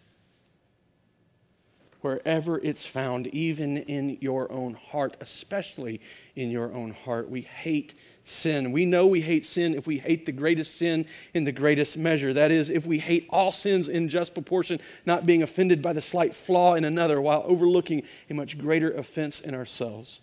Wherever 2.02 2.58
it's 2.60 2.86
found, 2.86 3.28
even 3.28 3.78
in 3.78 4.18
your 4.22 4.52
own 4.52 4.74
heart, 4.74 5.16
especially 5.22 6.02
in 6.36 6.50
your 6.50 6.74
own 6.74 6.92
heart, 6.92 7.30
we 7.30 7.42
hate 7.42 7.94
sin. 8.24 8.72
We 8.72 8.86
know 8.86 9.06
we 9.06 9.22
hate 9.22 9.46
sin 9.46 9.76
if 9.76 9.86
we 9.86 10.00
hate 10.00 10.26
the 10.26 10.32
greatest 10.32 10.78
sin 10.78 11.06
in 11.36 11.44
the 11.44 11.52
greatest 11.52 11.98
measure. 11.98 12.34
That 12.34 12.50
is, 12.50 12.72
if 12.72 12.88
we 12.88 12.98
hate 12.98 13.28
all 13.30 13.52
sins 13.52 13.88
in 13.88 14.10
just 14.10 14.34
proportion, 14.34 14.80
not 15.06 15.28
being 15.28 15.44
offended 15.44 15.84
by 15.84 15.94
the 15.94 16.02
slight 16.02 16.34
flaw 16.34 16.74
in 16.74 16.86
another 16.86 17.22
while 17.22 17.44
overlooking 17.46 18.02
a 18.30 18.34
much 18.34 18.58
greater 18.58 18.92
offense 18.92 19.40
in 19.40 19.54
ourselves. 19.54 20.22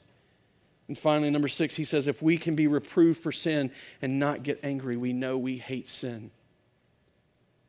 And 0.88 0.98
finally, 0.98 1.30
number 1.30 1.48
six, 1.48 1.76
he 1.76 1.84
says, 1.84 2.08
if 2.08 2.22
we 2.22 2.38
can 2.38 2.56
be 2.56 2.66
reproved 2.66 3.20
for 3.20 3.30
sin 3.30 3.70
and 4.02 4.18
not 4.18 4.42
get 4.42 4.58
angry, 4.64 4.96
we 4.96 5.12
know 5.12 5.38
we 5.38 5.58
hate 5.58 5.88
sin. 5.88 6.32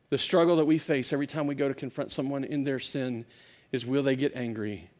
The 0.08 0.18
struggle 0.18 0.56
that 0.56 0.64
we 0.64 0.78
face 0.78 1.12
every 1.12 1.28
time 1.28 1.46
we 1.46 1.54
go 1.54 1.68
to 1.68 1.74
confront 1.74 2.10
someone 2.10 2.42
in 2.42 2.64
their 2.64 2.80
sin 2.80 3.24
is 3.72 3.86
will 3.86 4.02
they 4.02 4.16
get 4.16 4.34
angry? 4.34 4.90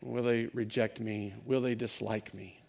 Will 0.00 0.22
they 0.22 0.46
reject 0.46 1.00
me? 1.00 1.34
Will 1.44 1.60
they 1.60 1.74
dislike 1.74 2.32
me? 2.34 2.60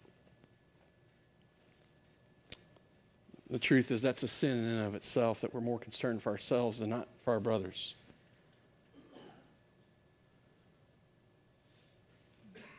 The 3.49 3.59
truth 3.59 3.91
is, 3.91 4.01
that's 4.01 4.24
a 4.24 4.28
sin 4.28 4.57
in 4.57 4.63
and 4.63 4.86
of 4.86 4.95
itself 4.95 5.41
that 5.41 5.53
we're 5.53 5.61
more 5.61 5.80
concerned 5.80 6.22
for 6.22 6.30
ourselves 6.30 6.80
than 6.80 6.89
not 6.89 7.09
for 7.24 7.34
our 7.34 7.39
brothers. 7.39 7.95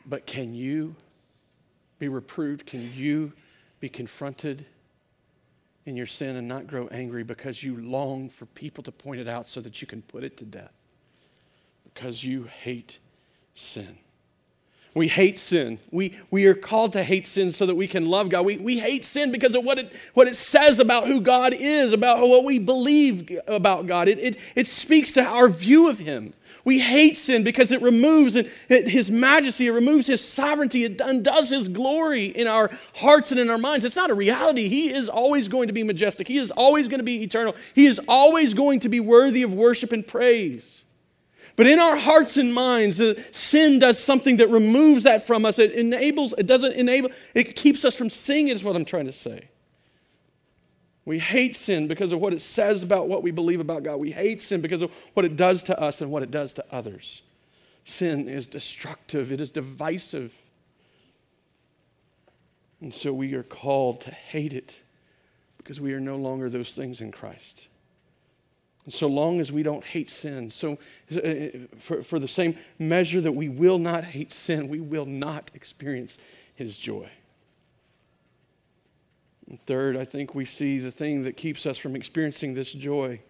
But 0.07 0.27
can 0.27 0.55
you 0.55 0.97
be 1.99 2.09
reproved? 2.09 2.67
Can 2.67 2.91
you 2.95 3.33
be 3.81 3.89
confronted 3.89 4.65
in 5.85 5.97
your 5.97 6.07
sin 6.07 6.37
and 6.37 6.49
not 6.49 6.67
grow 6.67 6.89
angry 6.89 7.23
because 7.23 7.63
you 7.63 7.77
long 7.77 8.29
for 8.29 8.47
people 8.47 8.83
to 8.85 8.93
point 8.93 9.21
it 9.21 9.29
out 9.29 9.47
so 9.47 9.61
that 9.61 9.81
you 9.81 9.87
can 9.87 10.03
put 10.03 10.25
it 10.25 10.37
to 10.39 10.45
death? 10.45 10.82
Because 11.93 12.25
you 12.25 12.45
hate 12.45 12.99
sin. 13.55 13.99
We 14.95 15.09
hate 15.09 15.39
sin. 15.39 15.79
We, 15.91 16.19
we 16.31 16.47
are 16.47 16.55
called 16.55 16.93
to 16.93 17.03
hate 17.03 17.27
sin 17.27 17.53
so 17.53 17.65
that 17.65 17.75
we 17.75 17.87
can 17.87 18.07
love 18.07 18.29
God. 18.29 18.45
We, 18.45 18.59
we 18.59 18.79
hate 18.79 19.07
sin 19.07 19.33
because 19.33 19.55
of 19.55 19.65
what 19.65 19.79
it, 19.79 19.93
what 20.13 20.29
it 20.29 20.37
says 20.37 20.81
about 20.81 21.07
who 21.07 21.23
God 21.23 21.55
is, 21.55 21.95
about 21.95 22.21
what 22.21 22.45
we 22.45 22.59
believe 22.59 23.31
about 23.47 23.87
God. 23.87 24.09
It, 24.09 24.19
it, 24.19 24.39
it 24.55 24.67
speaks 24.67 25.15
to 25.15 25.25
our 25.25 25.49
view 25.49 25.89
of 25.89 25.99
Him. 25.99 26.35
We 26.65 26.79
hate 26.79 27.17
sin 27.17 27.43
because 27.43 27.73
it 27.73 27.83
removes 27.83 28.35
his 28.69 29.11
majesty, 29.11 29.67
it 29.67 29.73
removes 29.73 30.07
his 30.07 30.27
sovereignty, 30.27 30.85
it 30.85 31.01
undoes 31.01 31.51
his 31.51 31.69
glory 31.69 32.27
in 32.27 32.47
our 32.47 32.71
hearts 32.95 33.33
and 33.33 33.41
in 33.41 33.51
our 33.51 33.59
minds. 33.59 33.85
It's 33.85 33.97
not 33.97 34.11
a 34.11 34.15
reality. 34.15 34.69
He 34.69 34.93
is 34.93 35.09
always 35.09 35.49
going 35.49 35.67
to 35.67 35.73
be 35.73 35.83
majestic, 35.83 36.29
he 36.29 36.39
is 36.39 36.53
always 36.53 36.89
going 36.89 37.01
to 37.01 37.05
be 37.05 37.23
eternal, 37.23 37.57
he 37.75 37.87
is 37.87 38.01
always 38.07 38.55
going 38.55 38.81
to 38.81 38.89
be 38.89 39.01
worthy 39.01 39.43
of 39.43 39.55
worship 39.55 39.93
and 39.93 40.07
praise. 40.07 40.82
But 41.57 41.67
in 41.67 41.79
our 41.79 41.97
hearts 41.97 42.37
and 42.37 42.53
minds, 42.55 43.01
sin 43.33 43.79
does 43.79 44.03
something 44.03 44.39
that 44.39 44.49
removes 44.49 45.05
that 45.05 45.27
from 45.27 45.45
us. 45.45 45.59
It 45.59 45.73
enables, 45.73 46.35
it 46.39 46.47
doesn't 46.47 46.73
enable, 46.75 47.11
it 47.35 47.57
keeps 47.57 47.85
us 47.85 47.95
from 47.95 48.11
seeing 48.11 48.49
it, 48.49 48.57
is 48.57 48.65
what 48.65 48.75
I'm 48.75 48.85
trying 48.85 49.07
to 49.07 49.13
say. 49.13 49.49
We 51.05 51.19
hate 51.19 51.57
sin 51.57 51.89
because 51.89 52.13
of 52.13 52.21
what 52.21 52.33
it 52.33 52.41
says 52.41 52.83
about 52.83 53.09
what 53.09 53.23
we 53.23 53.33
believe 53.33 53.61
about 53.61 53.83
God. 53.83 54.01
We 54.01 54.13
hate 54.13 54.41
sin 54.41 54.61
because 54.61 54.83
of 54.83 54.93
what 55.15 55.27
it 55.27 55.37
does 55.37 55.65
to 55.65 55.79
us 55.79 56.01
and 56.01 56.11
what 56.11 56.23
it 56.23 56.31
does 56.31 56.55
to 56.55 56.65
others. 56.71 57.23
Sin 57.85 58.29
is 58.29 58.47
destructive, 58.47 59.33
it 59.33 59.41
is 59.41 59.51
divisive. 59.51 60.33
And 62.81 62.95
so 62.95 63.13
we 63.13 63.35
are 63.35 63.43
called 63.43 64.01
to 64.03 64.11
hate 64.11 64.53
it 64.53 64.83
because 65.59 65.81
we 65.81 65.93
are 65.93 66.01
no 66.01 66.17
longer 66.17 66.49
those 66.49 66.75
things 66.75 67.01
in 67.01 67.13
Christ. 67.13 67.67
So 68.89 69.07
long 69.07 69.39
as 69.39 69.53
we 69.53 69.63
don't 69.63 69.85
hate 69.85 70.11
sin, 70.11 70.51
so 70.51 70.77
uh, 71.13 71.67
for, 71.79 72.03
for 72.03 72.19
the 72.19 72.27
same 72.27 72.57
measure 72.81 73.21
that 73.21 73.33
we 73.33 73.49
will 73.49 73.79
not 73.79 74.03
hate 74.03 74.33
sin, 74.33 74.69
we 74.69 74.81
will 74.81 75.07
not 75.07 75.53
experience 75.55 76.19
his 76.57 76.77
joy. 76.77 77.09
And 79.49 79.65
third, 79.67 79.97
I 79.97 80.05
think 80.05 80.35
we 80.35 80.45
see 80.45 80.81
the 80.81 80.91
thing 80.91 81.23
that 81.25 81.37
keeps 81.37 81.65
us 81.65 81.79
from 81.79 81.95
experiencing 81.95 82.55
this 82.55 82.73
joy, 82.73 83.21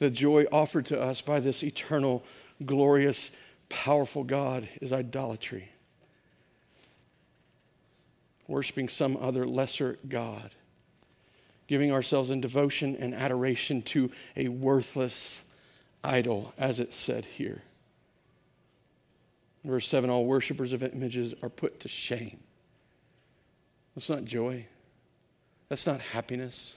the 0.00 0.10
joy 0.10 0.46
offered 0.50 0.86
to 0.86 1.00
us 1.00 1.20
by 1.20 1.38
this 1.38 1.62
eternal, 1.62 2.24
glorious, 2.64 3.30
powerful 3.68 4.24
God, 4.24 4.68
is 4.80 4.92
idolatry. 4.92 5.68
Worshipping 8.48 8.88
some 8.88 9.16
other 9.16 9.46
lesser 9.46 9.98
God, 10.08 10.54
giving 11.66 11.92
ourselves 11.92 12.30
in 12.30 12.40
devotion 12.40 12.96
and 12.96 13.14
adoration 13.14 13.82
to 13.82 14.10
a 14.36 14.48
worthless 14.48 15.44
idol, 16.04 16.52
as 16.56 16.80
it 16.80 16.94
said 16.94 17.24
here. 17.24 17.62
Verse 19.64 19.88
7 19.88 20.08
All 20.08 20.24
worshippers 20.24 20.72
of 20.72 20.82
images 20.82 21.34
are 21.42 21.48
put 21.48 21.80
to 21.80 21.88
shame. 21.88 22.38
That's 23.94 24.08
not 24.08 24.24
joy. 24.24 24.66
That's 25.68 25.86
not 25.86 26.00
happiness. 26.00 26.76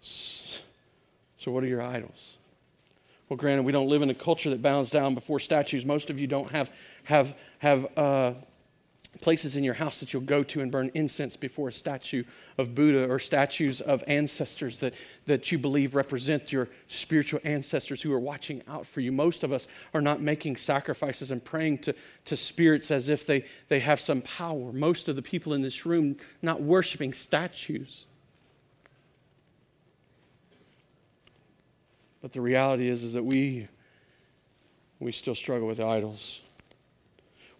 So, 0.00 1.50
what 1.50 1.64
are 1.64 1.66
your 1.66 1.82
idols? 1.82 2.36
Well, 3.28 3.36
granted, 3.36 3.64
we 3.64 3.72
don't 3.72 3.88
live 3.88 4.02
in 4.02 4.10
a 4.10 4.14
culture 4.14 4.50
that 4.50 4.62
bows 4.62 4.90
down 4.90 5.14
before 5.14 5.38
statues. 5.38 5.84
Most 5.84 6.08
of 6.08 6.18
you 6.18 6.26
don't 6.26 6.50
have, 6.50 6.70
have, 7.04 7.36
have 7.58 7.86
uh, 7.96 8.34
places 9.20 9.56
in 9.56 9.64
your 9.64 9.74
house 9.74 10.00
that 10.00 10.12
you'll 10.12 10.22
go 10.22 10.42
to 10.42 10.60
and 10.60 10.70
burn 10.70 10.90
incense 10.94 11.36
before 11.36 11.68
a 11.68 11.72
statue 11.72 12.22
of 12.56 12.74
Buddha 12.74 13.08
or 13.08 13.18
statues 13.18 13.80
of 13.80 14.04
ancestors 14.06 14.80
that, 14.80 14.94
that 15.26 15.50
you 15.50 15.58
believe 15.58 15.94
represent 15.94 16.52
your 16.52 16.68
spiritual 16.86 17.40
ancestors 17.44 18.02
who 18.02 18.12
are 18.12 18.20
watching 18.20 18.62
out 18.68 18.86
for 18.86 19.00
you. 19.00 19.10
Most 19.10 19.44
of 19.44 19.52
us 19.52 19.66
are 19.94 20.00
not 20.00 20.20
making 20.20 20.56
sacrifices 20.56 21.30
and 21.30 21.42
praying 21.42 21.78
to, 21.78 21.94
to 22.26 22.36
spirits 22.36 22.90
as 22.90 23.08
if 23.08 23.26
they, 23.26 23.44
they 23.68 23.80
have 23.80 23.98
some 23.98 24.20
power. 24.22 24.72
Most 24.72 25.08
of 25.08 25.16
the 25.16 25.22
people 25.22 25.52
in 25.54 25.62
this 25.62 25.84
room 25.84 26.16
not 26.42 26.62
worshiping 26.62 27.12
statues. 27.12 28.06
But 32.20 32.32
the 32.32 32.40
reality 32.40 32.88
is, 32.88 33.02
is 33.02 33.14
that 33.14 33.24
we, 33.24 33.68
we 35.00 35.12
still 35.12 35.34
struggle 35.34 35.66
with 35.66 35.80
idols. 35.80 36.40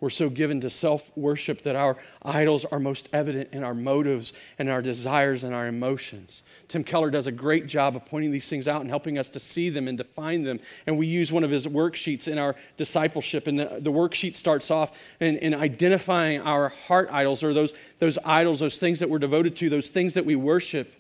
We're 0.01 0.11
so 0.11 0.31
given 0.31 0.61
to 0.61 0.71
self 0.71 1.11
worship 1.17 1.63
that 1.63 1.75
our 1.75 1.97
idols 2.23 2.65
are 2.65 2.79
most 2.79 3.09
evident 3.13 3.49
in 3.53 3.65
our 3.65 3.75
motives 3.75 4.33
and 4.59 4.71
our 4.71 4.81
desires 4.81 5.43
and 5.43 5.53
our 5.53 5.67
emotions. 5.67 6.43
Tim 6.69 6.85
Keller 6.85 7.11
does 7.11 7.27
a 7.27 7.33
great 7.33 7.67
job 7.67 7.97
of 7.97 8.05
pointing 8.05 8.31
these 8.31 8.49
things 8.49 8.69
out 8.69 8.81
and 8.81 8.89
helping 8.89 9.19
us 9.19 9.29
to 9.31 9.41
see 9.41 9.71
them 9.71 9.89
and 9.89 9.99
define 9.99 10.45
them. 10.45 10.61
And 10.87 10.99
we 10.99 11.09
use 11.09 11.33
one 11.33 11.43
of 11.43 11.51
his 11.51 11.67
worksheets 11.67 12.29
in 12.29 12.39
our 12.39 12.55
discipleship. 12.77 13.49
And 13.49 13.59
the, 13.59 13.79
the 13.81 13.91
worksheet 13.91 14.37
starts 14.37 14.71
off 14.71 14.97
in, 15.19 15.37
in 15.39 15.53
identifying 15.53 16.43
our 16.43 16.69
heart 16.69 17.09
idols 17.11 17.43
or 17.43 17.53
those, 17.53 17.75
those 17.99 18.19
idols, 18.25 18.61
those 18.61 18.79
things 18.79 19.01
that 19.01 19.11
we're 19.11 19.19
devoted 19.19 19.57
to, 19.57 19.69
those 19.69 19.89
things 19.89 20.15
that 20.15 20.25
we 20.25 20.37
worship 20.37 20.95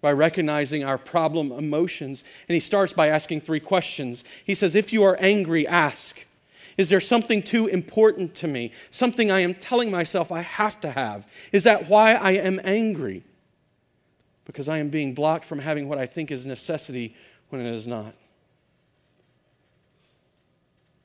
by 0.00 0.12
recognizing 0.12 0.82
our 0.82 0.96
problem 0.96 1.52
emotions. 1.52 2.24
And 2.48 2.54
he 2.54 2.60
starts 2.60 2.94
by 2.94 3.08
asking 3.08 3.42
three 3.42 3.60
questions. 3.60 4.24
He 4.44 4.54
says, 4.54 4.74
If 4.74 4.94
you 4.94 5.02
are 5.02 5.18
angry, 5.20 5.66
ask. 5.66 6.24
Is 6.80 6.88
there 6.88 6.98
something 6.98 7.42
too 7.42 7.66
important 7.66 8.34
to 8.36 8.48
me? 8.48 8.72
Something 8.90 9.30
I 9.30 9.40
am 9.40 9.52
telling 9.52 9.90
myself 9.90 10.32
I 10.32 10.40
have 10.40 10.80
to 10.80 10.90
have? 10.90 11.30
Is 11.52 11.64
that 11.64 11.90
why 11.90 12.14
I 12.14 12.30
am 12.32 12.58
angry? 12.64 13.22
Because 14.46 14.66
I 14.66 14.78
am 14.78 14.88
being 14.88 15.12
blocked 15.12 15.44
from 15.44 15.58
having 15.58 15.90
what 15.90 15.98
I 15.98 16.06
think 16.06 16.30
is 16.30 16.46
necessity 16.46 17.14
when 17.50 17.60
it 17.60 17.70
is 17.70 17.86
not. 17.86 18.14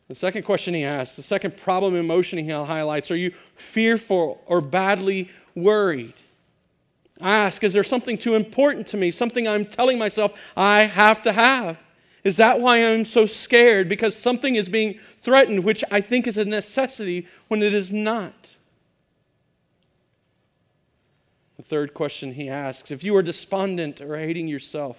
The 0.07 0.15
second 0.15 0.43
question 0.43 0.73
he 0.73 0.85
asks, 0.85 1.17
the 1.17 1.23
second 1.23 1.57
problem 1.57 1.97
emotion 1.97 2.39
he 2.39 2.49
highlights 2.49 3.11
are 3.11 3.17
you 3.17 3.31
fearful 3.57 4.41
or 4.45 4.61
badly 4.61 5.29
worried? 5.55 6.13
I 7.19 7.35
ask, 7.35 7.65
is 7.65 7.73
there 7.73 7.83
something 7.83 8.17
too 8.17 8.35
important 8.35 8.87
to 8.87 8.97
me? 8.97 9.11
Something 9.11 9.45
I'm 9.45 9.65
telling 9.65 9.99
myself 9.99 10.53
I 10.55 10.83
have 10.83 11.21
to 11.23 11.33
have? 11.33 11.77
Is 12.25 12.37
that 12.37 12.59
why 12.59 12.83
I'm 12.83 13.05
so 13.05 13.27
scared? 13.27 13.87
Because 13.87 14.17
something 14.17 14.55
is 14.55 14.67
being 14.67 14.97
threatened, 15.21 15.63
which 15.63 15.83
I 15.91 16.01
think 16.01 16.25
is 16.25 16.39
a 16.39 16.43
necessity 16.43 17.27
when 17.47 17.61
it 17.61 17.71
is 17.71 17.93
not. 17.93 18.55
The 21.57 21.63
third 21.63 21.93
question 21.93 22.33
he 22.33 22.49
asks 22.49 22.89
if 22.89 23.03
you 23.03 23.15
are 23.15 23.21
despondent 23.21 24.01
or 24.01 24.17
hating 24.17 24.47
yourself, 24.47 24.97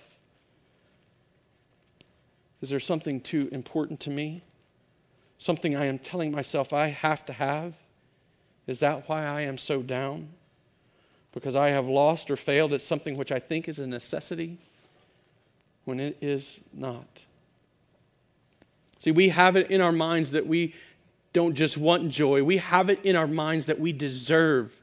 is 2.62 2.70
there 2.70 2.80
something 2.80 3.20
too 3.20 3.48
important 3.50 3.98
to 4.00 4.10
me? 4.10 4.42
Something 5.38 5.76
I 5.76 5.86
am 5.86 5.98
telling 5.98 6.30
myself 6.30 6.72
I 6.72 6.88
have 6.88 7.26
to 7.26 7.32
have? 7.32 7.74
Is 8.68 8.78
that 8.80 9.08
why 9.08 9.24
I 9.24 9.42
am 9.42 9.58
so 9.58 9.82
down? 9.82 10.28
Because 11.32 11.56
I 11.56 11.70
have 11.70 11.88
lost 11.88 12.30
or 12.30 12.36
failed 12.36 12.72
at 12.72 12.82
something 12.82 13.16
which 13.16 13.32
I 13.32 13.40
think 13.40 13.68
is 13.68 13.80
a 13.80 13.86
necessity? 13.86 14.58
When 15.86 16.00
it 16.00 16.18
is 16.20 16.60
not. 16.74 17.24
See, 18.98 19.12
we 19.12 19.30
have 19.30 19.56
it 19.56 19.70
in 19.70 19.80
our 19.80 19.92
minds 19.92 20.32
that 20.32 20.46
we 20.46 20.74
don't 21.32 21.54
just 21.54 21.78
want 21.78 22.10
joy, 22.10 22.42
we 22.42 22.58
have 22.58 22.90
it 22.90 23.04
in 23.04 23.14
our 23.14 23.26
minds 23.26 23.66
that 23.66 23.78
we 23.78 23.92
deserve 23.92 24.78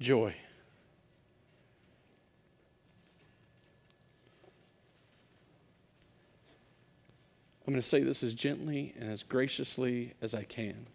joy. 0.00 0.34
I'm 7.66 7.72
going 7.72 7.82
to 7.82 7.86
say 7.86 8.02
this 8.02 8.22
as 8.22 8.32
gently 8.32 8.94
and 8.98 9.10
as 9.10 9.22
graciously 9.22 10.14
as 10.22 10.34
I 10.34 10.44
can. 10.44 10.86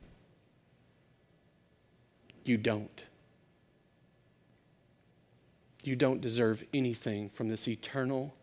You 2.44 2.58
don't. 2.58 3.06
You 5.84 5.96
don't 5.96 6.22
deserve 6.22 6.64
anything 6.74 7.30
from 7.30 7.50
this 7.50 7.68
eternal 7.68 8.34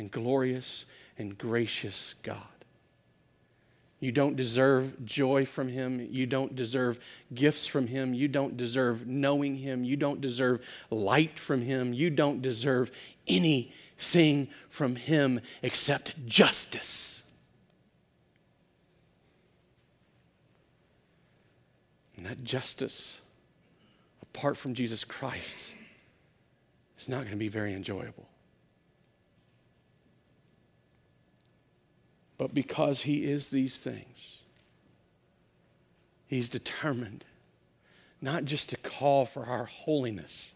and 0.00 0.10
glorious 0.10 0.86
and 1.18 1.36
gracious 1.36 2.14
God. 2.22 2.40
You 4.00 4.12
don't 4.12 4.34
deserve 4.34 5.04
joy 5.04 5.44
from 5.44 5.68
Him. 5.68 6.08
You 6.10 6.24
don't 6.24 6.56
deserve 6.56 6.98
gifts 7.34 7.66
from 7.66 7.86
Him. 7.86 8.14
You 8.14 8.26
don't 8.26 8.56
deserve 8.56 9.06
knowing 9.06 9.56
Him. 9.56 9.84
You 9.84 9.96
don't 9.96 10.22
deserve 10.22 10.66
light 10.88 11.38
from 11.38 11.60
Him. 11.60 11.92
You 11.92 12.08
don't 12.08 12.40
deserve 12.40 12.90
anything 13.28 14.48
from 14.70 14.96
Him 14.96 15.42
except 15.62 16.26
justice. 16.26 17.22
And 22.16 22.24
that 22.24 22.42
justice, 22.42 23.20
apart 24.22 24.56
from 24.56 24.72
Jesus 24.72 25.04
Christ, 25.04 25.74
is 26.98 27.06
not 27.06 27.18
going 27.18 27.32
to 27.32 27.36
be 27.36 27.48
very 27.48 27.74
enjoyable. 27.74 28.29
But 32.40 32.54
because 32.54 33.02
He 33.02 33.30
is 33.30 33.50
these 33.50 33.80
things, 33.80 34.38
He's 36.26 36.48
determined 36.48 37.26
not 38.22 38.46
just 38.46 38.70
to 38.70 38.78
call 38.78 39.26
for 39.26 39.44
our 39.44 39.66
holiness, 39.66 40.54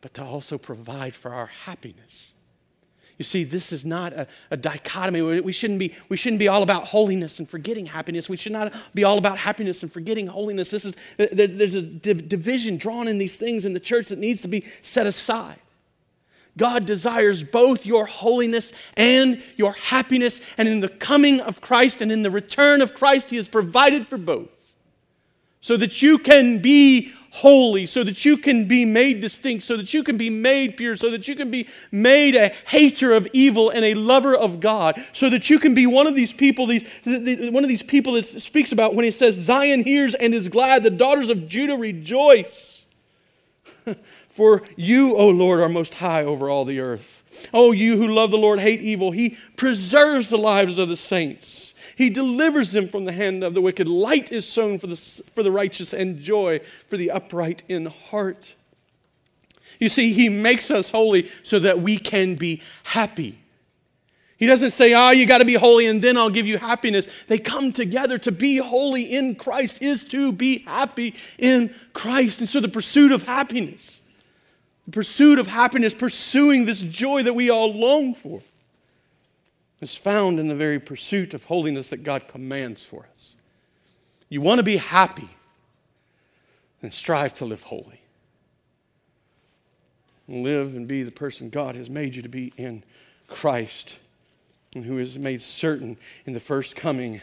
but 0.00 0.14
to 0.14 0.22
also 0.22 0.56
provide 0.56 1.16
for 1.16 1.32
our 1.32 1.46
happiness. 1.46 2.32
You 3.16 3.24
see, 3.24 3.42
this 3.42 3.72
is 3.72 3.84
not 3.84 4.12
a, 4.12 4.28
a, 4.52 4.56
dichotomy. 4.56 5.40
We 5.40 5.50
shouldn't, 5.50 5.80
be, 5.80 5.94
we 6.08 6.16
shouldn't 6.16 6.38
be 6.38 6.46
all 6.46 6.62
about 6.62 6.86
holiness 6.86 7.40
and 7.40 7.50
forgetting 7.50 7.86
happiness. 7.86 8.28
We 8.28 8.36
should 8.36 8.52
not 8.52 8.72
be 8.94 9.02
all 9.02 9.18
about 9.18 9.36
happiness 9.36 9.82
and 9.82 9.92
forgetting 9.92 10.28
holiness. 10.28 10.70
This 10.70 10.84
is, 10.84 10.96
there's 11.16 11.74
a 11.74 11.82
division 11.82 12.76
drawn 12.76 13.08
in 13.08 13.18
these 13.18 13.36
things 13.36 13.64
in 13.64 13.74
the 13.74 13.80
church 13.80 14.10
that 14.10 14.20
needs 14.20 14.42
to 14.42 14.48
be 14.48 14.64
set 14.82 15.08
aside. 15.08 15.58
God 16.58 16.84
desires 16.84 17.42
both 17.42 17.86
your 17.86 18.04
holiness 18.04 18.72
and 18.96 19.42
your 19.56 19.72
happiness. 19.72 20.42
And 20.58 20.68
in 20.68 20.80
the 20.80 20.88
coming 20.88 21.40
of 21.40 21.62
Christ 21.62 22.02
and 22.02 22.12
in 22.12 22.22
the 22.22 22.30
return 22.30 22.82
of 22.82 22.92
Christ, 22.92 23.30
He 23.30 23.36
has 23.36 23.48
provided 23.48 24.06
for 24.06 24.18
both. 24.18 24.74
So 25.60 25.76
that 25.76 26.02
you 26.02 26.18
can 26.18 26.60
be 26.60 27.12
holy, 27.30 27.86
so 27.86 28.02
that 28.04 28.24
you 28.24 28.36
can 28.36 28.66
be 28.66 28.84
made 28.84 29.20
distinct, 29.20 29.64
so 29.64 29.76
that 29.76 29.92
you 29.92 30.02
can 30.02 30.16
be 30.16 30.30
made 30.30 30.76
pure, 30.76 30.96
so 30.96 31.10
that 31.10 31.28
you 31.28 31.36
can 31.36 31.50
be 31.50 31.68
made 31.92 32.34
a 32.34 32.52
hater 32.66 33.12
of 33.12 33.28
evil 33.32 33.70
and 33.70 33.84
a 33.84 33.94
lover 33.94 34.34
of 34.34 34.60
God, 34.60 35.02
so 35.12 35.28
that 35.28 35.50
you 35.50 35.58
can 35.58 35.74
be 35.74 35.86
one 35.86 36.06
of 36.06 36.14
these 36.14 36.32
people, 36.32 36.66
these, 36.66 36.84
one 37.04 37.64
of 37.64 37.68
these 37.68 37.82
people 37.82 38.14
that 38.14 38.24
speaks 38.24 38.72
about 38.72 38.94
when 38.94 39.04
he 39.04 39.10
says, 39.10 39.34
Zion 39.34 39.84
hears 39.84 40.14
and 40.14 40.32
is 40.32 40.48
glad, 40.48 40.82
the 40.82 40.90
daughters 40.90 41.28
of 41.28 41.48
Judah 41.48 41.76
rejoice. 41.76 42.84
For 44.38 44.62
you, 44.76 45.16
O 45.16 45.30
Lord, 45.30 45.58
are 45.58 45.68
most 45.68 45.94
high 45.94 46.22
over 46.22 46.48
all 46.48 46.64
the 46.64 46.78
earth. 46.78 47.48
O 47.52 47.72
you 47.72 47.96
who 47.96 48.06
love 48.06 48.30
the 48.30 48.38
Lord, 48.38 48.60
hate 48.60 48.80
evil. 48.80 49.10
He 49.10 49.36
preserves 49.56 50.30
the 50.30 50.38
lives 50.38 50.78
of 50.78 50.88
the 50.88 50.96
saints. 50.96 51.74
He 51.96 52.08
delivers 52.08 52.70
them 52.70 52.86
from 52.86 53.04
the 53.04 53.10
hand 53.10 53.42
of 53.42 53.54
the 53.54 53.60
wicked. 53.60 53.88
Light 53.88 54.30
is 54.30 54.48
sown 54.48 54.78
for 54.78 54.86
the, 54.86 54.94
for 55.34 55.42
the 55.42 55.50
righteous 55.50 55.92
and 55.92 56.20
joy 56.20 56.60
for 56.86 56.96
the 56.96 57.10
upright 57.10 57.64
in 57.66 57.86
heart. 57.86 58.54
You 59.80 59.88
see, 59.88 60.12
He 60.12 60.28
makes 60.28 60.70
us 60.70 60.90
holy 60.90 61.28
so 61.42 61.58
that 61.58 61.80
we 61.80 61.96
can 61.96 62.36
be 62.36 62.62
happy. 62.84 63.40
He 64.36 64.46
doesn't 64.46 64.70
say, 64.70 64.94
oh, 64.94 65.10
you 65.10 65.26
got 65.26 65.38
to 65.38 65.46
be 65.46 65.54
holy 65.54 65.86
and 65.86 66.00
then 66.00 66.16
I'll 66.16 66.30
give 66.30 66.46
you 66.46 66.58
happiness. 66.58 67.08
They 67.26 67.38
come 67.38 67.72
together. 67.72 68.18
To 68.18 68.30
be 68.30 68.58
holy 68.58 69.02
in 69.02 69.34
Christ 69.34 69.82
is 69.82 70.04
to 70.04 70.30
be 70.30 70.60
happy 70.60 71.16
in 71.38 71.74
Christ. 71.92 72.38
And 72.38 72.48
so 72.48 72.60
the 72.60 72.68
pursuit 72.68 73.10
of 73.10 73.24
happiness 73.24 74.00
the 74.88 74.92
pursuit 74.92 75.38
of 75.38 75.46
happiness, 75.46 75.94
pursuing 75.94 76.64
this 76.64 76.80
joy 76.80 77.22
that 77.22 77.34
we 77.34 77.50
all 77.50 77.74
long 77.74 78.14
for, 78.14 78.40
is 79.82 79.94
found 79.94 80.40
in 80.40 80.48
the 80.48 80.54
very 80.54 80.80
pursuit 80.80 81.34
of 81.34 81.44
holiness 81.44 81.90
that 81.90 82.02
God 82.02 82.26
commands 82.26 82.82
for 82.82 83.06
us. 83.10 83.36
You 84.30 84.40
want 84.40 84.60
to 84.60 84.62
be 84.62 84.78
happy, 84.78 85.28
then 86.80 86.90
strive 86.90 87.34
to 87.34 87.44
live 87.44 87.64
holy. 87.64 88.00
Live 90.26 90.74
and 90.74 90.88
be 90.88 91.02
the 91.02 91.12
person 91.12 91.50
God 91.50 91.74
has 91.74 91.90
made 91.90 92.14
you 92.14 92.22
to 92.22 92.28
be 92.30 92.54
in 92.56 92.82
Christ 93.26 93.98
and 94.74 94.86
who 94.86 94.96
is 94.96 95.18
made 95.18 95.42
certain 95.42 95.98
in 96.24 96.32
the 96.32 96.40
first 96.40 96.76
coming 96.76 97.20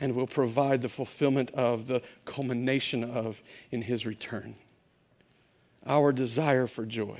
and 0.00 0.16
will 0.16 0.26
provide 0.26 0.82
the 0.82 0.88
fulfillment 0.88 1.52
of, 1.52 1.86
the 1.86 2.02
culmination 2.24 3.04
of 3.04 3.40
in 3.70 3.82
his 3.82 4.04
return. 4.04 4.56
Our 5.88 6.12
desire 6.12 6.66
for 6.66 6.84
joy 6.84 7.18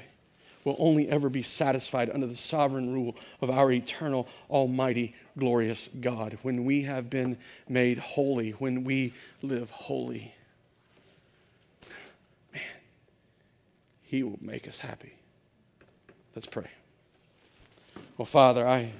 will 0.63 0.77
only 0.79 1.09
ever 1.09 1.31
be 1.31 1.43
satisfied 1.43 2.11
under 2.13 2.27
the 2.27 2.37
sovereign 2.37 2.93
rule 2.93 3.17
of 3.41 3.49
our 3.49 3.73
eternal, 3.73 4.29
almighty, 4.51 5.15
glorious 5.39 5.89
God 6.01 6.39
when 6.43 6.67
we 6.67 6.83
have 6.83 7.09
been 7.09 7.39
made 7.69 7.99
holy, 7.99 8.51
when 8.51 8.85
we 8.85 9.15
live 9.41 9.71
holy. 9.71 10.35
Man, 12.53 12.63
He 14.03 14.23
will 14.23 14.39
make 14.43 14.69
us 14.69 14.81
happy. 14.81 15.15
Let's 16.35 16.47
pray. 16.47 16.69
Well, 18.19 18.27
Father, 18.27 18.69
I 18.69 18.91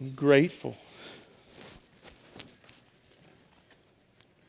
am 0.00 0.10
grateful 0.16 0.76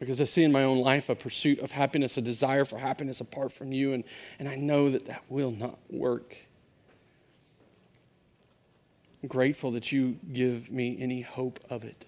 because 0.03 0.19
I 0.19 0.25
see 0.25 0.43
in 0.43 0.51
my 0.51 0.63
own 0.63 0.79
life 0.79 1.09
a 1.09 1.15
pursuit 1.15 1.59
of 1.59 1.71
happiness, 1.71 2.17
a 2.17 2.21
desire 2.21 2.65
for 2.65 2.77
happiness 2.77 3.21
apart 3.21 3.51
from 3.51 3.71
you, 3.71 3.93
and, 3.93 4.03
and 4.37 4.49
I 4.49 4.55
know 4.55 4.89
that 4.89 5.05
that 5.05 5.23
will 5.29 5.51
not 5.51 5.79
work. 5.89 6.35
I'm 9.21 9.29
grateful 9.29 9.71
that 9.71 9.93
you 9.93 10.19
give 10.33 10.69
me 10.69 10.97
any 10.99 11.21
hope 11.21 11.59
of 11.69 11.85
it. 11.85 12.05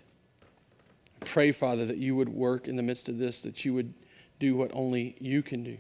I 1.22 1.26
pray, 1.26 1.52
Father, 1.54 1.86
that 1.86 1.98
you 1.98 2.18
would 2.18 2.28
work 2.28 2.68
in 2.68 2.76
the 2.76 2.84
midst 2.84 3.08
of 3.08 3.18
this, 3.18 3.42
that 3.44 3.64
you 3.64 3.74
would 3.74 3.94
do 4.40 4.58
what 4.58 4.72
only 4.74 5.16
you 5.22 5.42
can 5.42 5.64
do, 5.64 5.78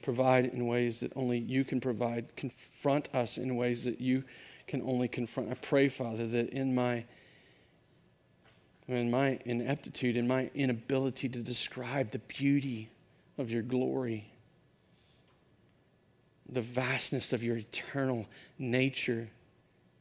provide 0.00 0.46
in 0.46 0.66
ways 0.66 1.00
that 1.00 1.12
only 1.14 1.38
you 1.38 1.64
can 1.64 1.80
provide, 1.80 2.34
confront 2.36 3.14
us 3.14 3.36
in 3.36 3.56
ways 3.56 3.84
that 3.84 4.00
you 4.00 4.24
can 4.66 4.80
only 4.82 5.08
confront. 5.08 5.50
I 5.50 5.54
pray, 5.54 5.88
Father, 5.88 6.26
that 6.28 6.48
in 6.48 6.74
my 6.74 7.04
in 8.96 9.10
my 9.10 9.38
ineptitude, 9.44 10.16
in 10.16 10.26
my 10.26 10.50
inability 10.54 11.28
to 11.28 11.38
describe 11.40 12.10
the 12.10 12.18
beauty 12.20 12.90
of 13.38 13.50
your 13.50 13.62
glory, 13.62 14.30
the 16.48 16.60
vastness 16.60 17.32
of 17.32 17.44
your 17.44 17.56
eternal 17.56 18.26
nature, 18.58 19.28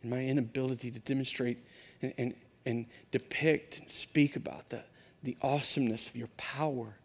and 0.02 0.12
my 0.12 0.24
inability 0.24 0.92
to 0.92 1.00
demonstrate 1.00 1.58
and, 2.02 2.14
and, 2.18 2.36
and 2.66 2.86
depict 3.12 3.80
and 3.80 3.90
speak 3.90 4.36
about 4.36 4.70
the, 4.70 4.84
the 5.24 5.38
awesomeness 5.42 6.08
of 6.08 6.16
your 6.16 6.30
power. 6.38 6.96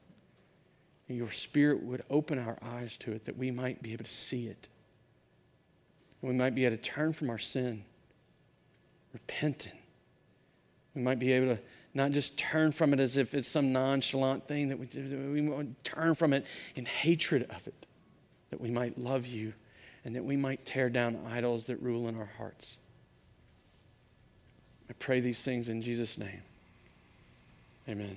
And 1.08 1.18
your 1.18 1.30
spirit 1.30 1.82
would 1.82 2.02
open 2.08 2.38
our 2.38 2.56
eyes 2.62 2.96
to 2.98 3.12
it 3.12 3.24
that 3.24 3.36
we 3.36 3.50
might 3.50 3.82
be 3.82 3.92
able 3.92 4.04
to 4.04 4.10
see 4.10 4.46
it. 4.46 4.68
And 6.22 6.30
we 6.30 6.36
might 6.36 6.54
be 6.54 6.64
able 6.64 6.76
to 6.76 6.82
turn 6.82 7.12
from 7.12 7.28
our 7.28 7.38
sin, 7.38 7.84
repentant. 9.12 9.74
We 10.94 11.02
might 11.02 11.18
be 11.18 11.32
able 11.32 11.56
to 11.56 11.62
not 11.94 12.10
just 12.10 12.36
turn 12.36 12.72
from 12.72 12.92
it 12.92 13.00
as 13.00 13.16
if 13.16 13.34
it's 13.34 13.48
some 13.48 13.72
nonchalant 13.72 14.46
thing, 14.48 14.68
that 14.68 14.78
we, 14.78 15.48
we 15.48 15.66
turn 15.84 16.14
from 16.14 16.32
it 16.32 16.44
in 16.74 16.84
hatred 16.84 17.44
of 17.50 17.66
it, 17.66 17.86
that 18.50 18.60
we 18.60 18.70
might 18.70 18.98
love 18.98 19.26
you 19.26 19.54
and 20.04 20.14
that 20.16 20.24
we 20.24 20.36
might 20.36 20.66
tear 20.66 20.90
down 20.90 21.18
idols 21.30 21.66
that 21.66 21.80
rule 21.80 22.08
in 22.08 22.18
our 22.18 22.30
hearts. 22.36 22.76
I 24.90 24.92
pray 24.94 25.20
these 25.20 25.42
things 25.42 25.68
in 25.68 25.80
Jesus' 25.80 26.18
name. 26.18 26.42
Amen. 27.88 28.12